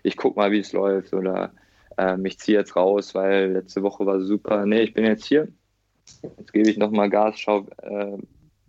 ich 0.03 0.17
guck 0.17 0.35
mal, 0.35 0.51
wie 0.51 0.59
es 0.59 0.73
läuft 0.73 1.13
oder 1.13 1.51
ähm, 1.97 2.25
ich 2.25 2.39
ziehe 2.39 2.57
jetzt 2.57 2.75
raus, 2.75 3.15
weil 3.15 3.53
letzte 3.53 3.83
Woche 3.83 4.05
war 4.05 4.21
super. 4.21 4.65
Nee, 4.65 4.81
ich 4.81 4.93
bin 4.93 5.05
jetzt 5.05 5.25
hier. 5.25 5.47
Jetzt 6.37 6.53
gebe 6.53 6.69
ich 6.69 6.77
nochmal 6.77 7.09
Gas, 7.09 7.39
schau 7.39 7.65
äh, 7.81 8.17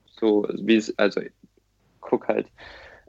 so, 0.07 0.47
wie 0.55 0.77
es, 0.77 0.97
also 0.99 1.21
guck 2.01 2.29
halt, 2.29 2.47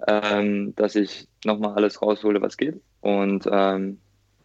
ähm, 0.07 0.75
dass 0.75 0.95
ich 0.95 1.27
nochmal 1.45 1.73
alles 1.75 2.01
raushole, 2.01 2.41
was 2.41 2.57
geht. 2.57 2.79
Und 3.01 3.47
ähm, 3.51 3.99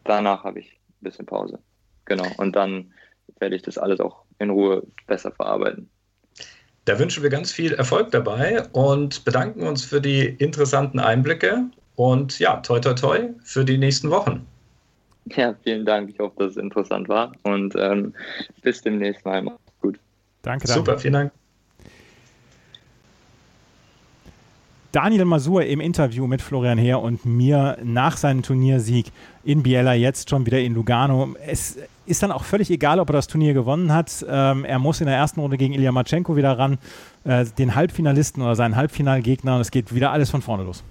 danach 0.04 0.44
habe 0.44 0.60
ich 0.60 0.72
ein 0.72 1.04
bisschen 1.04 1.26
Pause. 1.26 1.58
Genau. 2.04 2.26
Und 2.38 2.56
dann 2.56 2.92
werde 3.38 3.56
ich 3.56 3.62
das 3.62 3.78
alles 3.78 4.00
auch 4.00 4.24
in 4.38 4.50
Ruhe 4.50 4.82
besser 5.06 5.32
verarbeiten. 5.32 5.90
Da 6.84 6.98
wünschen 6.98 7.22
wir 7.22 7.30
ganz 7.30 7.52
viel 7.52 7.74
Erfolg 7.74 8.10
dabei 8.10 8.66
und 8.72 9.24
bedanken 9.24 9.66
uns 9.66 9.84
für 9.84 10.00
die 10.00 10.26
interessanten 10.26 10.98
Einblicke 10.98 11.66
und 11.94 12.40
ja, 12.40 12.56
toi 12.56 12.80
toi 12.80 12.94
toi 12.94 13.28
für 13.44 13.64
die 13.64 13.78
nächsten 13.78 14.10
Wochen. 14.10 14.44
Ja, 15.26 15.54
vielen 15.62 15.84
Dank. 15.84 16.10
Ich 16.10 16.18
hoffe, 16.18 16.34
dass 16.38 16.50
es 16.52 16.56
interessant 16.56 17.08
war 17.08 17.32
und 17.44 17.74
ähm, 17.76 18.12
bis 18.62 18.82
demnächst 18.82 19.24
mal. 19.24 19.42
Macht's 19.42 19.60
gut. 19.80 19.98
Danke, 20.42 20.66
danke. 20.66 20.80
Super, 20.80 20.98
vielen 20.98 21.12
Dank. 21.14 21.32
Daniel 24.92 25.24
Masur 25.24 25.64
im 25.64 25.80
Interview 25.80 26.26
mit 26.26 26.42
Florian 26.42 26.76
Heer 26.76 27.00
und 27.00 27.24
mir 27.24 27.78
nach 27.82 28.18
seinem 28.18 28.42
Turniersieg 28.42 29.06
in 29.42 29.62
Biella, 29.62 29.94
jetzt 29.94 30.28
schon 30.28 30.44
wieder 30.44 30.60
in 30.60 30.74
Lugano. 30.74 31.34
Es 31.46 31.78
ist 32.04 32.22
dann 32.22 32.30
auch 32.30 32.44
völlig 32.44 32.70
egal, 32.70 33.00
ob 33.00 33.08
er 33.08 33.14
das 33.14 33.26
Turnier 33.26 33.54
gewonnen 33.54 33.90
hat. 33.90 34.24
Ähm, 34.28 34.66
er 34.66 34.78
muss 34.78 35.00
in 35.00 35.06
der 35.06 35.16
ersten 35.16 35.40
Runde 35.40 35.56
gegen 35.56 35.72
Ilya 35.72 35.92
Matschenko 35.92 36.36
wieder 36.36 36.58
ran, 36.58 36.76
äh, 37.24 37.46
den 37.56 37.74
Halbfinalisten 37.74 38.42
oder 38.42 38.54
seinen 38.54 38.76
Halbfinalgegner 38.76 39.54
und 39.54 39.62
es 39.62 39.70
geht 39.70 39.94
wieder 39.94 40.12
alles 40.12 40.28
von 40.28 40.42
vorne 40.42 40.64
los. 40.64 40.84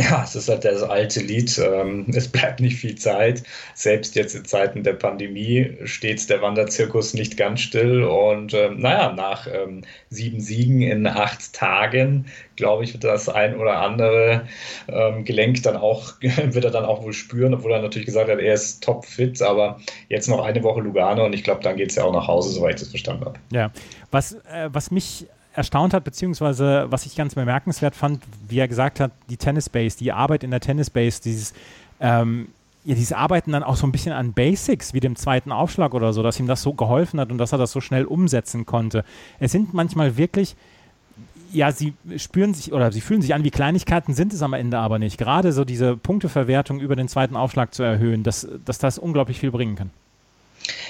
Ja, 0.00 0.22
es 0.22 0.36
ist 0.36 0.48
halt 0.48 0.64
das 0.64 0.84
alte 0.84 1.20
Lied. 1.20 1.58
Ähm, 1.58 2.06
es 2.14 2.28
bleibt 2.28 2.60
nicht 2.60 2.76
viel 2.76 2.94
Zeit. 2.94 3.42
Selbst 3.74 4.14
jetzt 4.14 4.36
in 4.36 4.44
Zeiten 4.44 4.84
der 4.84 4.92
Pandemie 4.92 5.76
steht 5.84 6.30
der 6.30 6.40
Wanderzirkus 6.40 7.14
nicht 7.14 7.36
ganz 7.36 7.60
still. 7.62 8.04
Und 8.04 8.54
ähm, 8.54 8.78
naja, 8.78 9.12
nach 9.12 9.48
ähm, 9.52 9.82
sieben 10.08 10.40
Siegen 10.40 10.82
in 10.82 11.04
acht 11.06 11.52
Tagen, 11.52 12.26
glaube 12.54 12.84
ich, 12.84 12.92
wird 12.92 13.02
das 13.02 13.28
ein 13.28 13.56
oder 13.56 13.80
andere 13.80 14.46
ähm, 14.86 15.24
Gelenk 15.24 15.64
dann 15.64 15.76
auch, 15.76 16.12
wird 16.20 16.64
er 16.64 16.70
dann 16.70 16.84
auch 16.84 17.02
wohl 17.02 17.12
spüren, 17.12 17.54
obwohl 17.54 17.72
er 17.72 17.82
natürlich 17.82 18.06
gesagt 18.06 18.30
hat, 18.30 18.38
er 18.38 18.54
ist 18.54 18.84
topfit. 18.84 19.42
Aber 19.42 19.80
jetzt 20.08 20.28
noch 20.28 20.44
eine 20.44 20.62
Woche 20.62 20.80
Lugano 20.80 21.26
und 21.26 21.32
ich 21.32 21.42
glaube, 21.42 21.64
dann 21.64 21.76
geht 21.76 21.90
es 21.90 21.96
ja 21.96 22.04
auch 22.04 22.12
nach 22.12 22.28
Hause, 22.28 22.50
soweit 22.50 22.76
ich 22.76 22.82
das 22.82 22.90
verstanden 22.90 23.24
habe. 23.24 23.40
Ja, 23.52 23.72
was, 24.12 24.34
äh, 24.34 24.68
was 24.70 24.92
mich 24.92 25.26
erstaunt 25.58 25.92
hat, 25.92 26.04
beziehungsweise 26.04 26.86
was 26.88 27.04
ich 27.04 27.16
ganz 27.16 27.34
bemerkenswert 27.34 27.94
fand, 27.94 28.22
wie 28.48 28.58
er 28.58 28.68
gesagt 28.68 29.00
hat, 29.00 29.10
die 29.28 29.36
Tennis 29.36 29.68
Base, 29.68 29.98
die 29.98 30.12
Arbeit 30.12 30.44
in 30.44 30.50
der 30.50 30.60
Tennis 30.60 30.88
Base, 30.88 31.20
dieses, 31.20 31.52
ähm, 32.00 32.48
ja, 32.84 32.94
dieses 32.94 33.12
Arbeiten 33.12 33.52
dann 33.52 33.64
auch 33.64 33.76
so 33.76 33.86
ein 33.86 33.92
bisschen 33.92 34.12
an 34.12 34.32
Basics, 34.32 34.94
wie 34.94 35.00
dem 35.00 35.16
zweiten 35.16 35.52
Aufschlag 35.52 35.92
oder 35.94 36.12
so, 36.12 36.22
dass 36.22 36.40
ihm 36.40 36.46
das 36.46 36.62
so 36.62 36.72
geholfen 36.72 37.20
hat 37.20 37.30
und 37.30 37.38
dass 37.38 37.52
er 37.52 37.58
das 37.58 37.72
so 37.72 37.80
schnell 37.80 38.04
umsetzen 38.04 38.64
konnte. 38.64 39.04
Es 39.40 39.52
sind 39.52 39.74
manchmal 39.74 40.16
wirklich, 40.16 40.56
ja, 41.52 41.72
sie 41.72 41.92
spüren 42.16 42.54
sich 42.54 42.72
oder 42.72 42.92
sie 42.92 43.00
fühlen 43.00 43.20
sich 43.20 43.34
an 43.34 43.44
wie 43.44 43.50
Kleinigkeiten, 43.50 44.14
sind 44.14 44.32
es 44.32 44.42
am 44.42 44.54
Ende 44.54 44.78
aber 44.78 44.98
nicht. 44.98 45.18
Gerade 45.18 45.52
so 45.52 45.64
diese 45.64 45.96
Punkteverwertung 45.96 46.80
über 46.80 46.96
den 46.96 47.08
zweiten 47.08 47.36
Aufschlag 47.36 47.74
zu 47.74 47.82
erhöhen, 47.82 48.22
dass, 48.22 48.48
dass 48.64 48.78
das 48.78 48.98
unglaublich 48.98 49.40
viel 49.40 49.50
bringen 49.50 49.74
kann. 49.74 49.90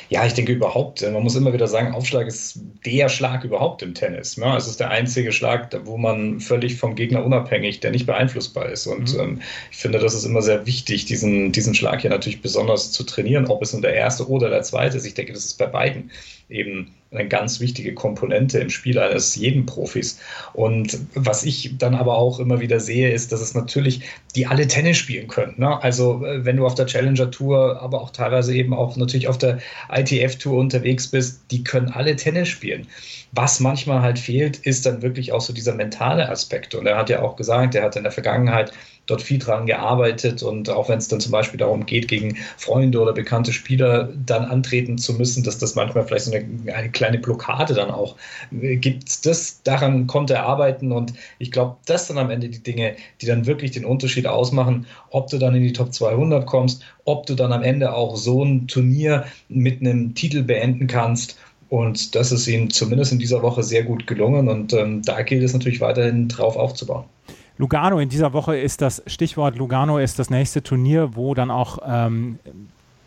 Ja, 0.08 0.24
ich 0.24 0.34
denke 0.34 0.52
überhaupt, 0.52 1.02
äh, 1.02 1.10
man 1.10 1.22
muss 1.22 1.36
immer 1.36 1.52
wieder 1.52 1.68
sagen, 1.68 1.94
Aufschlag 1.94 2.26
ist 2.26 2.60
der 2.84 3.08
Schlag 3.08 3.44
überhaupt 3.44 3.82
im 3.82 3.94
Tennis. 3.94 4.36
Ne? 4.36 4.56
Es 4.56 4.66
ist 4.66 4.80
der 4.80 4.90
einzige 4.90 5.32
Schlag, 5.32 5.74
wo 5.84 5.96
man 5.96 6.40
völlig 6.40 6.76
vom 6.76 6.94
Gegner 6.94 7.24
unabhängig, 7.24 7.80
der 7.80 7.90
nicht 7.90 8.06
beeinflussbar 8.06 8.68
ist. 8.68 8.86
Und 8.86 9.14
mhm. 9.14 9.20
ähm, 9.20 9.40
ich 9.70 9.76
finde, 9.78 9.98
das 9.98 10.14
ist 10.14 10.24
immer 10.24 10.42
sehr 10.42 10.66
wichtig, 10.66 11.06
diesen, 11.06 11.52
diesen 11.52 11.74
Schlag 11.74 12.00
hier 12.00 12.10
natürlich 12.10 12.40
besonders 12.40 12.92
zu 12.92 13.04
trainieren, 13.04 13.46
ob 13.46 13.62
es 13.62 13.72
nun 13.72 13.82
der 13.82 13.94
erste 13.94 14.28
oder 14.28 14.50
der 14.50 14.62
zweite 14.62 14.96
ist. 14.96 15.06
Ich 15.06 15.14
denke, 15.14 15.32
das 15.32 15.44
ist 15.44 15.58
bei 15.58 15.66
beiden 15.66 16.10
eben 16.48 16.94
eine 17.10 17.26
ganz 17.26 17.60
wichtige 17.60 17.94
Komponente 17.94 18.58
im 18.58 18.68
Spiel 18.68 18.98
eines 18.98 19.34
jeden 19.34 19.64
Profis. 19.64 20.20
Und 20.52 20.98
was 21.14 21.44
ich 21.44 21.74
dann 21.78 21.94
aber 21.94 22.18
auch 22.18 22.38
immer 22.38 22.60
wieder 22.60 22.80
sehe, 22.80 23.10
ist, 23.10 23.32
dass 23.32 23.40
es 23.40 23.54
natürlich 23.54 24.02
die 24.36 24.46
alle 24.46 24.66
Tennis 24.66 24.98
spielen 24.98 25.26
können. 25.26 25.54
Ne? 25.56 25.82
Also 25.82 26.24
äh, 26.24 26.44
wenn 26.44 26.58
du 26.58 26.66
auf 26.66 26.74
der 26.74 26.86
Challenger 26.86 27.30
Tour, 27.30 27.80
aber 27.80 28.02
auch 28.02 28.10
teilweise 28.10 28.54
eben 28.54 28.74
auch 28.74 28.96
natürlich 28.96 29.28
auf 29.28 29.38
der 29.38 29.58
ITF 29.90 30.36
Tour 30.36 30.58
unterwegs 30.58 31.08
bist, 31.08 31.40
die 31.50 31.64
können 31.64 31.88
alle 31.88 32.14
Tennis 32.16 32.48
spielen. 32.48 32.86
Was 33.32 33.60
manchmal 33.60 34.02
halt 34.02 34.18
fehlt, 34.18 34.58
ist 34.58 34.84
dann 34.84 35.00
wirklich 35.00 35.32
auch 35.32 35.40
so 35.40 35.52
dieser 35.54 35.74
mentale 35.74 36.28
Aspekt. 36.28 36.74
Und 36.74 36.86
er 36.86 36.96
hat 36.96 37.08
ja 37.08 37.22
auch 37.22 37.36
gesagt, 37.36 37.74
er 37.74 37.84
hat 37.84 37.96
in 37.96 38.02
der 38.02 38.12
Vergangenheit 38.12 38.72
dort 39.08 39.22
viel 39.22 39.38
dran 39.38 39.66
gearbeitet 39.66 40.42
und 40.42 40.68
auch 40.68 40.88
wenn 40.88 40.98
es 40.98 41.08
dann 41.08 41.18
zum 41.18 41.32
Beispiel 41.32 41.58
darum 41.58 41.86
geht, 41.86 42.08
gegen 42.08 42.36
Freunde 42.58 43.00
oder 43.00 43.14
bekannte 43.14 43.52
Spieler 43.52 44.10
dann 44.24 44.44
antreten 44.44 44.98
zu 44.98 45.14
müssen, 45.14 45.42
dass 45.42 45.58
das 45.58 45.74
manchmal 45.74 46.06
vielleicht 46.06 46.26
so 46.26 46.32
eine, 46.32 46.74
eine 46.74 46.90
kleine 46.90 47.18
Blockade 47.18 47.72
dann 47.74 47.90
auch 47.90 48.16
äh, 48.52 48.76
gibt. 48.76 49.24
Das, 49.24 49.62
daran 49.62 50.06
konnte 50.06 50.34
er 50.34 50.44
arbeiten 50.44 50.92
und 50.92 51.14
ich 51.38 51.50
glaube, 51.50 51.76
das 51.86 52.06
sind 52.06 52.18
am 52.18 52.30
Ende 52.30 52.50
die 52.50 52.62
Dinge, 52.62 52.96
die 53.20 53.26
dann 53.26 53.46
wirklich 53.46 53.70
den 53.70 53.86
Unterschied 53.86 54.26
ausmachen, 54.26 54.86
ob 55.10 55.28
du 55.30 55.38
dann 55.38 55.54
in 55.54 55.62
die 55.62 55.72
Top 55.72 55.92
200 55.92 56.46
kommst, 56.46 56.82
ob 57.04 57.24
du 57.24 57.34
dann 57.34 57.52
am 57.52 57.62
Ende 57.62 57.94
auch 57.94 58.16
so 58.16 58.44
ein 58.44 58.68
Turnier 58.68 59.24
mit 59.48 59.80
einem 59.80 60.14
Titel 60.14 60.42
beenden 60.42 60.86
kannst. 60.86 61.38
Und 61.70 62.14
das 62.14 62.30
ist 62.30 62.46
ihm 62.46 62.70
zumindest 62.70 63.12
in 63.12 63.18
dieser 63.18 63.42
Woche 63.42 63.62
sehr 63.62 63.84
gut 63.84 64.06
gelungen 64.06 64.48
und 64.48 64.72
ähm, 64.72 65.02
da 65.02 65.20
gilt 65.22 65.42
es 65.42 65.52
natürlich 65.52 65.80
weiterhin 65.80 66.28
drauf 66.28 66.56
aufzubauen. 66.56 67.04
Lugano 67.58 67.98
in 67.98 68.08
dieser 68.08 68.32
Woche 68.32 68.56
ist 68.56 68.80
das 68.80 69.02
Stichwort 69.06 69.56
Lugano 69.56 69.98
ist 69.98 70.18
das 70.18 70.30
nächste 70.30 70.62
Turnier, 70.62 71.16
wo 71.16 71.34
dann 71.34 71.50
auch 71.50 71.78
ähm, 71.84 72.38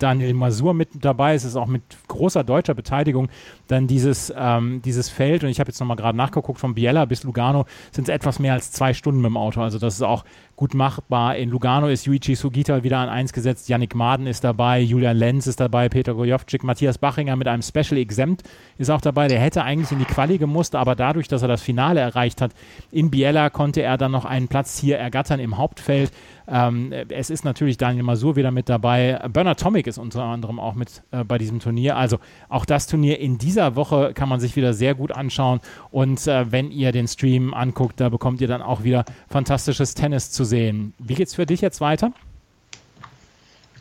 Daniel 0.02 0.34
Masur 0.34 0.74
mit 0.74 0.90
dabei 1.02 1.36
ist, 1.36 1.44
ist 1.44 1.56
auch 1.56 1.68
mit 1.68 1.84
großer 2.08 2.44
deutscher 2.44 2.74
Beteiligung 2.74 3.30
dann 3.68 3.88
dieses, 3.88 4.34
ähm, 4.36 4.82
dieses 4.84 5.10
Feld. 5.10 5.44
Und 5.44 5.50
ich 5.50 5.60
habe 5.60 5.70
jetzt 5.70 5.80
nochmal 5.80 5.98
gerade 5.98 6.18
nachgeguckt, 6.18 6.60
von 6.60 6.74
Biella 6.76 7.06
bis 7.06 7.24
Lugano 7.24 7.66
sind 7.92 8.08
es 8.08 8.14
etwas 8.14 8.40
mehr 8.40 8.54
als 8.54 8.72
zwei 8.72 8.94
Stunden 8.94 9.22
mit 9.22 9.30
dem 9.30 9.38
Auto. 9.38 9.62
Also 9.62 9.80
das 9.80 9.96
ist 9.96 10.02
auch 10.02 10.26
gut 10.56 10.74
machbar. 10.74 11.38
In 11.38 11.50
Lugano 11.50 11.88
ist 11.88 12.06
Yuichi 12.06 12.36
Sugita 12.36 12.84
wieder 12.84 13.00
an 13.00 13.10
eins 13.10 13.34
gesetzt, 13.34 13.68
Yannick 13.68 13.96
Maden 13.96 14.28
ist 14.28 14.44
dabei, 14.44 14.80
Julian 14.80 15.18
Lenz 15.18 15.48
ist 15.48 15.60
dabei, 15.60 15.90
Peter 15.90 16.14
Gojovcik, 16.14 16.64
Matthias 16.64 16.98
Bachinger 16.98 17.36
mit 17.36 17.48
einem 17.48 17.64
Special 17.64 17.98
Exempt 17.98 18.44
ist 18.78 18.92
auch 18.92 19.02
dabei. 19.02 19.28
Der 19.28 19.40
hätte 19.40 19.64
eigentlich 19.64 19.92
in 19.92 20.00
die 20.00 20.06
Quali 20.06 20.38
gemusst, 20.38 20.76
aber 20.76 20.96
dadurch, 20.96 21.28
dass 21.28 21.42
er 21.42 21.48
das 21.48 21.62
Finale 21.62 22.00
erreicht 22.00 22.42
hat 22.42 22.52
in 22.92 23.10
Biella, 23.10 23.50
konnte 23.50 23.82
er 23.82 23.98
dann 23.98 24.12
noch 24.12 24.26
einen 24.26 24.48
Platz 24.48 24.78
hier 24.78 24.98
ergattern 24.98 25.40
im 25.40 25.58
Hauptfeld. 25.58 26.12
Ähm, 26.52 26.92
es 27.10 27.30
ist 27.30 27.46
natürlich 27.46 27.78
Daniel 27.78 28.04
Masur 28.04 28.36
wieder 28.36 28.52
mit 28.52 28.68
dabei. 28.68 29.20
Bernard 29.30 29.60
Tomic 29.60 29.88
ist 29.88 29.98
unter 29.98 30.24
anderem 30.24 30.60
auch 30.60 30.76
mit 30.76 31.02
äh, 31.12 31.24
bei 31.24 31.38
diesem 31.38 31.60
Turnier. 31.60 31.96
Also 31.96 32.20
auch 32.50 32.66
das 32.66 32.88
Turnier 32.88 33.20
in 33.20 33.38
dieser 33.38 33.78
Woche 33.78 34.12
kann 34.14 34.28
man 34.28 34.42
sich 34.42 34.58
wieder 34.58 34.74
sehr 34.74 34.94
gut 34.94 35.14
anschauen. 35.14 35.62
Und 35.92 36.28
äh, 36.28 36.52
wenn 36.52 36.70
ihr 36.70 36.92
den 36.92 37.08
Stream 37.08 37.54
anguckt, 37.54 38.02
da 38.02 38.10
bekommt 38.10 38.42
ihr 38.42 38.50
dann 38.50 38.62
auch 38.62 38.84
wieder 38.84 39.06
fantastisches 39.30 39.94
Tennis 39.94 40.32
zu 40.32 40.44
sehen. 40.44 40.94
Wie 41.00 41.14
geht 41.14 41.30
es 41.30 41.36
für 41.36 41.46
dich 41.46 41.62
jetzt 41.62 41.80
weiter? 41.80 42.12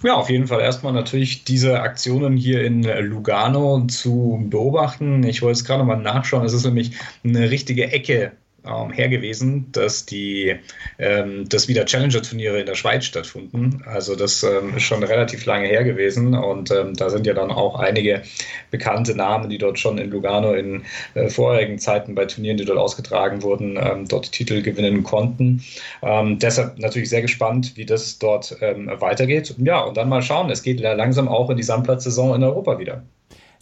Ja, 0.03 0.15
auf 0.15 0.31
jeden 0.31 0.47
Fall 0.47 0.61
erstmal 0.61 0.95
natürlich 0.95 1.45
diese 1.45 1.81
Aktionen 1.81 2.37
hier 2.37 2.65
in 2.65 2.85
Lugano 2.85 3.87
zu 3.87 4.47
beobachten. 4.49 5.25
Ich 5.25 5.43
wollte 5.43 5.59
es 5.59 5.65
gerade 5.65 5.85
mal 5.85 5.97
nachschauen. 5.97 6.45
Es 6.45 6.55
ist 6.55 6.65
nämlich 6.65 6.93
eine 7.23 7.51
richtige 7.51 7.93
Ecke 7.93 8.33
ähm, 8.67 8.93
her 8.93 9.09
gewesen, 9.09 9.71
dass 9.73 10.07
die 10.07 10.57
ähm, 10.99 11.49
dass 11.49 11.69
wieder 11.69 11.85
Challenger-Turniere 11.85 12.61
in 12.61 12.67
der 12.67 12.75
Schweiz 12.75 13.05
stattfinden. 13.05 13.83
Also 13.87 14.17
das 14.17 14.43
ähm, 14.43 14.77
ist 14.77 14.83
schon 14.83 15.03
relativ 15.03 15.47
lange 15.47 15.67
her 15.67 15.85
gewesen 15.85 16.35
und 16.35 16.71
ähm, 16.71 16.95
da 16.95 17.11
sind 17.11 17.27
ja 17.27 17.35
dann 17.35 17.51
auch 17.51 17.79
einige 17.79 18.23
bekannte 18.71 19.15
Namen, 19.15 19.51
die 19.51 19.59
dort 19.59 19.79
schon 19.79 19.99
in 19.99 20.11
Lugano 20.11 20.55
in 20.55 20.83
äh, 21.15 21.29
vorherigen 21.29 21.79
Zeiten 21.79 22.15
bei 22.15 22.27
Turnieren, 22.27 22.57
die 22.57 22.65
dort 22.65 22.79
ausgetragen 22.79 23.43
wurden, 23.43 23.79
ähm, 23.81 24.07
dort 24.09 24.33
Titel 24.33 24.63
gewinnen 24.63 25.03
konnten. 25.03 25.63
Ähm, 26.03 26.39
deshalb 26.39 26.79
natürlich 26.79 27.11
sehr 27.11 27.23
gespannt, 27.23 27.77
wie 27.77 27.87
das 27.87 28.19
dort 28.19 28.51
weitergeht. 28.61 29.55
Ja, 29.59 29.81
und 29.81 29.97
dann 29.97 30.09
mal 30.09 30.23
schauen. 30.23 30.51
Es 30.51 30.63
geht 30.63 30.81
langsam 30.81 31.29
auch 31.29 31.51
in 31.51 31.57
die 31.57 31.63
Sandplatzsaison 31.63 32.35
in 32.35 32.43
Europa 32.43 32.79
wieder. 32.79 33.03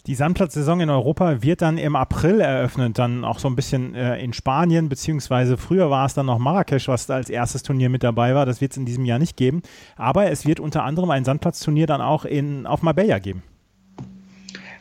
Die 0.09 0.15
Sandplatzsaison 0.15 0.79
in 0.79 0.89
Europa 0.89 1.43
wird 1.43 1.61
dann 1.61 1.77
im 1.77 1.95
April 1.95 2.41
eröffnet, 2.41 2.97
dann 2.97 3.23
auch 3.23 3.37
so 3.37 3.47
ein 3.47 3.55
bisschen 3.55 3.93
äh, 3.93 4.17
in 4.17 4.33
Spanien, 4.33 4.89
beziehungsweise 4.89 5.55
früher 5.55 5.91
war 5.91 6.07
es 6.07 6.15
dann 6.15 6.25
noch 6.25 6.39
Marrakesch, 6.39 6.87
was 6.87 7.05
da 7.05 7.13
als 7.13 7.29
erstes 7.29 7.61
Turnier 7.61 7.89
mit 7.89 8.01
dabei 8.01 8.33
war. 8.33 8.47
Das 8.47 8.59
wird 8.59 8.71
es 8.71 8.77
in 8.77 8.87
diesem 8.87 9.05
Jahr 9.05 9.19
nicht 9.19 9.37
geben. 9.37 9.61
Aber 9.97 10.31
es 10.31 10.47
wird 10.47 10.59
unter 10.59 10.83
anderem 10.83 11.11
ein 11.11 11.25
Sandplatzturnier 11.25 11.85
dann 11.85 12.01
auch 12.01 12.25
in, 12.25 12.65
auf 12.65 12.81
Marbella 12.81 13.19
geben. 13.19 13.43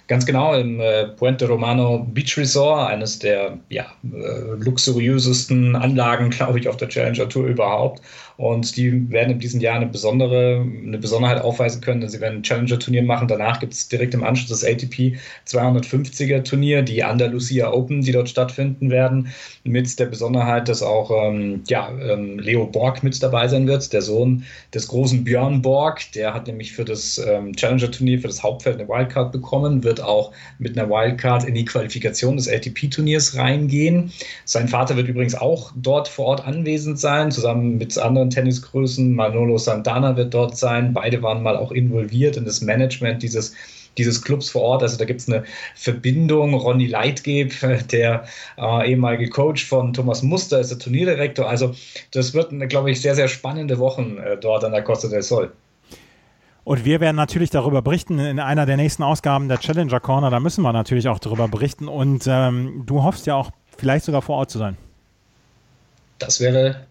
Ganz 0.06 0.24
genau, 0.24 0.54
im 0.54 0.80
äh, 0.80 1.08
Puente 1.08 1.46
Romano 1.46 2.06
Beach 2.10 2.38
Resort, 2.38 2.88
eines 2.88 3.18
der 3.18 3.58
ja, 3.68 3.84
äh, 4.04 4.54
luxuriösesten 4.56 5.76
Anlagen, 5.76 6.30
glaube 6.30 6.58
ich, 6.58 6.70
auf 6.70 6.78
der 6.78 6.88
Challenger 6.88 7.28
Tour 7.28 7.48
überhaupt. 7.48 8.00
Und 8.38 8.76
die 8.76 9.10
werden 9.10 9.32
in 9.32 9.40
diesem 9.40 9.60
Jahr 9.60 9.74
eine 9.74 9.86
besondere, 9.86 10.64
eine 10.86 10.98
Besonderheit 10.98 11.42
aufweisen 11.42 11.80
können, 11.80 12.00
denn 12.00 12.08
sie 12.08 12.20
werden 12.20 12.38
ein 12.38 12.42
Challenger-Turnier 12.44 13.02
machen. 13.02 13.26
Danach 13.26 13.58
gibt 13.58 13.72
es 13.72 13.88
direkt 13.88 14.14
im 14.14 14.22
Anschluss 14.22 14.60
das 14.60 14.64
ATP 14.64 15.16
250er 15.44 16.44
Turnier, 16.44 16.82
die 16.82 17.02
Andalusia 17.02 17.72
Open, 17.72 18.00
die 18.02 18.12
dort 18.12 18.28
stattfinden 18.28 18.90
werden, 18.90 19.26
mit 19.64 19.98
der 19.98 20.06
Besonderheit, 20.06 20.68
dass 20.68 20.84
auch 20.84 21.10
ähm, 21.10 21.64
ja, 21.66 21.90
ähm, 22.00 22.38
Leo 22.38 22.64
Borg 22.66 23.02
mit 23.02 23.20
dabei 23.20 23.48
sein 23.48 23.66
wird, 23.66 23.92
der 23.92 24.02
Sohn 24.02 24.44
des 24.72 24.86
großen 24.86 25.24
Björn 25.24 25.60
Borg. 25.60 26.02
Der 26.12 26.32
hat 26.32 26.46
nämlich 26.46 26.72
für 26.72 26.84
das 26.84 27.18
ähm, 27.18 27.56
Challenger-Turnier, 27.56 28.20
für 28.20 28.28
das 28.28 28.44
Hauptfeld 28.44 28.78
eine 28.78 28.88
Wildcard 28.88 29.32
bekommen, 29.32 29.82
wird 29.82 30.00
auch 30.00 30.30
mit 30.60 30.78
einer 30.78 30.88
Wildcard 30.88 31.42
in 31.42 31.56
die 31.56 31.64
Qualifikation 31.64 32.36
des 32.36 32.48
ATP-Turniers 32.48 33.36
reingehen. 33.36 34.12
Sein 34.44 34.68
Vater 34.68 34.94
wird 34.94 35.08
übrigens 35.08 35.34
auch 35.34 35.72
dort 35.74 36.06
vor 36.06 36.26
Ort 36.26 36.46
anwesend 36.46 37.00
sein, 37.00 37.32
zusammen 37.32 37.78
mit 37.78 37.98
anderen 37.98 38.27
anderen 38.28 38.44
Tennisgrößen. 38.44 39.14
Manolo 39.14 39.58
Santana 39.58 40.16
wird 40.16 40.34
dort 40.34 40.56
sein. 40.56 40.92
Beide 40.92 41.22
waren 41.22 41.42
mal 41.42 41.56
auch 41.56 41.72
involviert 41.72 42.36
in 42.36 42.44
das 42.44 42.60
Management 42.60 43.22
dieses 43.22 43.54
dieses 43.96 44.22
Clubs 44.22 44.48
vor 44.48 44.62
Ort. 44.62 44.82
Also 44.82 44.96
da 44.96 45.04
gibt 45.04 45.20
es 45.20 45.28
eine 45.28 45.42
Verbindung. 45.74 46.54
Ronny 46.54 46.86
Leitgeb, 46.86 47.52
der 47.90 48.24
äh, 48.56 48.90
ehemalige 48.90 49.28
Coach 49.28 49.66
von 49.66 49.92
Thomas 49.92 50.22
Muster, 50.22 50.60
ist 50.60 50.70
der 50.70 50.78
Turnierdirektor. 50.78 51.48
Also 51.48 51.74
das 52.12 52.32
wird, 52.32 52.52
glaube 52.68 52.92
ich, 52.92 53.00
sehr, 53.00 53.16
sehr 53.16 53.26
spannende 53.26 53.78
Wochen 53.80 54.18
äh, 54.18 54.36
dort 54.36 54.62
an 54.62 54.70
der 54.70 54.82
Costa 54.82 55.08
del 55.08 55.22
Sol. 55.22 55.50
Und 56.62 56.84
wir 56.84 57.00
werden 57.00 57.16
natürlich 57.16 57.50
darüber 57.50 57.82
berichten 57.82 58.20
in 58.20 58.38
einer 58.38 58.66
der 58.66 58.76
nächsten 58.76 59.02
Ausgaben 59.02 59.48
der 59.48 59.58
Challenger 59.58 59.98
Corner. 59.98 60.30
Da 60.30 60.38
müssen 60.38 60.62
wir 60.62 60.72
natürlich 60.72 61.08
auch 61.08 61.18
darüber 61.18 61.48
berichten. 61.48 61.88
Und 61.88 62.24
ähm, 62.28 62.84
du 62.86 63.02
hoffst 63.02 63.26
ja 63.26 63.34
auch 63.34 63.50
vielleicht 63.76 64.04
sogar 64.04 64.22
vor 64.22 64.36
Ort 64.36 64.50
zu 64.50 64.58
sein. 64.58 64.76
Das 66.20 66.38
wäre 66.38 66.86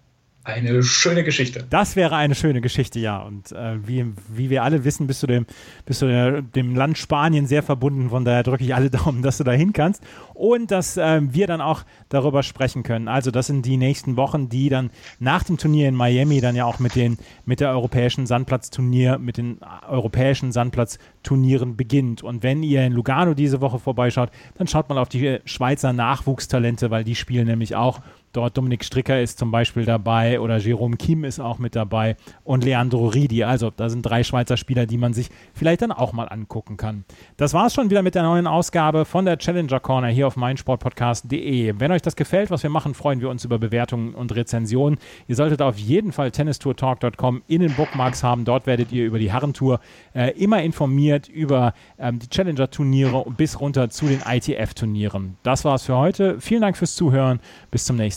eine 0.48 0.82
schöne 0.82 1.26
Geschichte. 1.26 1.66
Das 1.70 1.98
wäre 1.98 2.16
eine 2.16 2.34
schöne 2.34 2.62
Geschichte, 2.62 3.00
ja. 3.00 3.20
Und 3.20 3.52
äh, 3.52 3.86
wie, 3.86 4.06
wie 4.30 4.50
wir 4.50 4.64
alle 4.64 4.86
wissen, 4.86 5.06
bist 5.06 5.22
du, 5.22 5.28
dem, 5.28 5.46
bist 5.86 6.02
du 6.02 6.08
der, 6.08 6.42
dem 6.42 6.74
Land 6.74 6.98
Spanien 6.98 7.48
sehr 7.48 7.64
verbunden. 7.64 8.10
Von 8.10 8.24
daher 8.24 8.44
drücke 8.44 8.64
ich 8.64 8.74
alle 8.74 8.90
Daumen, 8.90 9.22
dass 9.22 9.38
du 9.38 9.44
da 9.44 9.52
hin 9.52 9.74
kannst. 9.74 10.02
Und 10.34 10.72
dass 10.72 10.96
äh, 10.96 11.20
wir 11.22 11.48
dann 11.48 11.60
auch 11.60 11.84
darüber 12.08 12.44
sprechen 12.44 12.84
können. 12.84 13.10
Also, 13.10 13.30
das 13.30 13.48
sind 13.48 13.66
die 13.66 13.76
nächsten 13.76 14.16
Wochen, 14.16 14.48
die 14.48 14.70
dann 14.70 14.90
nach 15.20 15.44
dem 15.44 15.58
Turnier 15.58 15.90
in 15.90 15.96
Miami 15.96 16.40
dann 16.40 16.56
ja 16.56 16.64
auch 16.64 16.80
mit, 16.80 16.96
den, 16.96 17.18
mit 17.46 17.60
der 17.60 17.72
europäischen 17.72 18.26
Sandplatzturnier, 18.26 19.18
mit 19.18 19.36
den 19.38 19.60
europäischen 19.90 20.54
Sandplatzturnieren 20.54 21.76
beginnt. 21.76 22.24
Und 22.24 22.42
wenn 22.44 22.64
ihr 22.64 22.86
in 22.86 22.94
Lugano 22.94 23.34
diese 23.34 23.60
Woche 23.60 23.80
vorbeischaut, 23.80 24.30
dann 24.58 24.68
schaut 24.68 24.88
mal 24.88 24.98
auf 24.98 25.10
die 25.10 25.40
Schweizer 25.44 25.92
Nachwuchstalente, 25.92 26.90
weil 26.90 27.04
die 27.04 27.16
spielen 27.16 27.48
nämlich 27.48 27.76
auch 27.76 28.00
Dort 28.34 28.58
Dominik 28.58 28.84
Stricker 28.84 29.20
ist 29.22 29.40
zum 29.40 29.52
Beispiel 29.52 29.86
dabei 29.86 30.40
oder 30.40 30.58
Jerome 30.58 30.98
Kim 30.98 31.24
ist 31.24 31.40
auch 31.40 31.58
mit 31.58 31.76
dabei 31.76 32.18
und 32.44 32.64
Leandro 32.64 33.08
Ridi. 33.08 33.44
Also 33.44 33.72
da 33.76 33.90
sind 33.90 34.04
drei 34.04 34.24
Schweizer 34.24 34.58
Spieler, 34.58 34.86
die 34.86 34.98
man 34.98 35.14
sich 35.14 35.30
vielleicht 35.54 35.82
dann 35.82 35.92
auch 35.92 36.14
mal 36.14 36.26
angucken 36.26 36.78
kann. 36.78 37.06
Das 37.38 37.54
war 37.54 37.68
es 37.68 37.74
schon 37.74 37.90
wieder 37.90 38.04
mit 38.04 38.16
der 38.16 38.24
neuen 38.24 38.46
Ausgabe 38.46 39.06
von 39.06 39.26
der 39.26 39.38
Challenger 39.38 39.80
Corner 39.80 40.10
hier 40.10 40.28
auf 40.28 40.36
meinsportpodcast.de. 40.36 41.76
Wenn 41.78 41.92
euch 41.92 42.02
das 42.02 42.16
gefällt, 42.16 42.52
was 42.52 42.64
wir 42.64 42.70
machen, 42.70 42.94
freuen 42.94 43.22
wir 43.22 43.30
uns 43.30 43.46
über 43.46 43.58
Bewertungen 43.58 44.14
und 44.14 44.36
Rezensionen. 44.36 45.00
Ihr 45.28 45.36
solltet 45.36 45.62
auf 45.62 45.78
jeden 45.78 46.12
Fall 46.12 46.32
tennistourtalk.com 46.32 47.42
in 47.48 47.62
den 47.62 47.74
Bookmarks 47.74 48.24
haben. 48.24 48.46
Dort 48.46 48.68
werdet 48.68 48.92
ihr 48.92 49.06
über 49.06 49.20
die 49.20 49.32
Herrentour 49.32 49.80
äh, 50.14 50.32
immer 50.32 50.62
informiert 50.62 51.28
über 51.28 51.74
ähm, 51.98 52.20
die 52.20 52.30
Challenger-Turniere 52.30 53.26
bis 53.36 53.60
runter 53.60 53.90
zu 53.90 54.06
den 54.06 54.22
ITF-Turnieren. 54.22 55.38
Das 55.44 55.66
war's 55.66 55.84
für 55.86 55.96
heute. 55.96 56.40
Vielen 56.40 56.62
Dank 56.62 56.78
fürs 56.78 56.96
Zuhören. 56.96 57.40
Bis 57.72 57.86
zum 57.86 57.96
nächsten 57.96 58.17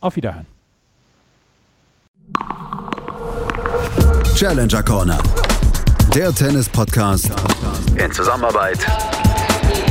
Auf 0.00 0.16
Wiederhören. 0.16 0.46
Challenger 4.34 4.82
Corner. 4.82 5.18
Der 6.14 6.32
Tennis-Podcast 6.32 7.30
in 7.96 8.12
Zusammenarbeit 8.12 8.78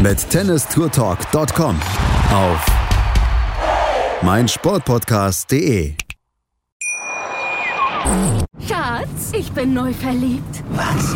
mit 0.02 0.30
tennistourtalk.com 0.30 1.80
auf 2.34 2.66
meinsportpodcast.de. 4.22 5.94
Schatz, 8.68 9.32
ich 9.34 9.52
bin 9.52 9.74
neu 9.74 9.94
verliebt. 9.94 10.64
Was? 10.72 11.16